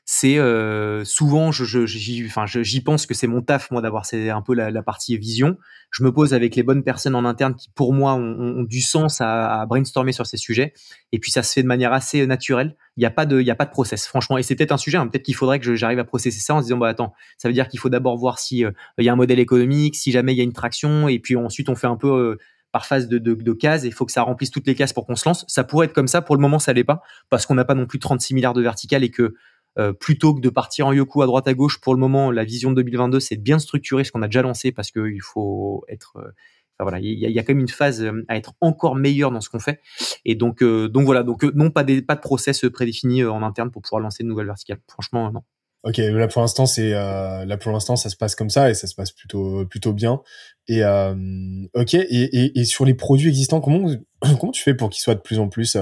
[0.09, 4.31] c'est euh, souvent, je, j'y, enfin, j'y pense que c'est mon taf moi d'avoir c'est
[4.31, 5.59] un peu la, la, partie vision.
[5.91, 8.81] Je me pose avec les bonnes personnes en interne qui, pour moi, ont, ont du
[8.81, 10.75] sens à, à, brainstormer sur ces sujets.
[11.11, 12.77] Et puis ça se fait de manière assez naturelle.
[12.97, 14.39] Il n'y a pas de, il y a pas de process, franchement.
[14.39, 14.97] Et c'est peut-être un sujet.
[14.97, 17.49] Hein, peut-être qu'il faudrait que j'arrive à processer ça en se disant, bah attends, ça
[17.49, 20.13] veut dire qu'il faut d'abord voir si euh, il y a un modèle économique, si
[20.13, 22.39] jamais il y a une traction, et puis ensuite on fait un peu euh,
[22.71, 23.83] par phase de, de, de cases.
[23.83, 25.45] Il faut que ça remplisse toutes les cases pour qu'on se lance.
[25.49, 26.23] Ça pourrait être comme ça.
[26.23, 28.63] Pour le moment, ça l'est pas parce qu'on n'a pas non plus 36 milliards de
[28.63, 29.35] verticales et que
[29.79, 32.45] euh, plutôt que de partir en yoku à droite à gauche, pour le moment, la
[32.45, 35.85] vision de 2022, c'est de bien structurer ce qu'on a déjà lancé parce qu'il faut
[35.89, 36.17] être.
[36.17, 36.31] Euh,
[36.79, 39.49] voilà, il y, a, quand même une phase euh, à être encore meilleur dans ce
[39.49, 39.81] qu'on fait.
[40.27, 43.81] Et donc, donc voilà, donc non pas des, pas de process prédéfini en interne pour
[43.81, 44.81] pouvoir lancer de nouvelles verticales.
[44.87, 45.41] Franchement, non.
[45.85, 48.89] Ok, là pour l'instant c'est là pour l'instant ça se passe comme ça et ça
[48.89, 50.21] se passe plutôt plutôt bien.
[50.69, 53.89] Et ok, et, et, et, sur les produits existants, comment
[54.39, 55.79] comment tu fais pour qu'ils soient de plus en plus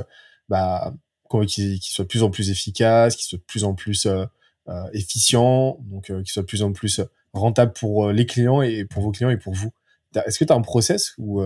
[0.48, 0.94] bah
[1.42, 4.24] qui, soit de plus en plus efficace, qui soit de plus en plus euh,
[4.68, 7.00] euh, efficient, donc euh, qui soit de plus en plus
[7.32, 9.72] rentable pour les clients et pour vos clients et pour vous.
[10.14, 11.42] Est-ce que tu as un process ou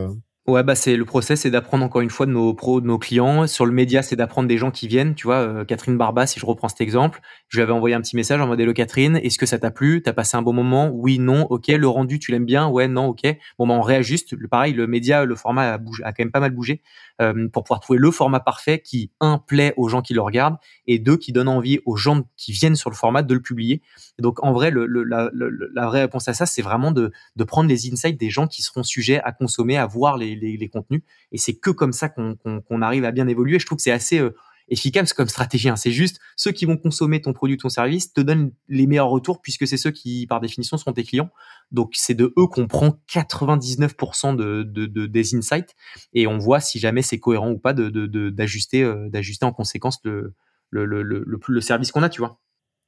[0.49, 2.97] Ouais, bah c'est le process, c'est d'apprendre encore une fois de nos pros, de nos
[2.99, 3.47] clients.
[3.47, 5.15] Sur le média, c'est d'apprendre des gens qui viennent.
[5.15, 8.01] Tu vois, euh, Catherine Barba, si je reprends cet exemple, je lui avais envoyé un
[8.01, 10.01] petit message en mode Hello Catherine, est-ce que ça t'a plu?
[10.03, 10.91] T'as passé un bon moment?
[10.91, 11.69] Oui, non, ok.
[11.69, 12.67] Le rendu, tu l'aimes bien?
[12.67, 13.25] Ouais, non, ok.
[13.59, 14.33] Bon, bah on réajuste.
[14.33, 16.81] Le, pareil, le média, le format a, a quand même pas mal bougé
[17.21, 20.57] euh, pour pouvoir trouver le format parfait qui un plaît aux gens qui le regardent
[20.87, 23.83] et deux qui donne envie aux gens qui viennent sur le format de le publier.
[24.19, 28.19] Donc en vrai, la, vraie réponse à ça, c'est vraiment de, de prendre les insights
[28.19, 31.03] des gens qui seront sujets à consommer, à voir les contenus.
[31.33, 33.59] Et c'est que comme ça qu'on arrive à bien évoluer.
[33.59, 34.35] Je trouve que c'est assez euh,
[34.69, 35.69] efficace comme stratégie.
[35.69, 35.77] Hein.
[35.77, 39.41] C'est juste ceux qui vont consommer ton produit, ton service, te donnent les meilleurs retours
[39.41, 41.31] puisque c'est ceux qui, par définition, sont tes clients.
[41.71, 45.75] Donc c'est de eux qu'on prend 99% de, de, des insights
[46.13, 50.35] et on voit si jamais c'est cohérent ou pas d'ajuster euh, d'ajuster en conséquence le,
[50.71, 52.41] le, le, le, le service qu'on a, tu vois.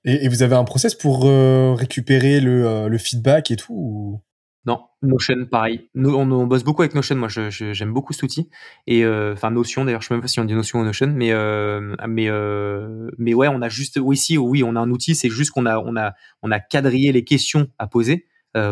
[0.05, 4.21] Et, vous avez un process pour euh, récupérer le, le feedback et tout
[4.67, 5.89] non, Notion, pareil.
[5.95, 7.17] Nous, on, bosse beaucoup avec Notion.
[7.17, 8.51] Moi, j'aime beaucoup cet outil.
[8.87, 9.87] Et euh, enfin, Notion.
[9.87, 13.11] D'ailleurs, je sais même pas si on dit Notion ou Notion, mais euh, mais euh,
[13.17, 15.15] mais ouais, on a juste, oui, si, oui, on a un outil.
[15.15, 16.13] C'est juste qu'on a on a
[16.43, 18.27] on a quadrillé les questions à poser.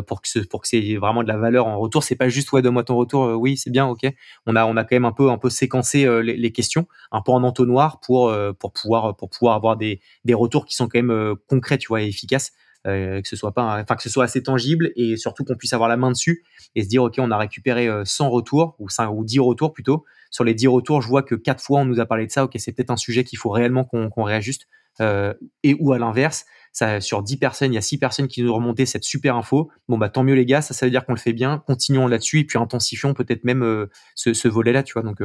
[0.07, 2.63] Pour que pour que c'est vraiment de la valeur en retour c'est pas juste ouais
[2.63, 4.13] donne-moi ton retour oui c'est bien ok
[4.47, 7.23] on a on a quand même un peu un peu séquencé les, les, questions un
[7.23, 11.01] peu en entonnoir pour pour pouvoir pour pouvoir avoir des des retours qui sont quand
[11.01, 12.53] même concrets tu vois et efficaces
[12.87, 15.73] euh, que ce soit pas, enfin que ce soit assez tangible et surtout qu'on puisse
[15.73, 16.45] avoir la main dessus
[16.77, 19.73] et se dire ok on a récupéré 100 euh, retours ou 5 ou 10 retours
[19.73, 20.05] plutôt.
[20.31, 22.45] Sur les 10 retours, je vois que quatre fois on nous a parlé de ça.
[22.45, 24.69] Ok c'est peut-être un sujet qu'il faut réellement qu'on réajuste
[25.01, 25.35] euh,
[25.65, 26.47] et ou à l'inverse.
[26.73, 29.71] Sur 10 personnes, il y a 6 personnes qui nous remontaient cette super info.
[29.89, 30.63] Bon, bah, tant mieux, les gars.
[30.63, 31.63] Ça, ça veut dire qu'on le fait bien.
[31.67, 35.03] Continuons là-dessus et puis intensifions peut-être même ce, ce volet-là, tu vois.
[35.03, 35.21] Donc,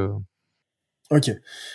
[1.14, 1.30] Ok.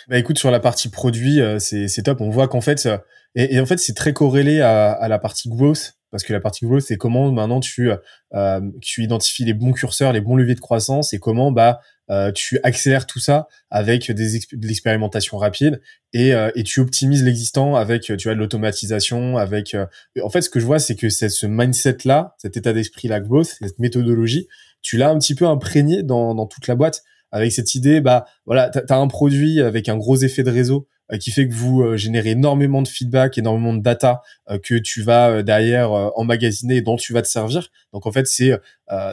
[0.07, 2.19] Bah écoute, sur la partie produit, euh, c'est top.
[2.19, 2.89] On voit qu'en fait,
[3.35, 6.81] et, en fait, c'est très corrélé à, la partie growth, parce que la partie growth,
[6.81, 7.91] c'est comment maintenant tu
[8.33, 11.79] euh, tu identifies les bons curseurs, les bons leviers de croissance, et comment bah
[12.09, 15.81] euh, tu accélères tout ça avec des de l'expérimentation rapide
[16.13, 19.75] et, euh, et tu optimises l'existant avec tu vois de l'automatisation, avec
[20.21, 23.07] en fait ce que je vois, c'est que c'est ce mindset là, cet état d'esprit
[23.07, 24.47] la growth, cette méthodologie,
[24.81, 28.25] tu l'as un petit peu imprégné dans dans toute la boîte avec cette idée, bah
[28.45, 31.53] voilà, tu as un produit avec un gros effet de réseau euh, qui fait que
[31.53, 36.77] vous euh, générez énormément de feedback, énormément de data euh, que tu vas derrière emmagasiner
[36.77, 37.69] et dont tu vas te servir.
[37.93, 38.51] Donc en fait, c'est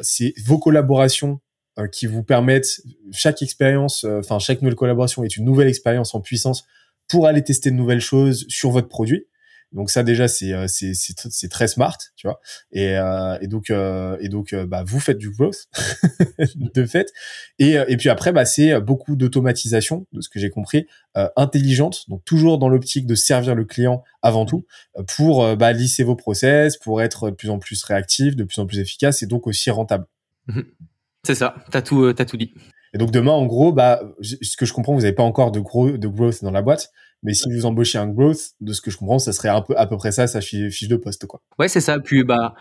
[0.02, 1.40] c'est vos collaborations
[1.93, 2.81] qui vous permettent
[3.12, 6.65] chaque expérience, enfin chaque nouvelle collaboration est une nouvelle expérience en puissance
[7.09, 9.27] pour aller tester de nouvelles choses sur votre produit.
[9.73, 12.40] Donc ça déjà c'est euh, c'est c'est très smart, tu vois.
[12.73, 15.66] Et euh, et donc euh, et donc bah vous faites du growth
[16.55, 17.12] de fait.
[17.59, 20.86] Et puis après bah c'est beaucoup d'automatisation de ce que j'ai compris
[21.36, 24.66] intelligente, donc toujours dans l'optique de servir le client avant tout
[25.16, 28.66] pour bah, lisser vos process, pour être de plus en plus réactif, de plus en
[28.66, 30.07] plus efficace et donc aussi rentable.
[31.27, 32.55] C'est ça, t'as tout t'as tout dit.
[32.94, 35.59] Et donc demain en gros bah ce que je comprends vous n'avez pas encore de
[35.59, 36.93] gros de growth dans la boîte,
[37.24, 39.77] mais si vous embauchez un growth, de ce que je comprends, ça serait un peu
[39.77, 41.43] à peu près ça, sa fiche de poste, quoi.
[41.59, 41.98] Ouais, c'est ça.
[41.98, 42.55] Puis bah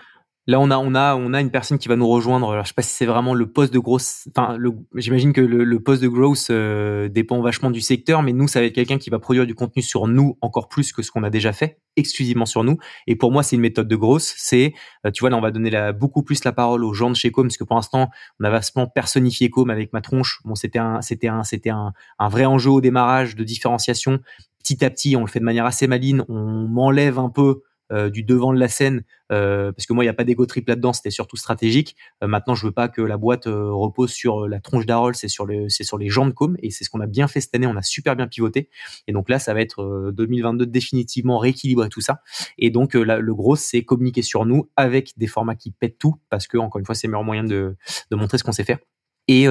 [0.47, 2.51] Là, on a, on a, on a une personne qui va nous rejoindre.
[2.51, 4.27] Alors, je sais pas si c'est vraiment le poste de grosse.
[4.29, 4.59] Enfin,
[4.93, 8.59] j'imagine que le, le, poste de growth euh, dépend vachement du secteur, mais nous, ça
[8.59, 11.23] va être quelqu'un qui va produire du contenu sur nous encore plus que ce qu'on
[11.23, 12.77] a déjà fait, exclusivement sur nous.
[13.07, 14.21] Et pour moi, c'est une méthode de growth.
[14.21, 14.73] C'est,
[15.07, 17.15] euh, tu vois, là, on va donner la, beaucoup plus la parole aux gens de
[17.15, 20.41] chez Com, parce que pour l'instant, on a vastement personnifié Com avec ma tronche.
[20.45, 24.19] Bon, c'était un, c'était un, c'était un, un vrai enjeu au démarrage de différenciation.
[24.59, 26.23] Petit à petit, on le fait de manière assez maline.
[26.29, 30.07] On m'enlève un peu euh, du devant de la scène, euh, parce que moi, il
[30.07, 31.95] n'y a pas d'ego trip là-dedans, c'était surtout stratégique.
[32.23, 35.47] Euh, maintenant, je veux pas que la boîte repose sur la tronche d'Arol, c'est sur,
[35.69, 37.75] sur les jambes de com, et c'est ce qu'on a bien fait cette année, on
[37.75, 38.69] a super bien pivoté.
[39.07, 42.21] Et donc là, ça va être 2022 définitivement rééquilibrer tout ça.
[42.57, 46.47] Et donc, le gros, c'est communiquer sur nous avec des formats qui pètent tout, parce
[46.47, 47.75] que, encore une fois, c'est le meilleur moyen de,
[48.11, 48.79] montrer ce qu'on sait faire.
[49.27, 49.47] Et,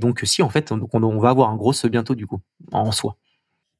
[0.00, 2.40] donc, si, en fait, on, on va avoir un gros bientôt, du coup,
[2.72, 3.16] en soi.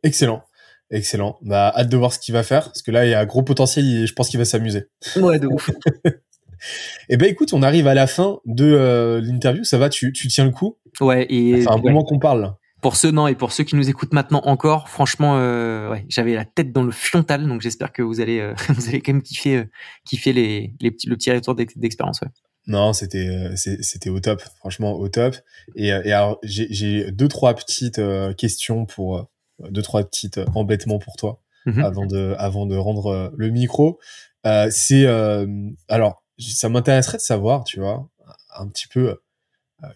[0.05, 0.45] Excellent.
[0.91, 1.39] Excellent.
[1.43, 3.27] Bah, hâte de voir ce qu'il va faire, parce que là, il y a un
[3.27, 4.85] gros potentiel et je pense qu'il va s'amuser.
[5.17, 5.71] Ouais, de ouf.
[7.09, 9.65] eh ben, écoute, on arrive à la fin de euh, l'interview.
[9.65, 10.79] Ça va, tu, tu tiens le coup?
[11.01, 11.63] Ouais, et.
[11.63, 12.55] C'est un moment qu'on parle.
[12.83, 16.35] Pour ceux, non, et pour ceux qui nous écoutent maintenant encore, franchement, euh, ouais, j'avais
[16.35, 19.23] la tête dans le fiontal, donc j'espère que vous allez, euh, vous allez quand même
[19.23, 19.65] kiffer,
[20.05, 22.29] kiffer les, les petits, le petit retour d'expérience, ouais.
[22.69, 25.37] Non, c'était c'était au top, franchement au top.
[25.77, 28.01] Et, et alors j'ai deux trois petites
[28.37, 29.29] questions pour
[29.61, 31.85] deux trois petites embêtements pour toi mhm.
[31.85, 33.99] avant de avant de rendre euh, le micro.
[34.47, 35.47] Euh, c'est euh,
[35.89, 38.09] alors ça m'intéresserait de savoir, tu vois,
[38.57, 39.19] un petit peu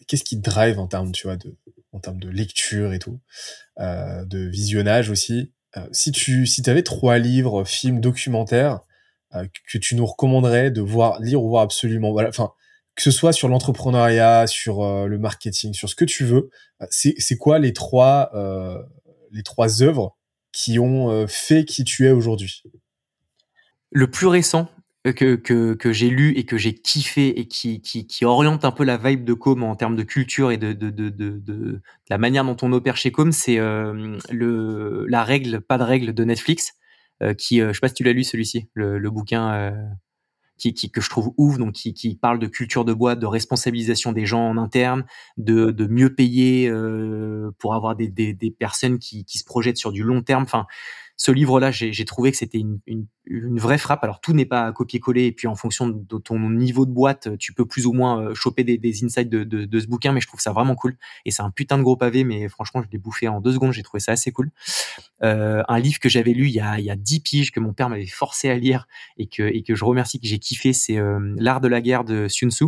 [0.07, 1.55] qu'est-ce qui te drive en termes, tu vois, de
[1.93, 3.21] en termes de lecture et tout,
[3.79, 5.53] de visionnage aussi.
[5.93, 8.81] si tu si avais trois livres, films, documentaires
[9.33, 12.53] que tu nous recommanderais de voir, lire ou voir absolument, voilà, enfin
[12.95, 16.49] que ce soit sur l'entrepreneuriat, sur le marketing, sur ce que tu veux,
[16.89, 18.31] c'est c'est quoi les trois
[19.31, 20.17] les trois œuvres
[20.53, 22.63] qui ont euh, fait qui tu es aujourd'hui.
[23.93, 24.71] Le plus récent
[25.07, 28.85] euh, que, que, j'ai lu et que j'ai kiffé et qui, qui, oriente un peu
[28.85, 32.45] la vibe de Com en termes de culture et de, de, de, de, la manière
[32.45, 36.75] dont on opère chez Com, c'est euh, le la règle, pas de règle de Netflix,
[37.37, 39.75] qui, je sais pas si tu l'as lu celui-ci, le, le bouquin
[40.61, 43.27] qui, qui, que je trouve ouf, donc qui, qui parle de culture de boîte, de
[43.27, 45.05] responsabilisation des gens en interne,
[45.39, 49.79] de, de mieux payer euh, pour avoir des, des, des personnes qui, qui se projettent
[49.79, 50.43] sur du long terme.
[50.43, 50.67] Enfin,
[51.21, 54.03] ce livre-là, j'ai trouvé que c'était une, une, une, vraie frappe.
[54.05, 57.53] Alors tout n'est pas copier-coller, et puis en fonction de ton niveau de boîte, tu
[57.53, 60.23] peux plus ou moins euh, choper des, des insights de, de, de, ce bouquin, mais
[60.23, 60.97] je trouve ça vraiment cool.
[61.27, 63.73] Et c'est un putain de gros pavé, mais franchement, je l'ai bouffé en deux secondes,
[63.73, 64.51] j'ai trouvé ça assez cool.
[65.23, 67.61] Euh, un livre que j'avais lu il y, a, il y a dix piges, que
[67.61, 68.89] mon père m'avait forcé à lire,
[69.19, 72.05] et que, et que je remercie, que j'ai kiffé, c'est euh, L'art de la guerre
[72.05, 72.65] de Sun Tzu,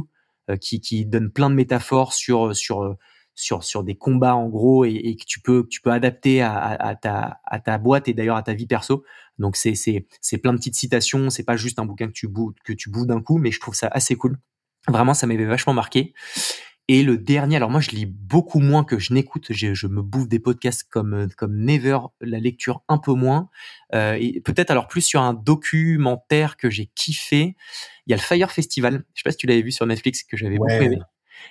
[0.51, 2.55] euh, qui, qui donne plein de métaphores sur...
[2.55, 2.99] sur
[3.35, 6.55] sur sur des combats en gros et, et que tu peux tu peux adapter à,
[6.55, 9.05] à, ta à ta boîte et d'ailleurs à ta vie perso.
[9.39, 12.29] Donc c'est c'est c'est plein de petites citations, c'est pas juste un bouquin que tu
[12.29, 14.39] boues que tu boues d'un coup, mais je trouve ça assez cool.
[14.89, 16.13] Vraiment, ça m'avait vachement marqué.
[16.89, 20.03] Et le dernier, alors moi je lis beaucoup moins que je n'écoute, je, je, me
[20.03, 23.49] bouffe des podcasts comme comme Never, la lecture un peu moins.
[23.95, 27.57] Euh, et peut-être alors plus sur un documentaire que j'ai kiffé.
[28.07, 29.05] Il y a le Fire Festival.
[29.15, 30.99] Je sais pas si tu l'avais vu sur Netflix que j'avais beaucoup aimé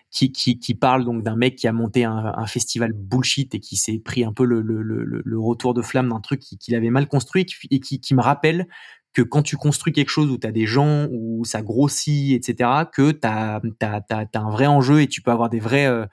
[0.09, 3.59] qui, qui, qui parle donc d'un mec qui a monté un, un, festival bullshit et
[3.59, 6.75] qui s'est pris un peu le, le, le, le retour de flamme d'un truc qu'il
[6.75, 8.67] avait mal construit et qui, qui me rappelle
[9.13, 12.69] que quand tu construis quelque chose où tu as des gens, où ça grossit, etc.,
[12.93, 15.85] que tu as, as, as, un vrai enjeu et tu peux avoir des vrais...
[15.85, 16.05] Euh,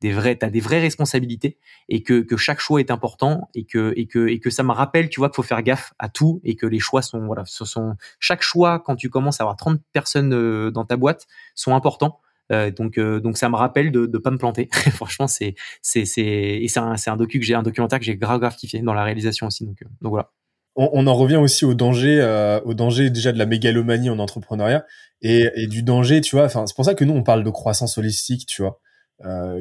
[0.00, 1.56] des vrais, t'as des vraies responsabilités
[1.88, 4.72] et que, que chaque choix est important et que, et que, et que ça me
[4.72, 7.44] rappelle, tu vois, qu'il faut faire gaffe à tout et que les choix sont, voilà,
[7.46, 11.26] ce sont, chaque choix, quand tu commences à avoir 30 personnes euh, dans ta boîte,
[11.54, 12.20] sont importants
[12.52, 14.68] euh, donc, euh, donc ça me rappelle de ne pas me planter.
[14.92, 18.16] Franchement, c'est c'est c'est et c'est un, un docu que j'ai un documentaire que j'ai
[18.16, 19.66] grave grave kiffé dans la réalisation aussi.
[19.66, 20.30] Donc, euh, donc voilà.
[20.76, 22.20] On, en revient aussi au danger,
[22.64, 24.84] au danger déjà de la mégalomanie en entrepreneuriat
[25.22, 26.46] et, et du danger, tu vois.
[26.46, 28.80] Enfin, c'est pour ça que nous on parle de croissance holistique, tu vois.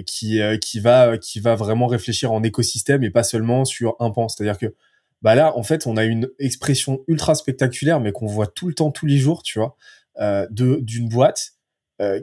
[0.07, 4.27] Qui qui va qui va vraiment réfléchir en écosystème et pas seulement sur un pan.
[4.27, 4.73] C'est-à-dire que
[5.21, 8.73] bah là, en fait, on a une expression ultra spectaculaire, mais qu'on voit tout le
[8.73, 9.77] temps, tous les jours, tu vois,
[10.17, 11.53] de d'une boîte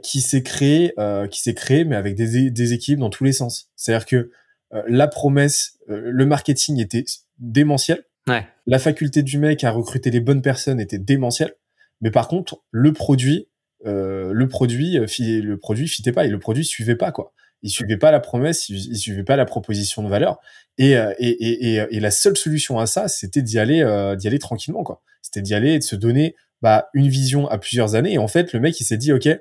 [0.03, 3.33] qui s'est créé, euh, qui s'est créé, mais avec des, des équipes dans tous les
[3.33, 3.71] sens.
[3.77, 4.31] C'est-à-dire que
[4.73, 7.05] euh, la promesse, le marketing était
[7.39, 8.05] démentiel.
[8.27, 8.47] Ouais.
[8.67, 11.55] La faculté du mec à recruter les bonnes personnes était démentielle.
[12.01, 13.49] Mais par contre, le produit,
[13.85, 17.33] le produit, le produit fitait pas et le produit suivait pas quoi.
[17.63, 20.39] Il suivait pas la promesse, il, suivait pas la proposition de valeur.
[20.79, 23.85] Et, et, et, et, la seule solution à ça, c'était d'y aller,
[24.19, 25.03] d'y aller tranquillement quoi.
[25.21, 28.15] C'était d'y aller et de se donner bah, une vision à plusieurs années.
[28.15, 29.39] Et en fait, le mec, il s'est dit, ok, euh,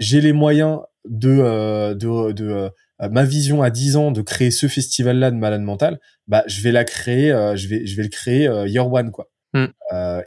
[0.00, 4.50] j'ai les moyens de, euh, de, de euh, ma vision à 10 ans de créer
[4.50, 8.04] ce festival là de malade mental bah je vais la créer je vais je vais
[8.04, 9.66] le créer year one quoi mm.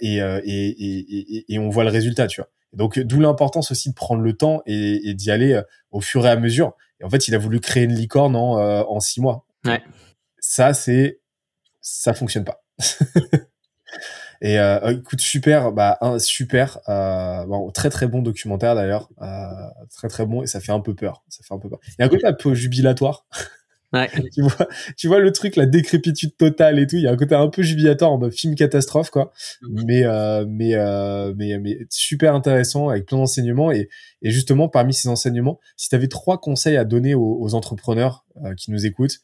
[0.02, 3.90] et, et, et, et, et on voit le résultat tu vois donc d'où l'importance aussi
[3.90, 5.62] de prendre le temps et, d'y aller
[5.92, 6.74] au fur et à mesure.
[7.00, 9.46] Et en fait, il a voulu créer une licorne en, en six mois.
[9.64, 9.82] Ouais.
[10.40, 11.22] Ça, c'est
[11.80, 12.66] ça fonctionne pas.
[14.46, 19.26] Et euh, écoute, super, bah un super, euh, bon, très très bon documentaire d'ailleurs, euh,
[19.92, 21.80] très très bon et ça fait un peu peur, ça fait un peu peur.
[21.88, 23.26] Il y a un côté un peu jubilatoire.
[23.92, 24.08] Ouais.
[24.36, 24.68] tu vois,
[24.98, 26.96] tu vois le truc, la décrépitude totale et tout.
[26.96, 29.34] Il y a un côté un peu jubilatoire en mode film catastrophe quoi.
[29.68, 33.90] Mais euh, mais euh, mais mais super intéressant avec plein d'enseignements et
[34.22, 38.28] et justement parmi ces enseignements, si tu avais trois conseils à donner aux, aux entrepreneurs
[38.46, 39.22] euh, qui nous écoutent,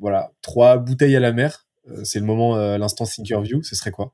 [0.00, 1.66] voilà, trois bouteilles à la mer.
[2.02, 3.62] c'est le moment, l'instant Thinkerview.
[3.62, 4.12] Ce serait quoi?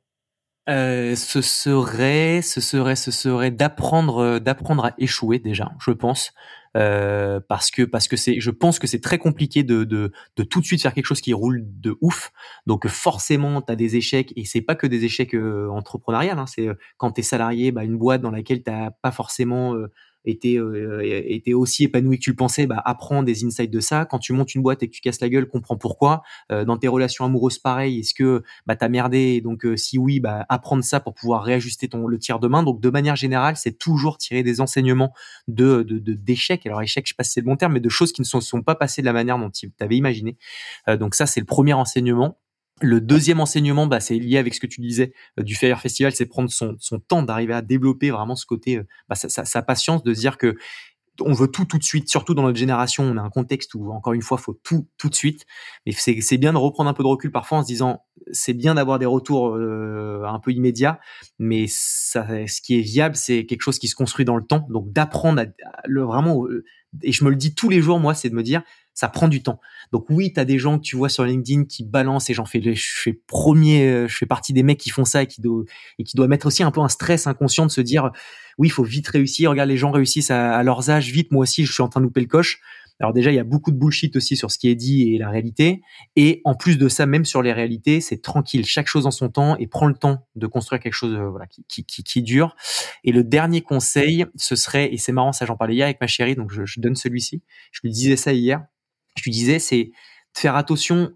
[0.70, 6.32] Euh, ce serait, ce serait, ce serait d'apprendre, euh, d'apprendre à échouer déjà, je pense,
[6.76, 10.42] euh, parce que parce que c'est, je pense que c'est très compliqué de, de de
[10.44, 12.30] tout de suite faire quelque chose qui roule de ouf.
[12.66, 16.38] Donc forcément, tu as des échecs et c'est pas que des échecs euh, entrepreneuriales.
[16.38, 19.74] Hein, c'est quand tu es salarié, bah, une boîte dans laquelle t'as pas forcément
[20.24, 24.05] était, euh, était aussi épanoui que tu le pensais, bah, apprends des insights de ça.
[24.05, 26.22] Quand tu montes une boîte et que tu casses la gueule, comprends pourquoi.
[26.52, 29.40] Euh, dans tes relations amoureuses, pareil, est-ce que bah, t'as merdé?
[29.40, 32.62] Donc euh, si oui, bah, apprendre ça pour pouvoir réajuster ton le tir de main.
[32.62, 35.12] Donc de manière générale, c'est toujours tirer des enseignements
[35.48, 36.64] de d'échecs.
[36.64, 38.20] De, Alors échec, je sais pas si c'est le bon terme, mais de choses qui
[38.20, 40.36] ne sont, sont pas passées de la manière dont tu avais imaginé.
[40.98, 42.38] donc ça, c'est le premier enseignement.
[42.82, 46.12] Le deuxième enseignement, bah, c'est lié avec ce que tu disais euh, du Fire Festival,
[46.12, 46.77] c'est prendre son,
[47.07, 50.57] temps d'arriver à développer vraiment ce côté, euh, bah, sa, patience, de dire que
[51.23, 53.93] on veut tout tout de suite, surtout dans notre génération, on a un contexte où
[53.93, 55.44] encore une fois, faut tout tout de suite.
[55.85, 58.02] Mais c'est bien de reprendre un peu de recul parfois en se disant,
[58.32, 60.98] c'est bien d'avoir des retours euh, un peu immédiats,
[61.39, 64.66] mais ça, ce qui est viable, c'est quelque chose qui se construit dans le temps.
[64.70, 65.47] Donc d'apprendre à,
[65.85, 66.47] le vraiment,
[67.02, 68.62] et je me le dis tous les jours, moi, c'est de me dire,
[68.94, 69.60] ça prend du temps.
[69.92, 72.44] Donc oui, tu as des gens que tu vois sur LinkedIn qui balancent et j'en
[72.44, 76.28] fais je fais premier je fais partie des mecs qui font ça et qui doivent
[76.28, 78.10] mettre aussi un peu un stress inconscient de se dire
[78.58, 81.42] oui, il faut vite réussir, regarde les gens réussissent à, à, leurs âges vite, moi
[81.42, 82.60] aussi je suis en train de louper le coche.
[83.00, 85.18] Alors déjà, il y a beaucoup de bullshit aussi sur ce qui est dit et
[85.18, 85.80] la réalité.
[86.16, 89.30] Et en plus de ça, même sur les réalités, c'est tranquille, chaque chose en son
[89.30, 92.54] temps et prends le temps de construire quelque chose euh, voilà, qui, dure.
[93.02, 96.06] Et le dernier conseil, ce serait, et c'est marrant, ça j'en parlais hier avec ma
[96.06, 97.42] chérie, donc je donne celui-ci.
[97.72, 98.66] Je lui disais ça hier
[99.16, 101.12] je lui disais, c'est de faire attention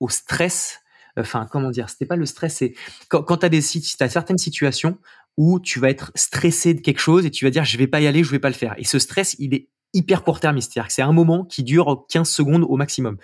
[0.00, 0.80] au stress.
[1.16, 2.74] Enfin, comment dire C'était pas le stress, c'est
[3.08, 4.98] quand, quand tu as, as certaines situations
[5.36, 8.00] où tu vas être stressé de quelque chose et tu vas dire, je vais pas
[8.00, 8.74] y aller, je vais pas le faire.
[8.76, 12.06] Et ce stress, il est hyper court terme C'est-à-dire que c'est un moment qui dure
[12.08, 13.18] 15 secondes au maximum.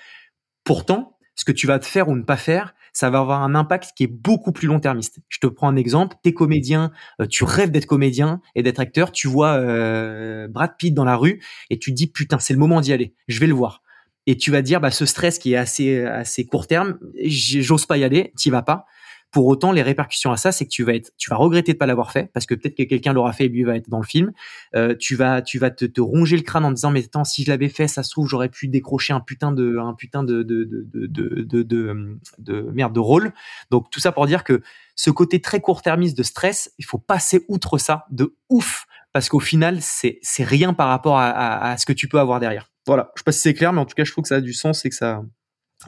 [0.65, 3.55] Pourtant, ce que tu vas te faire ou ne pas faire, ça va avoir un
[3.55, 5.21] impact qui est beaucoup plus long-termiste.
[5.29, 6.91] Je te prends un exemple, t'es comédien,
[7.21, 11.17] euh, tu rêves d'être comédien et d'être acteur, tu vois euh, Brad Pitt dans la
[11.17, 11.41] rue
[11.71, 13.83] et tu te dis putain, c'est le moment d'y aller, je vais le voir
[14.29, 17.97] et tu vas dire bah ce stress qui est assez assez court terme, j'ose pas
[17.97, 18.85] y aller, t'y vas pas.
[19.31, 21.79] Pour autant, les répercussions à ça, c'est que tu vas être, tu vas regretter de
[21.79, 24.01] pas l'avoir fait parce que peut-être que quelqu'un l'aura fait et lui va être dans
[24.01, 24.33] le film.
[24.75, 27.43] Euh, tu vas, tu vas te, te, ronger le crâne en disant mais attends, si
[27.43, 30.43] je l'avais fait, ça se trouve j'aurais pu décrocher un putain de, un putain de
[30.43, 33.33] de de de de, de, de merde de rôle.
[33.71, 34.61] Donc tout ça pour dire que
[34.95, 38.85] ce côté très court-termiste de stress, il faut passer outre ça de ouf
[39.15, 42.41] parce qu'au final c'est c'est rien par rapport à, à ce que tu peux avoir
[42.41, 42.71] derrière.
[42.89, 44.37] Voilà, je sais pas si c'est clair, mais en tout cas, je trouve que ça
[44.37, 45.23] a du sens et que ça,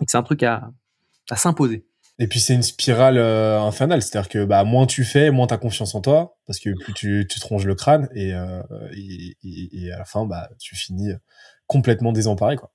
[0.07, 0.71] c'est un truc à,
[1.31, 1.87] à s'imposer.
[2.19, 5.55] Et puis c'est une spirale euh, infernale, c'est-à-dire que bah moins tu fais, moins tu
[5.55, 8.61] as confiance en toi, parce que plus tu, tu te ronges le crâne et, euh,
[8.93, 11.13] et, à la fin bah tu finis
[11.67, 12.71] complètement désemparé quoi.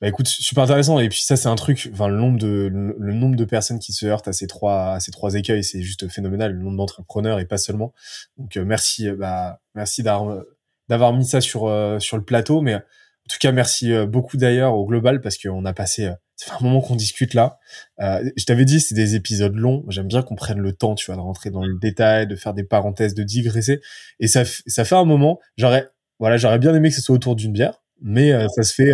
[0.00, 3.12] Bah écoute, super intéressant et puis ça c'est un truc, enfin le nombre de le,
[3.12, 6.08] nombre de personnes qui se heurtent à ces trois à ces trois écueils, c'est juste
[6.08, 7.94] phénoménal, le nombre d'entrepreneurs et pas seulement.
[8.36, 12.82] Donc euh, merci bah merci d'avoir mis ça sur sur le plateau, mais
[13.26, 16.46] en tout cas, merci euh, beaucoup d'ailleurs au global parce qu'on a passé, euh, ça
[16.46, 17.58] fait un moment qu'on discute là.
[18.00, 19.84] Euh, je t'avais dit, c'est des épisodes longs.
[19.88, 22.54] J'aime bien qu'on prenne le temps, tu vois, de rentrer dans le détail, de faire
[22.54, 23.80] des parenthèses, de digresser.
[24.20, 25.40] Et ça, ça fait un moment.
[25.56, 25.88] J'aurais,
[26.20, 28.92] voilà, j'aurais bien aimé que ce soit autour d'une bière, mais ça se fait,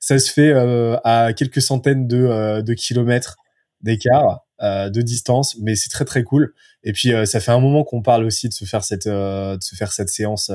[0.00, 0.52] ça se fait
[1.04, 3.36] à quelques centaines de, de kilomètres
[3.80, 6.52] d'écart, de distance, mais c'est très très cool.
[6.82, 9.74] Et puis ça fait un moment qu'on parle aussi de se faire cette, de se
[9.76, 10.50] faire cette séance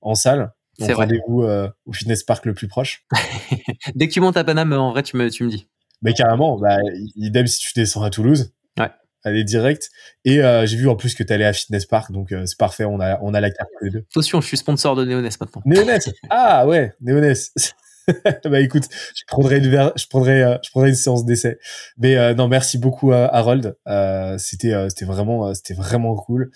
[0.00, 0.52] en salle.
[0.80, 3.04] Donc rendez-vous euh, au fitness park le plus proche.
[3.94, 5.66] Dès que tu montes à Paname, en vrai, tu me, tu me dis.
[6.02, 6.78] Mais carrément, bah,
[7.16, 8.52] idem si tu descends à Toulouse.
[8.78, 8.90] Ouais.
[9.22, 9.90] Allez direct.
[10.24, 12.58] Et euh, j'ai vu en plus que tu allais à Fitness Park, donc euh, c'est
[12.58, 14.04] parfait, on a, on a la carte les deux.
[14.10, 15.62] Attention, je suis sponsor de Neoness maintenant.
[15.66, 16.10] Neoness?
[16.30, 17.52] Ah ouais, Neoness
[18.44, 18.84] bah écoute,
[19.14, 19.64] je prendrai une
[19.96, 21.58] je prendrai euh, je prendrai une séance d'essai.
[21.98, 23.76] Mais euh, non, merci beaucoup à Harold.
[23.88, 26.50] Euh, c'était c'était vraiment c'était vraiment cool.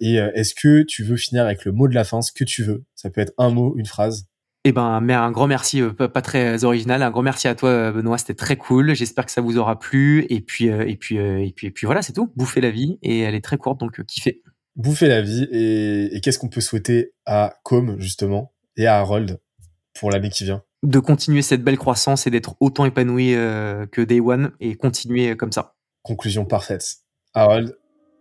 [0.00, 2.62] et est-ce que tu veux finir avec le mot de la fin, ce que tu
[2.62, 2.84] veux?
[2.94, 4.26] Ça peut être un mot, une phrase.
[4.64, 7.02] Eh ben, un grand merci, pas, très original.
[7.02, 8.18] Un grand merci à toi, Benoît.
[8.18, 8.94] C'était très cool.
[8.94, 10.26] J'espère que ça vous aura plu.
[10.28, 12.32] Et puis, et puis, et puis, et puis, voilà, c'est tout.
[12.36, 14.42] Bouffez la vie et elle est très courte, donc kiffez.
[14.76, 19.38] bouffer la vie et, qu'est-ce qu'on peut souhaiter à Com justement et à Harold
[19.98, 20.62] pour l'année qui vient?
[20.84, 25.36] De continuer cette belle croissance et d'être autant épanoui euh, que Day One et continuer
[25.36, 25.74] comme ça.
[26.02, 26.98] Conclusion parfaite.
[27.34, 27.76] Harold,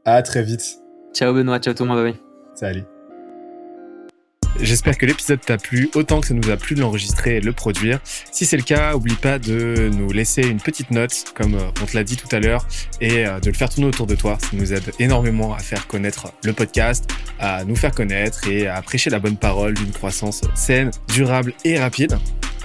[0.05, 0.79] à très vite.
[1.13, 2.15] Ciao Benoît, ciao tout le monde, bye.
[2.55, 2.83] Salut.
[4.59, 7.45] J'espère que l'épisode t'a plu autant que ça nous a plu de l'enregistrer et de
[7.45, 7.99] le produire.
[8.31, 11.85] Si c'est le cas, oublie pas de nous laisser une petite note, comme euh, on
[11.85, 12.65] te l'a dit tout à l'heure,
[12.99, 14.37] et euh, de le faire tourner autour de toi.
[14.41, 17.07] Ça nous aide énormément à faire connaître le podcast,
[17.39, 21.77] à nous faire connaître et à prêcher la bonne parole d'une croissance saine, durable et
[21.77, 22.17] rapide.